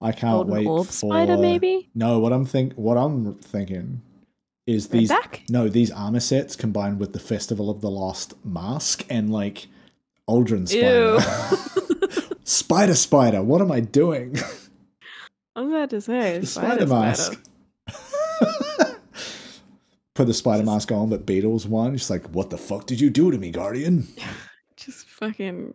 I 0.00 0.12
can't 0.12 0.34
Golden 0.34 0.54
wait 0.54 0.66
orb 0.66 0.86
for 0.86 0.92
spider, 0.92 1.36
maybe? 1.36 1.90
No, 1.94 2.18
what 2.18 2.32
I'm 2.32 2.44
think 2.44 2.74
what 2.74 2.96
I'm 2.96 3.34
thinking 3.34 4.02
is 4.66 4.88
these 4.88 5.10
Redback? 5.10 5.48
no 5.48 5.68
these 5.68 5.90
armor 5.90 6.20
sets 6.20 6.54
combined 6.54 7.00
with 7.00 7.12
the 7.12 7.18
Festival 7.18 7.70
of 7.70 7.80
the 7.80 7.90
Lost 7.90 8.34
mask 8.44 9.04
and 9.08 9.32
like 9.32 9.68
Aldrin 10.28 10.68
spider. 10.68 11.18
spider 12.44 12.94
spider. 12.94 13.42
What 13.42 13.60
am 13.60 13.72
I 13.72 13.80
doing? 13.80 14.36
I 15.56 15.60
was 15.60 15.70
about 15.70 15.90
to 15.90 16.00
say 16.00 16.38
the 16.38 16.46
spider, 16.46 16.86
spider 16.86 16.86
mask. 16.86 17.42
Put 20.14 20.26
the 20.26 20.34
spider 20.34 20.62
mask 20.64 20.92
on, 20.92 21.10
but 21.10 21.26
Beatles 21.26 21.66
won. 21.66 21.96
She's 21.96 22.10
like, 22.10 22.26
"What 22.30 22.50
the 22.50 22.58
fuck 22.58 22.86
did 22.86 23.00
you 23.00 23.10
do 23.10 23.30
to 23.30 23.38
me, 23.38 23.50
Guardian?" 23.50 24.06
Just 24.76 25.08
fucking 25.08 25.74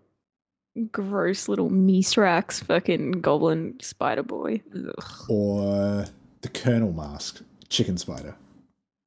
gross 0.91 1.47
little 1.47 1.69
Mithrax 1.69 2.63
fucking 2.63 3.13
goblin 3.13 3.79
spider 3.81 4.23
boy. 4.23 4.61
Ugh. 4.75 5.29
Or 5.29 6.05
the 6.41 6.49
Colonel 6.49 6.93
mask, 6.93 7.41
chicken 7.69 7.97
spider. 7.97 8.35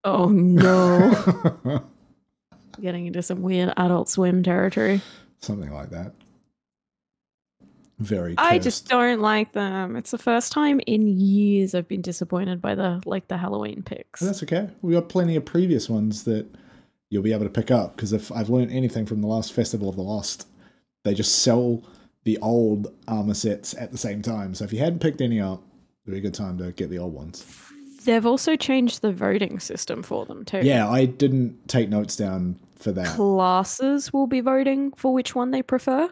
Oh 0.04 0.28
no. 0.28 1.82
Getting 2.80 3.06
into 3.06 3.22
some 3.22 3.42
weird 3.42 3.72
adult 3.76 4.08
swim 4.08 4.42
territory. 4.42 5.00
Something 5.40 5.72
like 5.72 5.90
that. 5.90 6.12
Very. 8.00 8.34
I 8.38 8.58
just 8.58 8.88
don't 8.88 9.20
like 9.20 9.52
them. 9.52 9.94
It's 9.94 10.10
the 10.10 10.18
first 10.18 10.52
time 10.52 10.80
in 10.86 11.06
years 11.06 11.74
I've 11.74 11.86
been 11.86 12.02
disappointed 12.02 12.60
by 12.60 12.74
the 12.74 13.00
like 13.06 13.28
the 13.28 13.36
Halloween 13.36 13.82
picks. 13.82 14.20
That's 14.20 14.42
okay. 14.42 14.68
We 14.82 14.94
got 14.94 15.08
plenty 15.08 15.36
of 15.36 15.44
previous 15.44 15.88
ones 15.88 16.24
that 16.24 16.46
you'll 17.08 17.22
be 17.22 17.32
able 17.32 17.44
to 17.44 17.50
pick 17.50 17.70
up. 17.70 17.94
Because 17.94 18.12
if 18.12 18.32
I've 18.32 18.50
learned 18.50 18.72
anything 18.72 19.06
from 19.06 19.20
the 19.20 19.28
last 19.28 19.52
Festival 19.52 19.88
of 19.88 19.94
the 19.94 20.02
Lost, 20.02 20.48
they 21.04 21.14
just 21.14 21.40
sell 21.42 21.82
the 22.24 22.38
old 22.38 22.92
armor 23.06 23.34
sets 23.34 23.74
at 23.74 23.92
the 23.92 23.98
same 23.98 24.22
time. 24.22 24.54
So 24.54 24.64
if 24.64 24.72
you 24.72 24.78
hadn't 24.78 25.00
picked 25.00 25.20
any 25.20 25.40
up, 25.40 25.62
it'd 26.04 26.12
be 26.14 26.18
a 26.18 26.20
good 26.22 26.34
time 26.34 26.58
to 26.58 26.72
get 26.72 26.90
the 26.90 26.98
old 26.98 27.12
ones. 27.12 27.44
They've 28.04 28.24
also 28.26 28.56
changed 28.56 29.00
the 29.02 29.12
voting 29.12 29.60
system 29.60 30.02
for 30.02 30.26
them 30.26 30.44
too. 30.44 30.60
Yeah, 30.62 30.88
I 30.90 31.04
didn't 31.06 31.68
take 31.68 31.88
notes 31.88 32.16
down 32.16 32.58
for 32.76 32.92
that. 32.92 33.06
Classes 33.16 34.12
will 34.12 34.26
be 34.26 34.40
voting 34.40 34.92
for 34.96 35.12
which 35.12 35.34
one 35.34 35.50
they 35.50 35.62
prefer 35.62 36.10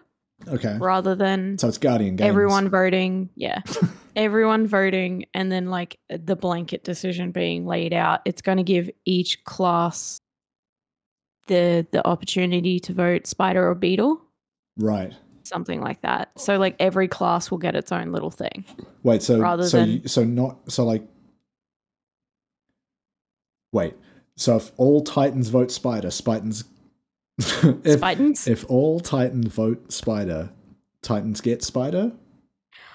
Okay. 0.49 0.76
rather 0.80 1.14
than 1.14 1.57
So 1.59 1.68
it's 1.68 1.78
Guardian 1.78 2.16
Games. 2.16 2.28
everyone 2.28 2.68
voting. 2.68 3.28
Yeah. 3.36 3.61
everyone 4.16 4.66
voting 4.66 5.24
and 5.34 5.51
then 5.53 5.66
like 5.70 5.99
the 6.11 6.36
blanket 6.36 6.84
decision 6.84 7.30
being 7.30 7.66
laid 7.66 7.93
out. 7.95 8.20
It's 8.26 8.43
going 8.43 8.59
to 8.59 8.64
give 8.64 8.90
each 9.07 9.43
class 9.45 10.18
the 11.47 11.86
the 11.93 12.07
opportunity 12.07 12.78
to 12.80 12.93
vote 12.93 13.26
spider 13.26 13.68
or 13.68 13.74
beetle, 13.74 14.20
Right. 14.79 15.12
something 15.45 15.81
like 15.81 16.01
that. 16.03 16.31
So 16.39 16.59
like 16.59 16.77
every 16.79 17.09
class 17.09 17.51
will 17.51 17.59
get 17.59 17.75
its 17.75 17.93
own 17.93 18.12
little 18.12 18.31
thing. 18.31 18.64
Wait, 19.03 19.23
so 19.23 19.39
Rather 19.39 19.68
so 19.68 19.79
than- 19.79 19.89
you, 19.91 20.09
so 20.09 20.25
not 20.25 20.70
so 20.70 20.85
like 20.85 21.03
Wait. 23.73 23.95
So 24.37 24.57
if 24.57 24.70
all 24.77 25.03
Titans 25.03 25.49
vote 25.49 25.70
Spider, 25.70 26.09
Spitans 26.11 26.64
if 27.39 28.01
Spitans? 28.01 28.47
if 28.47 28.64
all 28.68 29.01
Titans 29.01 29.47
vote 29.49 29.93
Spider, 29.93 30.51
Titans 31.03 31.41
get 31.41 31.62
Spider? 31.62 32.12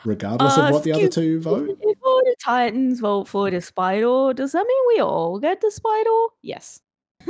Regardless 0.06 0.58
Uh, 0.58 0.64
of 0.68 0.72
what 0.74 0.84
the 0.84 0.94
other 0.94 1.10
two 1.10 1.40
vote? 1.40 1.78
If 1.82 1.98
all 2.04 2.22
the 2.24 2.36
Titans 2.44 3.00
vote 3.00 3.28
for 3.28 3.50
the 3.52 3.62
Spider, 3.62 4.34
does 4.34 4.52
that 4.54 4.66
mean 4.66 4.84
we 4.96 5.02
all 5.02 5.40
get 5.40 5.62
the 5.62 5.72
Spider? 5.72 6.10
Yes. 6.42 6.82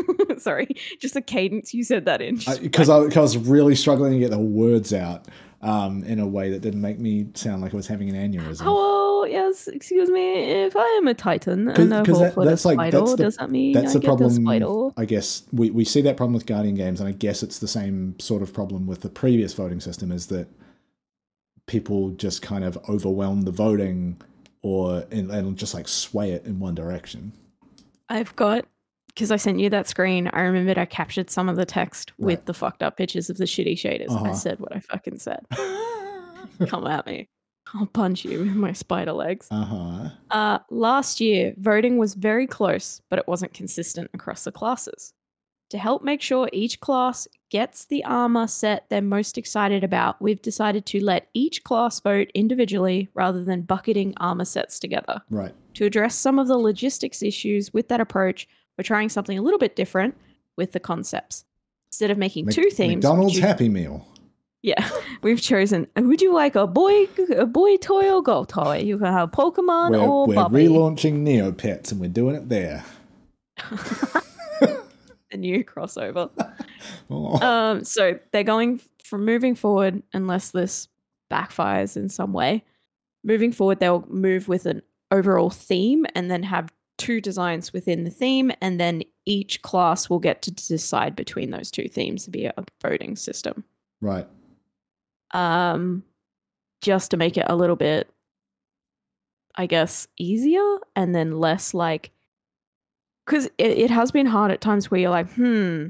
Sorry, 0.37 0.67
just 0.99 1.15
a 1.15 1.21
cadence 1.21 1.73
you 1.73 1.83
said 1.83 2.05
that 2.05 2.21
in. 2.21 2.35
Because 2.61 2.89
I, 2.89 3.03
'cause 3.07 3.15
I 3.17 3.21
was 3.21 3.37
really 3.37 3.75
struggling 3.75 4.13
to 4.13 4.19
get 4.19 4.31
the 4.31 4.39
words 4.39 4.93
out 4.93 5.27
um, 5.61 6.03
in 6.03 6.19
a 6.19 6.27
way 6.27 6.51
that 6.51 6.61
didn't 6.61 6.81
make 6.81 6.99
me 6.99 7.27
sound 7.33 7.61
like 7.61 7.73
I 7.73 7.77
was 7.77 7.87
having 7.87 8.15
an 8.15 8.31
aneurysm. 8.31 8.61
Oh, 8.65 9.25
yes, 9.29 9.67
excuse 9.67 10.09
me. 10.09 10.33
If 10.63 10.75
I 10.77 10.85
am 11.01 11.07
a 11.07 11.13
titan 11.13 11.67
and 11.69 11.93
I 11.93 12.03
that- 12.03 12.33
for 12.33 12.43
the 12.43 12.49
that's 12.51 12.63
like- 12.65 12.75
Spider, 12.75 12.99
that's 12.99 13.11
the- 13.11 13.17
does 13.17 13.37
that 13.37 13.49
mean 13.51 13.73
That's 13.73 13.89
I 13.91 13.93
the 13.93 13.99
get 13.99 14.07
problem. 14.07 14.45
the? 14.45 14.91
I 14.97 15.05
guess 15.05 15.43
we, 15.51 15.71
we 15.71 15.83
see 15.83 16.01
that 16.01 16.15
problem 16.17 16.33
with 16.35 16.45
Guardian 16.45 16.75
games, 16.75 16.99
and 16.99 17.09
I 17.09 17.11
guess 17.13 17.41
it's 17.43 17.59
the 17.59 17.67
same 17.67 18.19
sort 18.19 18.41
of 18.43 18.53
problem 18.53 18.85
with 18.87 19.01
the 19.01 19.09
previous 19.09 19.53
voting 19.53 19.79
system. 19.79 20.11
Is 20.11 20.27
that 20.27 20.47
people 21.65 22.11
just 22.11 22.41
kind 22.41 22.63
of 22.63 22.77
overwhelm 22.87 23.41
the 23.41 23.51
voting, 23.51 24.21
or 24.61 25.05
and, 25.11 25.31
and 25.31 25.57
just 25.57 25.73
like 25.73 25.87
sway 25.87 26.31
it 26.31 26.45
in 26.45 26.59
one 26.59 26.75
direction. 26.75 27.33
I've 28.09 28.35
got 28.35 28.65
because 29.17 29.31
I 29.31 29.37
sent 29.37 29.59
you 29.59 29.67
that 29.71 29.87
screen. 29.87 30.29
I 30.31 30.41
remembered 30.41 30.77
I 30.77 30.85
captured 30.85 31.31
some 31.31 31.49
of 31.49 31.55
the 31.55 31.65
text 31.65 32.11
Right. 32.19 32.25
with 32.27 32.45
the 32.45 32.53
fucked 32.53 32.83
up 32.83 32.97
pictures 32.97 33.31
of 33.31 33.37
the 33.37 33.45
shitty 33.45 33.73
shaders. 33.73 34.11
I 34.11 34.15
Uh-huh. 34.15 34.33
said 34.35 34.59
what 34.59 34.75
I 34.75 34.79
fucking 34.79 35.17
said. 35.17 35.43
Come 36.67 36.85
at 36.85 37.07
me. 37.07 37.27
I'll 37.73 37.87
punch 37.87 38.23
you 38.25 38.39
with 38.39 38.55
my 38.55 38.73
spider 38.73 39.13
legs. 39.13 39.47
Uh 39.49 39.65
huh. 39.65 40.09
Uh, 40.29 40.59
last 40.69 41.19
year, 41.19 41.55
voting 41.57 41.97
was 41.97 42.13
very 42.13 42.45
close, 42.45 43.01
but 43.09 43.17
it 43.17 43.27
wasn't 43.27 43.53
consistent 43.53 44.11
across 44.13 44.43
the 44.43 44.51
classes. 44.51 45.13
To 45.71 45.77
help 45.79 46.03
make 46.03 46.21
sure 46.21 46.47
each 46.53 46.79
class 46.79 47.27
gets 47.49 47.85
the 47.85 48.03
armor 48.05 48.45
set 48.47 48.85
they're 48.89 49.01
most 49.01 49.37
excited 49.37 49.83
about, 49.83 50.21
we've 50.21 50.41
decided 50.41 50.85
to 50.85 51.03
let 51.03 51.27
each 51.33 51.63
class 51.63 51.99
vote 51.99 52.29
individually 52.35 53.09
rather 53.15 53.43
than 53.43 53.63
bucketing 53.63 54.13
armor 54.17 54.45
sets 54.45 54.79
together. 54.79 55.21
Right. 55.29 55.53
To 55.73 55.85
address 55.85 56.15
some 56.15 56.39
of 56.39 56.47
the 56.47 56.57
logistics 56.57 57.21
issues 57.23 57.73
with 57.73 57.89
that 57.89 57.99
approach, 57.99 58.47
we're 58.77 58.83
trying 58.83 59.09
something 59.09 59.37
a 59.37 59.41
little 59.41 59.59
bit 59.59 59.75
different 59.75 60.15
with 60.55 60.71
the 60.71 60.79
concepts. 60.79 61.45
Instead 61.89 62.11
of 62.11 62.17
making 62.17 62.47
two 62.49 62.69
themes, 62.69 62.95
McDonald's 63.03 63.35
we've- 63.35 63.47
Happy 63.47 63.69
Meal. 63.69 64.05
yeah, 64.61 64.87
we've 65.21 65.41
chosen. 65.41 65.87
Would 65.95 66.21
you 66.21 66.33
like 66.33 66.55
a 66.55 66.67
boy, 66.67 67.07
a 67.35 67.45
boy 67.45 67.77
toy 67.77 68.11
or 68.11 68.21
girl 68.21 68.45
toy? 68.45 68.79
You 68.79 68.97
can 68.97 69.07
have 69.13 69.31
Pokemon 69.31 69.91
We're, 69.91 69.99
or 69.99 70.27
we're 70.27 70.35
Bubby. 70.35 70.67
relaunching 70.67 71.23
Neopets, 71.25 71.91
and 71.91 72.01
we're 72.01 72.09
doing 72.09 72.35
it 72.35 72.49
there. 72.49 72.83
a 75.31 75.37
new 75.37 75.63
crossover. 75.63 76.29
Oh, 77.09 77.39
um, 77.45 77.83
so 77.85 78.19
they're 78.31 78.43
going 78.43 78.81
from 79.03 79.23
moving 79.25 79.55
forward, 79.55 80.03
unless 80.13 80.51
this 80.51 80.89
backfires 81.31 81.95
in 81.95 82.09
some 82.09 82.33
way. 82.33 82.63
Moving 83.23 83.51
forward, 83.53 83.79
they'll 83.79 84.05
move 84.09 84.47
with 84.49 84.65
an 84.65 84.81
overall 85.09 85.49
theme 85.49 86.05
and 86.15 86.29
then 86.29 86.43
have 86.43 86.71
two 86.97 87.21
designs 87.21 87.73
within 87.73 88.03
the 88.03 88.09
theme, 88.09 88.51
and 88.61 88.79
then 88.79 89.03
each 89.25 89.61
class 89.61 90.09
will 90.09 90.19
get 90.19 90.41
to 90.43 90.51
decide 90.51 91.15
between 91.15 91.51
those 91.51 91.71
two 91.71 91.87
themes 91.87 92.25
via 92.27 92.53
a 92.57 92.63
voting 92.81 93.15
system. 93.15 93.63
right. 94.01 94.27
Um, 95.31 96.03
just 96.81 97.11
to 97.11 97.17
make 97.17 97.37
it 97.37 97.45
a 97.49 97.55
little 97.55 97.75
bit, 97.75 98.09
I 99.55 99.65
guess, 99.65 100.07
easier 100.17 100.77
and 100.95 101.13
then 101.13 101.39
less 101.39 101.73
like, 101.73 102.11
because 103.25 103.47
it, 103.57 103.71
it 103.71 103.91
has 103.91 104.11
been 104.11 104.25
hard 104.25 104.51
at 104.51 104.61
times 104.61 104.89
where 104.89 105.01
you're 105.01 105.09
like, 105.09 105.29
hmm, 105.33 105.87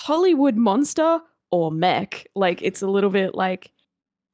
Hollywood 0.00 0.56
monster 0.56 1.20
or 1.50 1.70
mech. 1.70 2.26
Like 2.34 2.62
it's 2.62 2.82
a 2.82 2.88
little 2.88 3.10
bit 3.10 3.34
like 3.34 3.70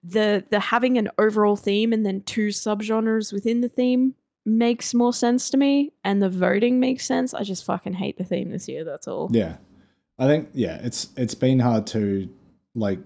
the 0.03 0.45
the 0.51 0.61
having 0.61 0.99
an 0.99 1.09
overall 1.18 1.57
theme 1.57 1.93
and 1.93 2.07
then 2.07 2.22
two 2.22 2.49
subgenres 2.49 3.32
within 3.32 3.61
the 3.61 3.68
theme 3.68 4.14
makes 4.47 4.94
more 4.94 5.12
sense 5.12 5.51
to 5.51 5.57
me, 5.57 5.92
and 6.05 6.22
the 6.22 6.30
voting 6.30 6.80
makes 6.80 7.05
sense. 7.05 7.34
I 7.34 7.42
just 7.42 7.64
fucking 7.64 7.94
hate 7.94 8.16
the 8.16 8.24
theme 8.24 8.51
this 8.51 8.68
year. 8.68 8.84
That's 8.84 9.09
all. 9.09 9.28
Yeah, 9.32 9.57
I 10.18 10.26
think 10.26 10.51
yeah, 10.55 10.78
it's 10.82 11.09
it's 11.16 11.34
been 11.34 11.59
hard 11.59 11.86
to 11.88 12.28
like 12.74 13.01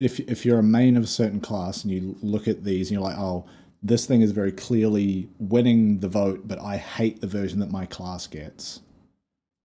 if 0.00 0.20
if 0.20 0.44
you're 0.44 0.58
a 0.58 0.62
main 0.62 0.96
of 0.96 1.04
a 1.04 1.08
certain 1.08 1.40
class 1.40 1.84
and 1.84 1.92
you 1.92 2.16
look 2.22 2.46
at 2.48 2.64
these 2.64 2.88
and 2.88 2.92
you're 2.94 3.02
like, 3.08 3.18
oh, 3.18 3.46
this 3.82 4.06
thing 4.06 4.20
is 4.20 4.32
very 4.32 4.52
clearly 4.52 5.28
winning 5.38 6.00
the 6.00 6.08
vote, 6.08 6.42
but 6.46 6.60
I 6.60 6.76
hate 6.76 7.20
the 7.20 7.26
version 7.26 7.60
that 7.60 7.70
my 7.70 7.86
class 7.86 8.26
gets. 8.26 8.80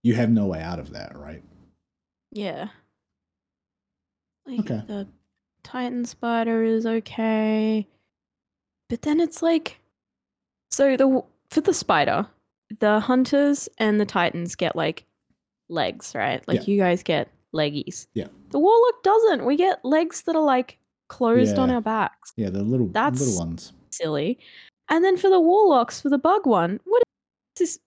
You 0.02 0.14
have 0.14 0.30
no 0.30 0.46
way 0.46 0.60
out 0.62 0.78
of 0.78 0.90
that, 0.92 1.16
right? 1.16 1.42
Yeah. 2.32 2.68
Like 4.46 4.60
Okay. 4.60 4.82
the 4.86 5.08
Titan 5.62 6.04
spider 6.04 6.62
is 6.62 6.86
okay. 6.86 7.88
But 8.88 9.02
then 9.02 9.18
it's 9.20 9.42
like 9.42 9.80
so 10.76 10.96
the 10.96 11.22
for 11.50 11.60
the 11.62 11.72
spider, 11.74 12.26
the 12.80 13.00
hunters 13.00 13.68
and 13.78 13.98
the 14.00 14.04
titans 14.06 14.54
get 14.54 14.76
like 14.76 15.04
legs, 15.68 16.12
right? 16.14 16.46
Like 16.46 16.60
Yeah. 16.66 16.74
you 16.74 16.78
guys 16.78 17.02
get 17.02 17.28
leggies. 17.54 18.06
Yeah. 18.14 18.26
The 18.50 18.58
warlock 18.58 19.02
doesn't. 19.02 19.44
We 19.46 19.56
get 19.56 19.82
legs 19.84 20.22
that 20.22 20.36
are 20.36 20.42
like 20.42 20.78
closed 21.08 21.58
on 21.58 21.70
our 21.70 21.80
backs. 21.80 22.32
Yeah, 22.36 22.50
the 22.50 22.62
little 22.62 22.88
That's- 22.88 23.20
little 23.20 23.38
ones. 23.38 23.72
Silly. 23.90 24.38
And 24.90 25.02
then 25.02 25.16
for 25.16 25.30
the 25.30 25.40
warlocks, 25.40 26.00
for 26.02 26.10
the 26.10 26.18
bug 26.18 26.46
one, 26.46 26.80
what 26.84 27.02
is 27.58 27.60
this? 27.60 27.78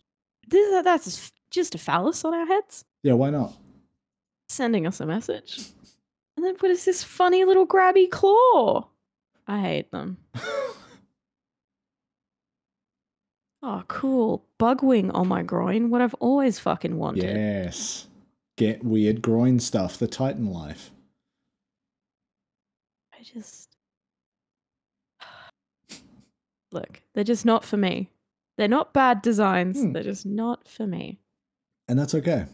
this 0.47 0.83
that's 0.83 1.31
just 1.51 1.75
a 1.75 1.77
phallus 1.77 2.25
on 2.25 2.33
our 2.33 2.45
heads 2.47 2.83
Yeah, 3.03 3.13
why 3.13 3.29
not? 3.29 3.53
sending 4.49 4.87
us 4.87 4.99
a 4.99 5.05
message. 5.05 5.59
And 6.35 6.43
then 6.45 6.55
what 6.59 6.71
is 6.71 6.85
this 6.85 7.03
funny 7.03 7.43
little 7.45 7.67
grabby 7.67 8.09
claw? 8.09 8.87
I 9.47 9.59
hate 9.59 9.91
them. 9.91 10.17
Oh, 13.61 13.83
cool. 13.87 14.45
Bug 14.57 14.83
wing 14.83 15.11
on 15.11 15.27
my 15.27 15.43
groin. 15.43 15.89
What 15.89 16.01
I've 16.01 16.13
always 16.15 16.59
fucking 16.59 16.97
wanted. 16.97 17.23
yes. 17.23 18.07
Get 18.57 18.83
weird 18.83 19.21
groin 19.21 19.59
stuff, 19.59 19.97
the 19.97 20.07
Titan 20.07 20.51
life. 20.51 20.91
I 23.13 23.23
just. 23.23 23.75
Look, 26.71 27.01
they're 27.13 27.23
just 27.23 27.45
not 27.45 27.63
for 27.63 27.77
me. 27.77 28.09
They're 28.57 28.67
not 28.67 28.93
bad 28.93 29.21
designs. 29.21 29.79
Hmm. 29.79 29.93
They're 29.93 30.03
just 30.03 30.25
not 30.25 30.67
for 30.67 30.85
me. 30.85 31.19
And 31.87 31.97
that's 31.97 32.13
okay. 32.15 32.45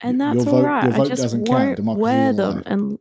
And 0.00 0.20
that's 0.20 0.44
vote- 0.44 0.52
all 0.54 0.60
your 0.60 0.68
right. 0.68 0.84
I 0.92 1.04
just 1.04 1.22
doesn't 1.22 1.46
count. 1.46 1.80
won't 1.80 1.98
wear 1.98 2.32
them, 2.32 2.62
and 2.66 2.98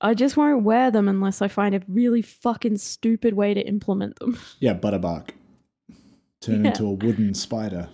I 0.00 0.14
just 0.14 0.36
won't 0.36 0.62
wear 0.62 0.90
them 0.90 1.08
unless 1.08 1.42
I 1.42 1.48
find 1.48 1.74
a 1.74 1.82
really 1.88 2.22
fucking 2.22 2.78
stupid 2.78 3.34
way 3.34 3.52
to 3.52 3.60
implement 3.60 4.18
them. 4.20 4.38
Yeah, 4.60 4.74
Butterbark. 4.74 5.30
Turn 6.44 6.64
Yeah. 6.64 6.70
into 6.70 6.86
a 6.86 6.92
wooden 6.92 7.34
spider. 7.34 7.88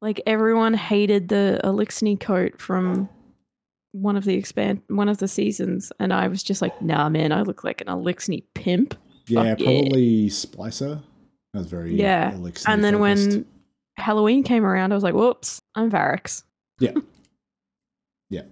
Like 0.00 0.20
everyone 0.26 0.74
hated 0.74 1.28
the 1.28 1.60
Eliksni 1.64 2.18
coat 2.20 2.60
from 2.60 3.08
one 3.92 4.16
of 4.16 4.24
the 4.24 4.34
expand 4.34 4.82
one 4.88 5.08
of 5.08 5.18
the 5.18 5.26
seasons, 5.28 5.90
and 5.98 6.12
I 6.12 6.28
was 6.28 6.42
just 6.42 6.62
like, 6.62 6.80
nah, 6.82 7.08
man, 7.08 7.32
I 7.32 7.42
look 7.42 7.64
like 7.64 7.80
an 7.80 7.88
Eliksni 7.88 8.44
pimp. 8.54 8.94
Yeah, 9.26 9.42
Fuck 9.56 9.60
yeah. 9.60 9.64
probably 9.80 10.28
Splicer. 10.28 11.02
That 11.52 11.58
was 11.58 11.66
very 11.66 11.94
Yeah, 11.96 12.32
Eliksni 12.32 12.64
and 12.68 12.84
then 12.84 12.98
focused. 12.98 13.28
when 13.30 13.46
Halloween 13.96 14.42
came 14.44 14.64
around, 14.64 14.92
I 14.92 14.94
was 14.94 15.02
like, 15.02 15.14
whoops, 15.14 15.60
I'm 15.74 15.90
Variks. 15.90 16.44
Yeah, 16.78 16.92
yeah, 18.30 18.42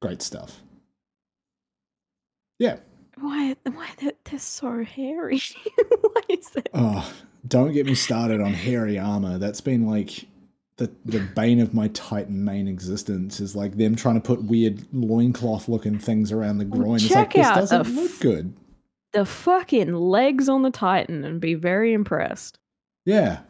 great 0.00 0.20
stuff. 0.22 0.60
Yeah. 2.58 2.78
Why? 3.20 3.56
Why 3.64 3.90
they're, 3.98 4.12
they're 4.24 4.38
so 4.38 4.84
hairy? 4.84 5.40
why 6.00 6.22
is 6.28 6.50
that? 6.50 6.68
Oh, 6.74 7.12
don't 7.46 7.72
get 7.72 7.86
me 7.86 7.94
started 7.94 8.40
on 8.40 8.52
hairy 8.54 8.98
armor. 8.98 9.38
That's 9.38 9.60
been 9.60 9.86
like 9.86 10.26
the 10.76 10.90
the 11.04 11.20
bane 11.20 11.60
of 11.60 11.74
my 11.74 11.88
Titan 11.88 12.44
main 12.44 12.66
existence 12.68 13.40
is 13.40 13.54
like 13.54 13.76
them 13.76 13.94
trying 13.94 14.14
to 14.14 14.20
put 14.20 14.44
weird 14.44 14.84
loincloth 14.92 15.68
looking 15.68 15.98
things 15.98 16.32
around 16.32 16.58
the 16.58 16.64
groin. 16.64 16.96
it's 16.96 17.10
like 17.10 17.30
check 17.30 17.34
this 17.34 17.46
out 17.46 17.54
the 17.54 17.60
doesn't 17.60 17.80
f- 17.80 17.94
look 17.94 18.20
good. 18.20 18.54
The 19.12 19.26
fucking 19.26 19.92
legs 19.92 20.48
on 20.48 20.62
the 20.62 20.70
Titan 20.70 21.24
and 21.24 21.40
be 21.40 21.54
very 21.54 21.92
impressed. 21.92 22.58
Yeah. 23.04 23.40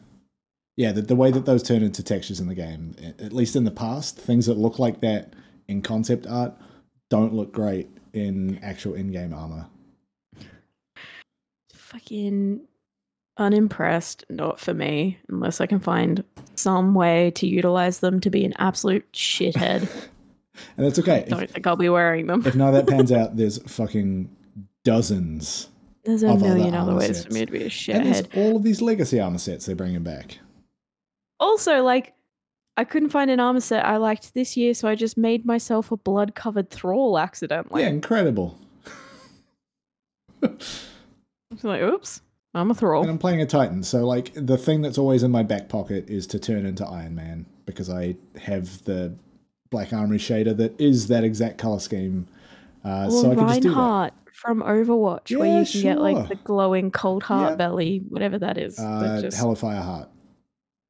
Yeah, 0.75 0.91
the, 0.91 1.03
the 1.03 1.15
way 1.15 1.31
that 1.31 1.45
those 1.45 1.63
turn 1.63 1.83
into 1.83 2.03
textures 2.03 2.41
in 2.41 2.49
the 2.49 2.55
game, 2.55 2.97
at 3.21 3.33
least 3.33 3.55
in 3.55 3.65
the 3.65 3.71
past, 3.71 4.17
things 4.17 4.47
that 4.47 4.57
look 4.57 4.79
like 4.79 5.01
that 5.03 5.35
in 5.69 5.83
concept 5.83 6.27
art 6.27 6.55
don't 7.11 7.35
look 7.35 7.53
great 7.53 7.89
in 8.13 8.59
actual 8.63 8.95
in-game 8.95 9.33
armor. 9.35 9.67
Fucking 11.75 12.61
unimpressed. 13.39 14.25
Not 14.31 14.59
for 14.61 14.75
me, 14.75 15.19
unless 15.29 15.61
I 15.61 15.67
can 15.67 15.81
find 15.81 16.23
some 16.55 16.95
way 16.95 17.31
to 17.33 17.47
utilize 17.47 18.01
them 18.01 18.21
to 18.21 18.31
be 18.31 18.45
an 18.45 18.55
absolute 18.59 19.11
shithead. 19.13 19.89
And 20.77 20.85
that's 20.87 20.99
okay. 20.99 21.25
I 21.27 21.29
Don't 21.29 21.51
think 21.51 21.67
I'll 21.67 21.77
be 21.77 21.89
wearing 21.89 22.27
them. 22.27 22.43
if 22.47 22.55
none 22.55 22.69
of 22.69 22.75
that 22.75 22.87
pans 22.87 23.11
out, 23.11 23.37
there's 23.39 23.57
fucking 23.73 24.29
dozens. 24.85 25.71
There's 26.05 26.23
a 26.23 26.29
of 26.29 26.37
other 26.43 26.55
million 26.55 26.75
other 26.75 26.91
armor 26.91 27.01
ways 27.01 27.17
sets. 27.17 27.25
for 27.25 27.33
me 27.33 27.47
to 27.47 27.51
be 27.51 27.59
a 27.61 27.63
And 27.97 28.07
there's 28.07 28.23
shithead. 28.23 28.37
all 28.37 28.57
of 28.57 28.63
these 28.63 28.83
legacy 28.83 29.19
armor 29.19 29.39
sets 29.39 29.65
they're 29.65 29.75
bringing 29.75 30.03
back. 30.03 30.39
Also, 31.41 31.83
like, 31.83 32.13
I 32.77 32.85
couldn't 32.85 33.11
find 33.11 33.31
an 33.31 33.39
armor 33.39 33.61
set 33.61 33.85
I 33.85 33.99
liked 33.99 34.33
this 34.35 34.57
year, 34.57 34.73
so 34.75 34.89
I 34.89 34.95
just 34.95 35.19
made 35.19 35.45
myself 35.45 35.93
a 35.93 35.97
blood 35.97 36.35
covered 36.35 36.71
thrall 36.71 37.19
accidentally. 37.19 37.83
yeah, 37.83 37.89
incredible. 37.89 38.59
Like, 41.63 41.83
oops, 41.83 42.23
I'm 42.55 42.71
a 42.71 42.75
thrall. 42.75 43.03
And 43.03 43.11
I'm 43.11 43.19
playing 43.19 43.43
a 43.43 43.47
Titan, 43.47 43.83
so 43.83 44.07
like 44.07 44.33
the 44.35 44.57
thing 44.57 44.81
that's 44.81 44.97
always 44.97 45.23
in 45.23 45.31
my 45.31 45.43
back 45.43 45.69
pocket 45.69 46.09
is 46.09 46.27
to 46.29 46.39
turn 46.39 46.65
into 46.65 46.85
Iron 46.87 47.15
Man 47.15 47.45
because 47.67 47.91
I 47.91 48.17
have 48.41 48.83
the 48.85 49.15
Black 49.71 49.93
Armory 49.93 50.17
shader 50.19 50.57
that 50.57 50.81
is 50.81 51.09
that 51.09 51.25
exact 51.25 51.59
color 51.59 51.79
scheme. 51.79 52.27
Uh, 52.85 53.05
Or 53.05 53.11
so 53.11 53.33
I 53.33 53.35
can 53.35 53.49
just 53.49 53.61
do 53.61 53.69
that. 53.69 53.77
Reinhardt 53.77 54.15
from 54.33 54.63
Overwatch, 54.63 55.37
where 55.39 55.61
you 55.61 55.67
can 55.71 55.83
get 55.83 55.99
like 56.01 56.29
the 56.29 56.37
glowing 56.37 56.91
cold 56.91 57.23
heart 57.23 57.51
Yep. 57.51 57.59
belly, 57.59 58.03
whatever 58.09 58.39
that 58.39 58.57
is. 58.57 58.77
that 58.77 58.85
Uh, 58.85 59.21
just- 59.21 59.37
Hellfire 59.37 59.83
Heart. 59.83 60.09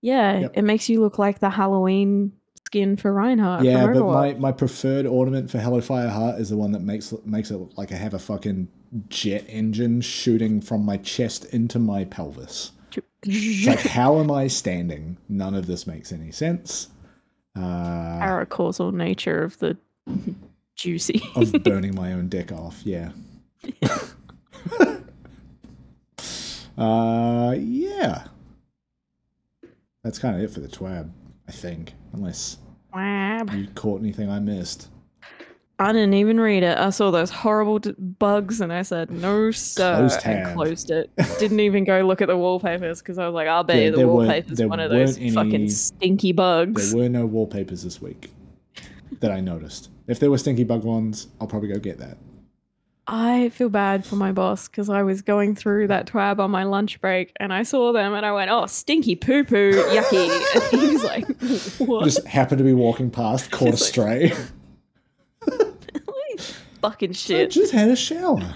Yeah, 0.02 0.40
Yep. 0.40 0.52
it 0.56 0.62
makes 0.62 0.88
you 0.90 1.00
look 1.00 1.18
like 1.18 1.38
the 1.38 1.48
Halloween 1.50 2.32
skin 2.66 2.96
for 2.96 3.12
Reinhardt. 3.12 3.64
yeah, 3.64 3.86
but 3.86 4.04
my, 4.06 4.34
my 4.34 4.52
preferred 4.52 5.06
ornament 5.06 5.50
for 5.50 5.58
Hellfire 5.58 6.08
Heart 6.10 6.40
is 6.40 6.50
the 6.50 6.56
one 6.58 6.72
that 6.72 6.82
makes 6.82 7.12
makes 7.24 7.50
it 7.50 7.56
look 7.56 7.76
like 7.78 7.90
I 7.92 7.96
have 7.96 8.12
a 8.14 8.18
fucking 8.18 8.68
jet 9.08 9.44
engine 9.48 10.00
shooting 10.02 10.60
from 10.60 10.84
my 10.84 10.96
chest 10.98 11.46
into 11.46 11.78
my 11.78 12.04
pelvis. 12.04 12.72
Like, 13.24 13.78
how 13.80 14.18
am 14.18 14.30
I 14.30 14.48
standing? 14.48 15.16
None 15.28 15.54
of 15.54 15.66
this 15.66 15.86
makes 15.86 16.12
any 16.12 16.30
sense. 16.32 16.88
Uh, 17.54 18.18
paracausal 18.20 18.92
nature 18.92 19.42
of 19.44 19.58
the 19.60 19.76
juicy. 20.76 21.22
of 21.36 21.52
burning 21.62 21.94
my 21.94 22.12
own 22.12 22.28
dick 22.28 22.50
off. 22.50 22.80
Yeah. 22.84 23.12
uh, 26.76 27.54
yeah. 27.58 28.24
That's 30.04 30.18
kind 30.18 30.34
of 30.36 30.42
it 30.42 30.50
for 30.50 30.60
the 30.60 30.68
twab, 30.68 31.10
I 31.48 31.52
think. 31.52 31.94
Unless 32.12 32.58
Wab. 32.92 33.52
you 33.52 33.68
caught 33.74 34.00
anything 34.00 34.28
I 34.28 34.40
missed. 34.40 34.88
I 35.78 35.92
didn't 35.92 36.14
even 36.14 36.38
read 36.38 36.62
it. 36.62 36.76
I 36.78 36.90
saw 36.90 37.10
those 37.10 37.30
horrible 37.30 37.78
d- 37.78 37.94
bugs 37.98 38.60
and 38.60 38.72
I 38.72 38.82
said, 38.82 39.10
no, 39.10 39.50
sir. 39.50 39.96
Closed 39.96 40.26
and 40.26 40.54
closed 40.54 40.90
it. 40.90 41.10
Didn't 41.38 41.60
even 41.60 41.84
go 41.84 42.00
look 42.02 42.20
at 42.20 42.28
the 42.28 42.36
wallpapers 42.36 43.00
because 43.00 43.18
I 43.18 43.26
was 43.26 43.34
like, 43.34 43.48
I'll 43.48 43.64
bet 43.64 43.76
Yeah, 43.76 43.82
you 43.84 43.96
the 43.96 44.08
wallpaper's 44.08 44.60
one 44.60 44.80
of 44.80 44.90
those 44.90 45.18
weren't 45.18 45.34
fucking 45.34 45.68
stinky 45.70 46.32
bugs. 46.32 46.92
There 46.92 47.02
were 47.02 47.08
no 47.08 47.26
wallpapers 47.26 47.82
this 47.82 48.00
week 48.00 48.30
that 49.20 49.32
I 49.32 49.40
noticed. 49.40 49.90
If 50.06 50.20
there 50.20 50.30
were 50.30 50.38
stinky 50.38 50.64
bug 50.64 50.84
ones, 50.84 51.28
I'll 51.40 51.46
probably 51.48 51.68
go 51.68 51.78
get 51.78 51.98
that. 51.98 52.16
I 53.08 53.48
feel 53.48 53.68
bad 53.68 54.06
for 54.06 54.14
my 54.16 54.30
boss 54.32 54.68
because 54.68 54.88
I 54.88 55.02
was 55.02 55.22
going 55.22 55.56
through 55.56 55.88
that 55.88 56.06
twab 56.06 56.38
on 56.38 56.50
my 56.52 56.62
lunch 56.62 57.00
break 57.00 57.32
and 57.40 57.52
I 57.52 57.64
saw 57.64 57.92
them 57.92 58.14
and 58.14 58.24
I 58.24 58.32
went, 58.32 58.50
oh, 58.50 58.66
stinky 58.66 59.16
poo 59.16 59.42
poo, 59.44 59.72
yucky. 59.72 60.70
And 60.72 60.80
he 60.80 60.92
was 60.92 61.02
like, 61.04 61.26
what? 61.80 62.04
Just 62.04 62.24
happened 62.26 62.58
to 62.58 62.64
be 62.64 62.72
walking 62.72 63.10
past, 63.10 63.50
caught 63.50 63.68
a 63.68 63.72
It's 63.72 63.96
like- 65.46 66.40
fucking 66.80 67.10
I 67.10 67.12
shit. 67.14 67.50
just 67.50 67.72
had 67.72 67.88
a 67.88 67.96
shower. 67.96 68.54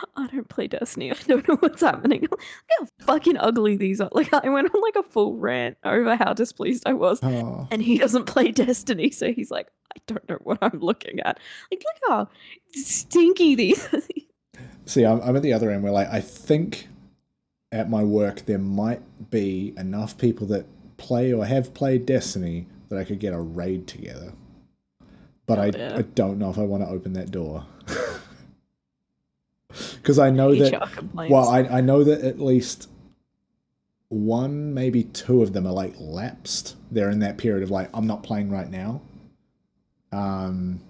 I 0.16 0.26
don't 0.28 0.48
play 0.48 0.66
Destiny. 0.66 1.10
I 1.12 1.16
don't 1.26 1.46
know 1.48 1.56
what's 1.56 1.82
happening. 1.82 2.22
Look 2.30 2.40
how 2.78 2.86
fucking 3.00 3.36
ugly 3.36 3.76
these 3.76 4.00
are. 4.00 4.10
Like, 4.12 4.32
I 4.32 4.48
went 4.48 4.74
on 4.74 4.80
like 4.80 4.96
a 4.96 5.02
full 5.02 5.36
rant 5.36 5.76
over 5.84 6.16
how 6.16 6.32
displeased 6.32 6.84
I 6.86 6.94
was. 6.94 7.20
Oh. 7.22 7.68
And 7.70 7.82
he 7.82 7.98
doesn't 7.98 8.24
play 8.24 8.50
Destiny, 8.52 9.10
so 9.10 9.32
he's 9.32 9.50
like, 9.50 9.68
I 9.94 10.00
don't 10.06 10.28
know 10.28 10.38
what 10.42 10.58
I'm 10.62 10.80
looking 10.80 11.20
at. 11.20 11.38
Like, 11.70 11.84
look 11.84 12.10
how 12.10 12.28
stinky 12.72 13.54
these. 13.54 13.88
See, 14.86 15.04
I'm, 15.04 15.20
I'm 15.20 15.36
at 15.36 15.42
the 15.42 15.52
other 15.52 15.70
end 15.70 15.82
where, 15.82 15.92
like, 15.92 16.08
I 16.08 16.20
think 16.20 16.88
at 17.72 17.90
my 17.90 18.02
work 18.02 18.46
there 18.46 18.58
might 18.58 19.02
be 19.30 19.74
enough 19.76 20.16
people 20.16 20.46
that 20.46 20.66
play 20.96 21.32
or 21.32 21.44
have 21.44 21.74
played 21.74 22.06
Destiny 22.06 22.66
that 22.88 22.98
I 22.98 23.04
could 23.04 23.18
get 23.18 23.34
a 23.34 23.40
raid 23.40 23.86
together. 23.86 24.32
But 25.46 25.58
I, 25.58 25.66
yeah. 25.66 25.96
I 25.96 26.02
don't 26.02 26.38
know 26.38 26.50
if 26.50 26.58
I 26.58 26.62
want 26.62 26.82
to 26.82 26.88
open 26.88 27.12
that 27.14 27.30
door. 27.30 27.66
Because 29.96 30.18
I 30.18 30.30
know 30.30 30.54
that, 30.54 30.92
complaints. 30.92 31.32
well, 31.32 31.48
I, 31.48 31.60
I 31.60 31.80
know 31.80 32.04
that 32.04 32.22
at 32.22 32.40
least 32.40 32.88
one, 34.08 34.72
maybe 34.74 35.04
two 35.04 35.42
of 35.42 35.52
them 35.52 35.66
are 35.66 35.72
like 35.72 35.94
lapsed. 35.98 36.76
They're 36.90 37.10
in 37.10 37.20
that 37.20 37.38
period 37.38 37.62
of 37.62 37.70
like, 37.70 37.90
I'm 37.92 38.06
not 38.06 38.22
playing 38.22 38.50
right 38.50 38.70
now. 38.70 39.02
Um, 40.12 40.80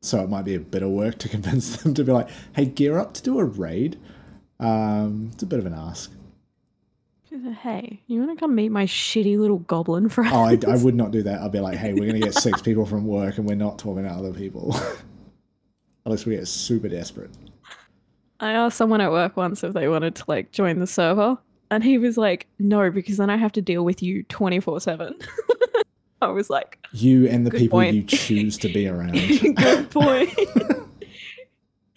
so 0.00 0.22
it 0.22 0.28
might 0.28 0.44
be 0.44 0.54
a 0.54 0.60
bit 0.60 0.82
of 0.82 0.90
work 0.90 1.18
to 1.18 1.28
convince 1.36 1.82
them 1.82 1.94
to 1.94 2.04
be 2.04 2.12
like, 2.12 2.28
hey, 2.54 2.66
gear 2.66 2.98
up 2.98 3.14
to 3.14 3.22
do 3.22 3.38
a 3.38 3.44
raid. 3.44 3.98
Um, 4.60 5.30
it's 5.32 5.42
a 5.42 5.46
bit 5.46 5.58
of 5.58 5.66
an 5.66 5.74
ask. 5.74 6.12
Hey, 7.62 8.00
you 8.06 8.20
want 8.20 8.36
to 8.36 8.40
come 8.40 8.54
meet 8.54 8.70
my 8.70 8.86
shitty 8.86 9.38
little 9.38 9.58
goblin 9.58 10.08
friends? 10.08 10.32
Oh, 10.32 10.44
I, 10.44 10.58
I 10.66 10.76
would 10.82 10.94
not 10.94 11.10
do 11.10 11.22
that. 11.22 11.40
I'd 11.40 11.52
be 11.52 11.60
like, 11.60 11.76
hey, 11.76 11.92
we're 11.92 12.08
going 12.08 12.20
to 12.20 12.26
get 12.26 12.34
six 12.34 12.62
people 12.62 12.86
from 12.86 13.06
work 13.06 13.38
and 13.38 13.46
we're 13.46 13.54
not 13.54 13.78
talking 13.78 14.04
to 14.04 14.10
other 14.10 14.32
people. 14.32 14.74
Unless 16.06 16.24
we 16.24 16.36
get 16.36 16.48
super 16.48 16.88
desperate. 16.88 17.30
I 18.40 18.52
asked 18.52 18.76
someone 18.76 19.00
at 19.00 19.10
work 19.10 19.36
once 19.36 19.64
if 19.64 19.72
they 19.74 19.88
wanted 19.88 20.14
to 20.16 20.24
like 20.28 20.52
join 20.52 20.78
the 20.78 20.86
server, 20.86 21.38
and 21.70 21.82
he 21.82 21.98
was 21.98 22.16
like, 22.16 22.46
"No, 22.58 22.90
because 22.90 23.16
then 23.16 23.30
I 23.30 23.36
have 23.36 23.52
to 23.52 23.62
deal 23.62 23.84
with 23.84 24.02
you 24.02 24.22
twenty 24.24 24.60
four 24.60 24.80
7 24.80 25.14
I 26.22 26.28
was 26.28 26.50
like, 26.50 26.78
You 26.92 27.28
and 27.28 27.46
the 27.46 27.50
people 27.52 27.78
point. 27.78 27.94
you 27.94 28.02
choose 28.02 28.58
to 28.58 28.68
be 28.68 28.88
around. 28.88 29.12
"Good 29.56 29.90
point." 29.90 30.30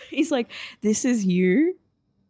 He's 0.09 0.31
like, 0.31 0.51
"This 0.81 1.05
is 1.05 1.25
you 1.25 1.75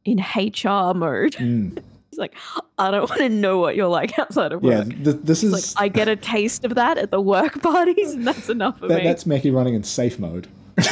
in 0.06 0.20
HR 0.20 0.94
mode." 0.94 1.34
Mm. 1.34 1.82
He's 2.10 2.20
like, 2.20 2.34
"I 2.78 2.92
don't 2.92 3.10
want 3.10 3.22
to 3.22 3.30
know 3.30 3.60
what 3.60 3.76
you're 3.76 3.88
like 3.88 4.18
outside 4.20 4.52
of 4.52 4.64
Yeah, 4.64 4.80
work." 4.80 4.88
th- 4.90 5.18
this 5.24 5.42
He's 5.42 5.54
is 5.54 5.76
like, 5.76 5.84
"I 5.84 5.88
get 5.88 6.08
a 6.08 6.16
taste 6.16 6.64
of 6.66 6.76
that 6.76 6.98
at 6.98 7.12
the 7.12 7.22
work 7.22 7.62
parties, 7.62 8.14
and 8.14 8.28
that's 8.28 8.50
enough 8.50 8.80
for 8.80 8.88
that, 8.88 9.00
me." 9.00 9.04
that's 9.04 9.24
Meckii 9.26 9.54
running 9.54 9.74
in 9.74 9.84
safe 9.84 10.20
mode. 10.20 10.48
I'm, 10.78 10.88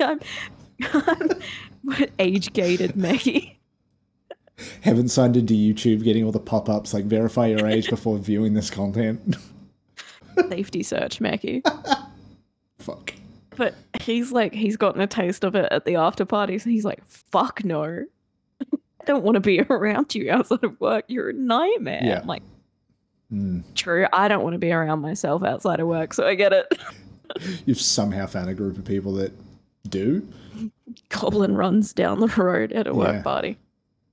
I'm 0.00 0.20
age 2.18 2.52
gated 2.52 2.92
Meckii. 2.92 3.56
Haven't 4.82 5.08
signed 5.08 5.36
into 5.36 5.54
YouTube, 5.54 6.04
getting 6.04 6.24
all 6.24 6.32
the 6.32 6.38
pop 6.40 6.68
ups 6.68 6.94
like 6.94 7.04
verify 7.04 7.46
your 7.46 7.66
age 7.66 7.88
before 7.90 8.18
viewing 8.18 8.54
this 8.54 8.70
content. 8.70 9.36
Safety 10.48 10.82
search 10.82 11.18
Meckii. 11.20 11.62
Fuck. 12.78 13.14
But 13.56 13.74
he's 14.00 14.32
like, 14.32 14.52
he's 14.52 14.76
gotten 14.76 15.00
a 15.00 15.06
taste 15.06 15.44
of 15.44 15.54
it 15.54 15.70
at 15.70 15.84
the 15.84 15.96
after 15.96 16.24
parties, 16.24 16.64
and 16.64 16.72
he's 16.72 16.84
like, 16.84 17.04
fuck 17.06 17.64
no. 17.64 17.84
I 18.72 19.04
don't 19.06 19.22
want 19.24 19.34
to 19.34 19.40
be 19.40 19.60
around 19.60 20.14
you 20.14 20.30
outside 20.30 20.64
of 20.64 20.80
work. 20.80 21.04
You're 21.08 21.30
a 21.30 21.34
nightmare. 21.34 22.00
Yeah. 22.02 22.20
I'm 22.20 22.26
like, 22.26 22.42
Mm. 23.32 23.62
true. 23.74 24.06
I 24.12 24.28
don't 24.28 24.44
want 24.44 24.52
to 24.52 24.58
be 24.58 24.70
around 24.70 25.00
myself 25.00 25.42
outside 25.42 25.80
of 25.80 25.88
work, 25.88 26.12
so 26.14 26.24
I 26.26 26.34
get 26.36 26.52
it. 26.52 26.72
You've 27.64 27.80
somehow 27.80 28.26
found 28.26 28.48
a 28.50 28.54
group 28.54 28.76
of 28.78 28.84
people 28.84 29.14
that 29.14 29.32
do. 29.88 30.26
Goblin 31.08 31.54
runs 31.56 31.92
down 31.92 32.20
the 32.20 32.28
road 32.28 32.72
at 32.72 32.86
a 32.86 32.90
Yeah. 32.90 32.96
work 32.96 33.24
party. 33.24 33.58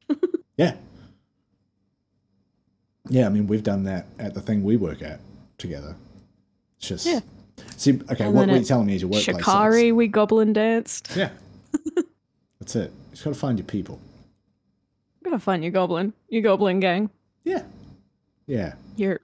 Yeah. 0.57 0.76
Yeah, 3.09 3.26
I 3.26 3.30
mean, 3.30 3.47
we've 3.47 3.63
done 3.63 3.84
that 3.86 4.05
at 4.19 4.34
the 4.34 4.41
thing 4.41 4.63
we 4.63 4.78
work 4.78 5.01
at 5.01 5.19
together. 5.57 5.95
It's 6.78 6.88
just. 6.88 7.05
Yeah. 7.05 7.22
See, 7.78 7.99
okay, 8.11 8.26
And 8.26 8.34
what, 8.34 8.47
what 8.47 8.55
you're 8.55 8.63
telling 8.63 8.86
me 8.88 8.95
is 8.95 9.01
your 9.01 9.09
workplace. 9.09 9.38
Shikari, 9.38 9.91
we 9.91 10.07
goblin 10.07 10.53
danced. 10.53 11.09
Yeah. 11.15 11.30
That's 12.59 12.76
it. 12.76 12.91
You 12.91 13.11
just 13.11 13.24
got 13.24 13.34
to 13.34 13.39
find 13.39 13.57
your 13.57 13.65
people. 13.65 13.99
You 15.24 15.32
Gotta 15.32 15.39
find 15.39 15.63
your 15.63 15.72
goblin. 15.72 16.13
Your 16.30 16.41
goblin 16.43 16.80
gang. 16.80 17.09
Yeah. 17.43 17.63
Yeah. 18.45 18.74
Your 18.97 19.19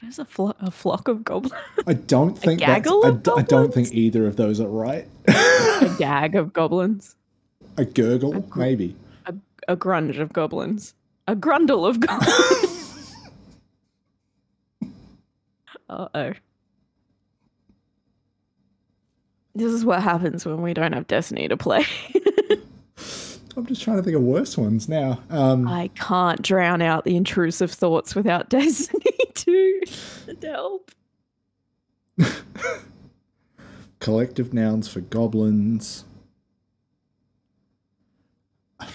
what 0.00 0.08
is 0.08 0.18
a, 0.18 0.24
flo- 0.24 0.54
a 0.60 0.70
flock 0.70 1.08
of 1.08 1.24
goblins? 1.24 1.54
I 1.86 1.92
don't 1.94 2.36
think 2.38 2.60
that's, 2.60 2.72
gaggle 2.86 3.04
I, 3.04 3.08
of 3.10 3.22
d- 3.22 3.32
I 3.36 3.42
don't 3.42 3.72
think 3.72 3.92
either 3.92 4.26
of 4.26 4.36
those 4.36 4.60
are 4.60 4.68
right. 4.68 5.06
a 5.28 5.94
gag 5.98 6.34
of 6.36 6.52
goblins. 6.52 7.16
a 7.76 7.84
gurgle, 7.84 8.40
gr- 8.40 8.58
maybe. 8.58 8.96
A 9.68 9.76
grunge 9.76 10.18
of 10.18 10.32
goblins. 10.32 10.94
A 11.28 11.36
grundle 11.36 11.88
of 11.88 12.00
goblins. 12.00 12.76
Uh 15.88 16.08
oh. 16.14 16.32
This 19.56 19.72
is 19.72 19.84
what 19.84 20.00
happens 20.02 20.46
when 20.46 20.62
we 20.62 20.72
don't 20.72 20.92
have 20.92 21.08
Destiny 21.08 21.48
to 21.48 21.56
play. 21.56 21.84
I'm 23.56 23.66
just 23.66 23.82
trying 23.82 23.96
to 23.96 24.02
think 24.02 24.16
of 24.16 24.22
worse 24.22 24.56
ones 24.56 24.88
now. 24.88 25.20
Um, 25.28 25.66
I 25.66 25.88
can't 25.94 26.40
drown 26.42 26.80
out 26.82 27.04
the 27.04 27.16
intrusive 27.16 27.70
thoughts 27.70 28.14
without 28.14 28.48
Destiny 28.50 29.04
to 29.34 29.80
help. 30.42 30.90
collective 33.98 34.52
nouns 34.54 34.88
for 34.88 35.00
goblins. 35.00 36.04
I 38.80 38.86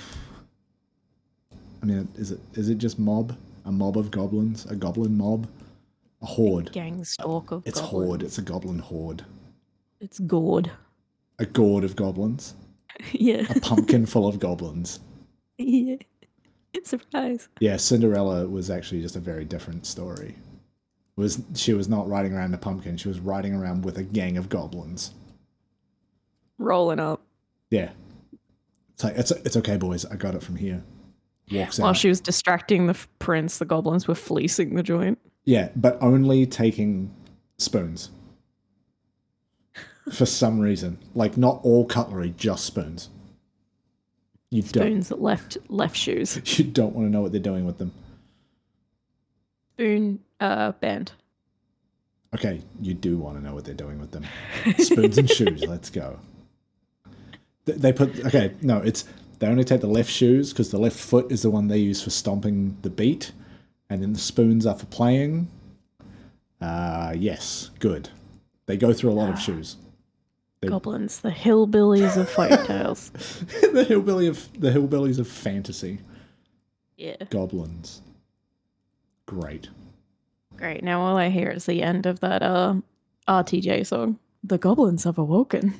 mean, 1.84 2.08
is 2.16 2.32
it 2.32 2.39
is 2.53 2.70
it 2.70 2.78
just 2.78 2.97
mob? 2.97 3.36
A 3.66 3.72
mob 3.72 3.97
of 3.97 4.12
goblins? 4.12 4.66
A 4.68 4.76
goblin 4.76 5.18
mob? 5.18 5.47
A 6.22 6.26
horde? 6.26 6.72
Gang 6.72 7.03
stalk 7.03 7.51
of 7.51 7.64
It's 7.66 7.82
goblins. 7.82 8.08
horde. 8.08 8.24
It's 8.24 8.38
a 8.38 8.41
goblin 8.41 8.80
horde. 8.80 9.26
It's 9.99 10.20
gourd. 10.20 10.72
A 11.39 11.45
gourd 11.45 11.84
of 11.84 11.95
goblins. 11.95 12.53
yeah. 13.11 13.45
A 13.49 13.59
pumpkin 13.59 14.05
full 14.05 14.27
of 14.27 14.39
goblins. 14.39 14.99
yeah. 15.57 15.95
Surprise. 16.83 17.47
Yeah, 17.61 17.77
Cinderella 17.77 18.47
was 18.47 18.69
actually 18.69 19.01
just 19.01 19.15
a 19.15 19.19
very 19.21 19.45
different 19.45 19.85
story. 19.85 20.35
Was 21.15 21.41
she 21.55 21.73
was 21.73 21.87
not 21.87 22.09
riding 22.09 22.33
around 22.33 22.53
a 22.53 22.57
pumpkin? 22.57 22.97
She 22.97 23.07
was 23.07 23.19
riding 23.19 23.53
around 23.55 23.85
with 23.85 23.97
a 23.97 24.03
gang 24.03 24.37
of 24.37 24.49
goblins. 24.49 25.13
Rolling 26.57 26.99
up. 26.99 27.21
Yeah, 27.69 27.91
it's 28.93 29.03
like 29.05 29.15
it's 29.17 29.31
it's 29.31 29.55
okay, 29.57 29.77
boys. 29.77 30.05
I 30.05 30.15
got 30.17 30.35
it 30.35 30.43
from 30.43 30.57
here. 30.57 30.83
Walks 31.51 31.79
While 31.79 31.89
out. 31.91 31.97
she 31.97 32.09
was 32.09 32.19
distracting 32.19 32.87
the 32.87 32.97
prince, 33.19 33.57
the 33.59 33.65
goblins 33.65 34.07
were 34.07 34.15
fleecing 34.15 34.75
the 34.75 34.83
joint. 34.83 35.17
Yeah, 35.45 35.69
but 35.75 35.97
only 36.01 36.45
taking 36.45 37.13
spoons. 37.57 38.09
For 40.12 40.26
some 40.26 40.60
reason, 40.60 40.99
like 41.16 41.36
not 41.38 41.60
all 41.64 41.86
cutlery, 41.86 42.34
just 42.38 42.66
spoons. 42.66 43.10
You 44.51 44.62
Spoons 44.62 45.12
left 45.12 45.58
left 45.70 45.95
shoes. 45.97 46.36
don't. 46.36 46.60
You 46.60 46.66
don't 46.66 46.93
want 46.95 47.08
to 47.08 47.12
know 47.12 47.22
what 47.22 47.32
they're 47.32 47.41
doing 47.41 47.66
with 47.66 47.78
them. 47.80 47.91
Spoon 49.74 50.20
uh 50.39 50.72
band. 50.74 51.12
Okay, 52.34 52.62
you 52.82 52.93
do 52.93 53.18
want 53.18 53.38
to 53.38 53.43
know 53.43 53.53
what 53.53 53.66
they're 53.66 53.74
doing 53.74 53.99
with 53.99 54.12
them. 54.12 54.26
Spoons 54.78 55.18
and 55.18 55.30
shoes. 55.30 55.64
Let's 55.68 55.89
go. 55.89 56.20
They 57.66 57.91
put 57.91 58.26
okay. 58.26 58.53
No, 58.62 58.78
it's 58.78 59.06
they 59.39 59.47
only 59.47 59.64
take 59.64 59.82
the 59.82 59.88
left 59.88 60.10
shoes 60.12 60.53
because 60.53 60.70
the 60.70 60.78
left 60.78 60.97
foot 60.97 61.32
is 61.32 61.41
the 61.41 61.49
one 61.49 61.68
they 61.68 61.80
use 61.80 62.01
for 62.03 62.10
stomping 62.12 62.78
the 62.84 62.89
beat, 62.89 63.32
and 63.89 64.01
then 64.03 64.14
the 64.14 64.20
spoons 64.20 64.66
are 64.66 64.76
for 64.78 64.86
playing. 64.86 65.49
Uh 66.62 67.14
yes, 67.18 67.72
good. 67.80 68.10
They 68.68 68.78
go 68.78 68.93
through 68.93 69.12
a 69.12 69.14
lot 69.14 69.30
of 69.30 69.39
shoes. 69.39 69.78
They- 70.66 70.72
Goblins, 70.72 71.20
the 71.22 71.32
hillbillies 71.32 72.18
of 72.18 72.30
folk 72.30 72.49
tales. 72.68 73.09
the 73.74 73.86
hillbilly 73.88 74.28
of 74.28 74.49
the 74.59 74.72
hillbillies 74.72 75.20
of 75.20 75.28
fantasy. 75.28 75.99
Yeah. 76.97 77.18
Goblins. 77.30 78.01
Great. 79.26 79.70
Great. 80.57 80.84
Now 80.84 81.01
all 81.01 81.18
I 81.18 81.30
hear 81.30 81.49
is 81.49 81.66
the 81.66 81.82
end 81.82 82.05
of 82.05 82.20
that 82.22 82.41
uh 82.43 82.76
RTJ 83.28 83.86
song. 83.88 84.20
The 84.43 84.57
goblins 84.57 85.03
have 85.03 85.18
awoken. 85.18 85.74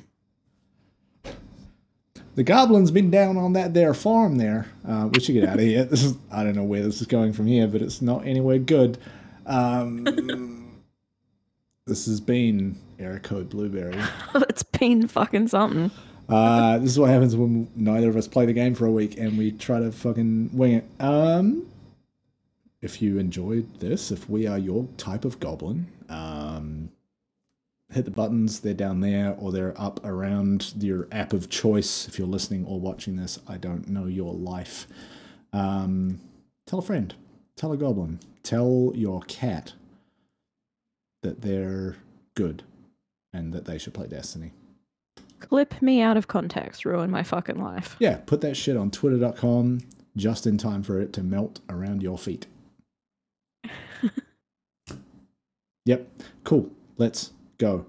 The 2.34 2.42
goblin's 2.42 2.90
been 2.90 3.10
down 3.10 3.38
on 3.38 3.54
that 3.54 3.72
there 3.72 3.94
farm 3.94 4.36
there. 4.36 4.66
Uh, 4.86 5.08
we 5.10 5.20
should 5.20 5.32
get 5.32 5.48
out 5.48 5.54
of 5.54 5.60
here. 5.60 5.84
This 5.84 6.02
is 6.02 6.14
I 6.30 6.44
don't 6.44 6.54
know 6.54 6.64
where 6.64 6.82
this 6.82 7.00
is 7.00 7.06
going 7.06 7.32
from 7.32 7.46
here, 7.46 7.66
but 7.66 7.80
it's 7.80 8.02
not 8.02 8.26
anywhere 8.26 8.58
good. 8.58 8.98
Um, 9.46 10.04
this 11.86 12.04
has 12.06 12.20
been 12.20 12.76
Error 12.98 13.18
Code 13.18 13.48
Blueberry. 13.50 13.98
it's 14.34 14.62
been 14.62 15.08
fucking 15.08 15.48
something. 15.48 15.90
Uh, 16.28 16.78
this 16.78 16.90
is 16.90 16.98
what 16.98 17.10
happens 17.10 17.36
when 17.36 17.68
neither 17.76 18.08
of 18.08 18.16
us 18.16 18.26
play 18.26 18.46
the 18.46 18.52
game 18.52 18.74
for 18.74 18.86
a 18.86 18.90
week 18.90 19.16
and 19.16 19.38
we 19.38 19.52
try 19.52 19.78
to 19.78 19.92
fucking 19.92 20.50
wing 20.52 20.72
it. 20.72 20.84
Um, 20.98 21.66
if 22.82 23.00
you 23.00 23.18
enjoyed 23.18 23.80
this, 23.80 24.10
if 24.10 24.28
we 24.28 24.46
are 24.46 24.58
your 24.58 24.86
type 24.96 25.24
of 25.24 25.38
goblin, 25.38 25.86
um, 26.08 26.90
hit 27.92 28.04
the 28.04 28.10
buttons. 28.10 28.60
They're 28.60 28.74
down 28.74 29.00
there 29.00 29.36
or 29.38 29.52
they're 29.52 29.80
up 29.80 30.04
around 30.04 30.74
your 30.78 31.06
app 31.12 31.32
of 31.32 31.48
choice. 31.48 32.08
If 32.08 32.18
you're 32.18 32.28
listening 32.28 32.66
or 32.66 32.80
watching 32.80 33.16
this, 33.16 33.38
I 33.48 33.56
don't 33.56 33.88
know 33.88 34.06
your 34.06 34.34
life. 34.34 34.86
Um, 35.52 36.20
tell 36.66 36.80
a 36.80 36.82
friend. 36.82 37.14
Tell 37.56 37.72
a 37.72 37.76
goblin. 37.76 38.18
Tell 38.42 38.92
your 38.94 39.22
cat 39.22 39.72
that 41.22 41.42
they're 41.42 41.96
good 42.34 42.62
and 43.36 43.52
that 43.52 43.66
they 43.66 43.78
should 43.78 43.94
play 43.94 44.06
Destiny. 44.06 44.52
Clip 45.38 45.80
me 45.82 46.00
out 46.00 46.16
of 46.16 46.28
context, 46.28 46.84
ruin 46.84 47.10
my 47.10 47.22
fucking 47.22 47.62
life. 47.62 47.96
Yeah, 47.98 48.18
put 48.24 48.40
that 48.40 48.56
shit 48.56 48.76
on 48.76 48.90
twitter.com 48.90 49.80
just 50.16 50.46
in 50.46 50.56
time 50.56 50.82
for 50.82 50.98
it 51.00 51.12
to 51.12 51.22
melt 51.22 51.60
around 51.68 52.02
your 52.02 52.16
feet. 52.16 52.46
yep, 55.84 56.08
cool. 56.44 56.70
Let's 56.96 57.32
go 57.58 57.84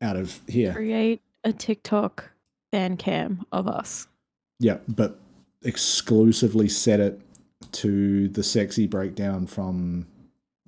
out 0.00 0.16
of 0.16 0.40
here. 0.46 0.72
Create 0.72 1.20
a 1.42 1.52
TikTok 1.52 2.30
fan 2.70 2.96
cam 2.96 3.44
of 3.50 3.66
us. 3.66 4.06
Yeah, 4.60 4.78
but 4.86 5.18
exclusively 5.62 6.68
set 6.68 7.00
it 7.00 7.20
to 7.72 8.28
the 8.28 8.44
sexy 8.44 8.86
breakdown 8.86 9.46
from 9.46 10.06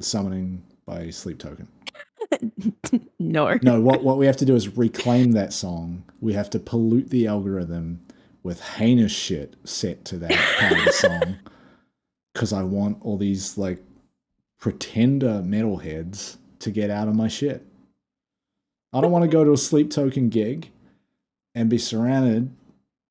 Summoning 0.00 0.64
by 0.84 1.10
Sleep 1.10 1.38
Token. 1.38 1.68
no. 3.18 3.58
No, 3.62 3.80
what, 3.80 4.02
what 4.02 4.18
we 4.18 4.26
have 4.26 4.36
to 4.38 4.44
do 4.44 4.54
is 4.54 4.76
reclaim 4.76 5.32
that 5.32 5.52
song. 5.52 6.04
We 6.20 6.32
have 6.34 6.50
to 6.50 6.58
pollute 6.58 7.10
the 7.10 7.26
algorithm 7.26 8.00
with 8.42 8.60
heinous 8.60 9.12
shit 9.12 9.56
set 9.64 10.04
to 10.06 10.18
that 10.18 10.58
part 10.58 10.72
of 10.72 10.84
the 10.84 10.92
song. 10.92 11.36
Because 12.34 12.52
I 12.52 12.62
want 12.62 12.98
all 13.00 13.16
these, 13.16 13.58
like, 13.58 13.82
pretender 14.60 15.42
metalheads 15.44 16.36
to 16.60 16.70
get 16.70 16.88
out 16.88 17.08
of 17.08 17.16
my 17.16 17.26
shit. 17.26 17.66
I 18.92 19.00
don't 19.00 19.10
want 19.10 19.24
to 19.24 19.30
go 19.30 19.42
to 19.42 19.52
a 19.52 19.56
sleep 19.56 19.90
token 19.90 20.28
gig 20.28 20.70
and 21.56 21.68
be 21.68 21.78
surrounded 21.78 22.54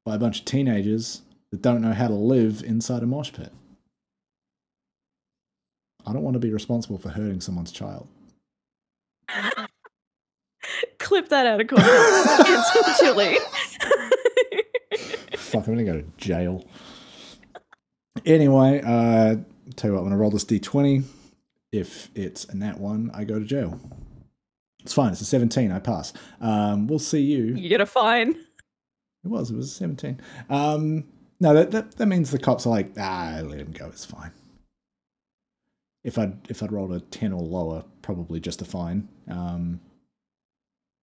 by 0.06 0.16
a 0.16 0.20
bunch 0.20 0.40
of 0.40 0.46
teenagers 0.46 1.24
that 1.52 1.62
don't 1.62 1.82
know 1.82 1.92
how 1.92 2.08
to 2.08 2.14
live 2.14 2.64
inside 2.64 3.04
a 3.04 3.06
mosh 3.06 3.34
pit. 3.34 3.52
I 6.06 6.14
don't 6.14 6.24
want 6.24 6.36
to 6.36 6.40
be 6.40 6.54
responsible 6.54 6.98
for 6.98 7.10
hurting 7.10 7.42
someone's 7.42 7.74
child. 7.74 8.08
Clip 11.18 11.30
that 11.30 11.48
out 11.48 11.60
of 11.60 11.66
context. 11.66 12.46
Cancel 12.46 12.94
chili. 13.00 13.38
Fuck, 15.36 15.66
I'm 15.66 15.74
gonna 15.74 15.84
go 15.84 16.00
to 16.00 16.06
jail. 16.18 16.64
Anyway, 18.24 18.84
uh, 18.86 19.38
tell 19.76 19.90
you 19.90 19.94
what, 19.96 20.02
I'm 20.02 20.06
gonna 20.06 20.18
roll 20.18 20.30
this 20.30 20.46
d20. 20.46 21.06
If 21.72 22.12
it's 22.14 22.46
a 22.46 22.56
nat 22.56 22.80
one, 22.80 23.10
I 23.16 23.24
go 23.24 23.40
to 23.40 23.46
jail. 23.46 23.80
It's 24.84 24.94
fine. 24.94 25.12
It's 25.12 25.22
a 25.22 25.26
17. 25.26 25.72
I 25.72 25.80
pass. 25.80 26.14
Um, 26.40 26.86
we'll 26.86 27.00
see 27.00 27.22
you. 27.22 27.56
you 27.56 27.68
get 27.68 27.82
a 27.82 27.88
fine. 27.88 28.36
It 29.24 29.28
was. 29.28 29.50
It 29.50 29.58
was 29.58 29.76
17. 29.76 30.22
Um, 30.52 31.06
no, 31.40 31.56
that, 31.56 31.72
that 31.72 31.98
that 31.98 32.06
means 32.06 32.30
the 32.30 32.38
cops 32.38 32.68
are 32.68 32.70
like, 32.70 32.92
ah, 33.00 33.42
let 33.44 33.60
him 33.60 33.72
go. 33.72 33.88
It's 33.88 34.06
fine. 34.06 34.34
If 36.04 36.20
I'd 36.20 36.38
if 36.48 36.62
I'd 36.62 36.72
rolled 36.72 36.94
a 36.94 37.00
10 37.00 37.34
or 37.34 37.42
lower, 37.42 37.86
probably 38.04 38.40
just 38.40 38.62
a 38.62 38.66
fine. 38.66 39.10
Um, 39.28 39.80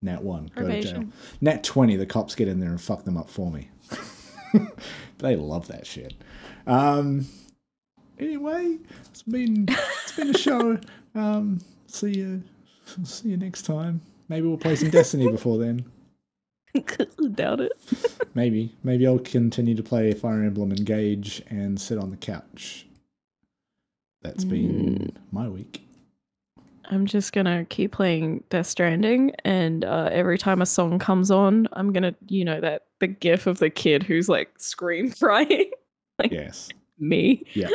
nat 0.04 0.22
one, 0.22 0.50
go 0.54 0.62
to 0.62 0.80
jail. 0.80 0.92
Probation. 0.92 1.12
Nat 1.40 1.64
20, 1.64 1.96
the 1.96 2.06
cops 2.06 2.34
get 2.34 2.48
in 2.48 2.60
there 2.60 2.70
and 2.70 2.80
fuck 2.80 3.04
them 3.04 3.16
up 3.16 3.28
for 3.28 3.50
me. 3.50 3.70
they 5.18 5.36
love 5.36 5.68
that 5.68 5.86
shit. 5.86 6.14
Um, 6.66 7.26
anyway, 8.18 8.78
it's 9.06 9.22
been 9.22 9.66
it's 9.68 10.12
been 10.12 10.30
a 10.30 10.38
show. 10.38 10.78
Um, 11.16 11.60
see 11.86 12.10
you 12.10 12.42
see 13.04 13.28
you 13.28 13.36
next 13.36 13.62
time. 13.62 14.00
Maybe 14.28 14.48
we'll 14.48 14.56
play 14.56 14.74
some 14.74 14.90
Destiny 14.90 15.30
before 15.30 15.58
then. 15.58 15.84
Doubt 17.34 17.60
it. 17.60 17.72
Maybe. 18.34 18.74
Maybe 18.82 19.06
I'll 19.06 19.20
continue 19.20 19.76
to 19.76 19.82
play 19.84 20.12
Fire 20.12 20.42
Emblem 20.42 20.72
Engage 20.72 21.40
and 21.46 21.80
sit 21.80 21.98
on 21.98 22.10
the 22.10 22.16
couch. 22.16 22.84
That's 24.22 24.42
been 24.42 25.12
my 25.30 25.48
week. 25.48 25.83
I'm 26.90 27.06
just 27.06 27.32
gonna 27.32 27.64
keep 27.64 27.92
playing 27.92 28.44
Death 28.50 28.66
Stranding, 28.66 29.32
and 29.44 29.84
uh, 29.84 30.08
every 30.12 30.38
time 30.38 30.60
a 30.62 30.66
song 30.66 30.98
comes 30.98 31.30
on, 31.30 31.66
I'm 31.72 31.92
gonna, 31.92 32.14
you 32.28 32.44
know, 32.44 32.60
that 32.60 32.86
the 33.00 33.06
gif 33.06 33.46
of 33.46 33.58
the 33.58 33.70
kid 33.70 34.02
who's 34.02 34.28
like 34.28 34.50
scream 34.58 35.10
crying, 35.20 35.70
Yes. 36.30 36.68
me. 36.98 37.44
Yeah. 37.54 37.68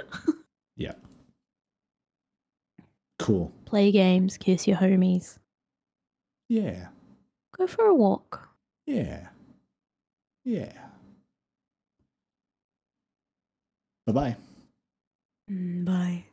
Yeah. 0.78 0.94
Cool. 3.18 3.52
Play 3.66 3.92
games, 3.92 4.38
kiss 4.38 4.68
your 4.68 4.78
homies, 4.78 5.38
Yeah. 6.48 6.88
go 7.58 7.68
for 7.68 7.86
a 7.86 7.94
walk. 7.96 8.48
Yeah. 8.86 9.28
Yeah. 10.46 10.72
Bye 14.08 14.14
bye. 14.14 14.36
Mm, 15.52 15.86
bye. 15.86 16.24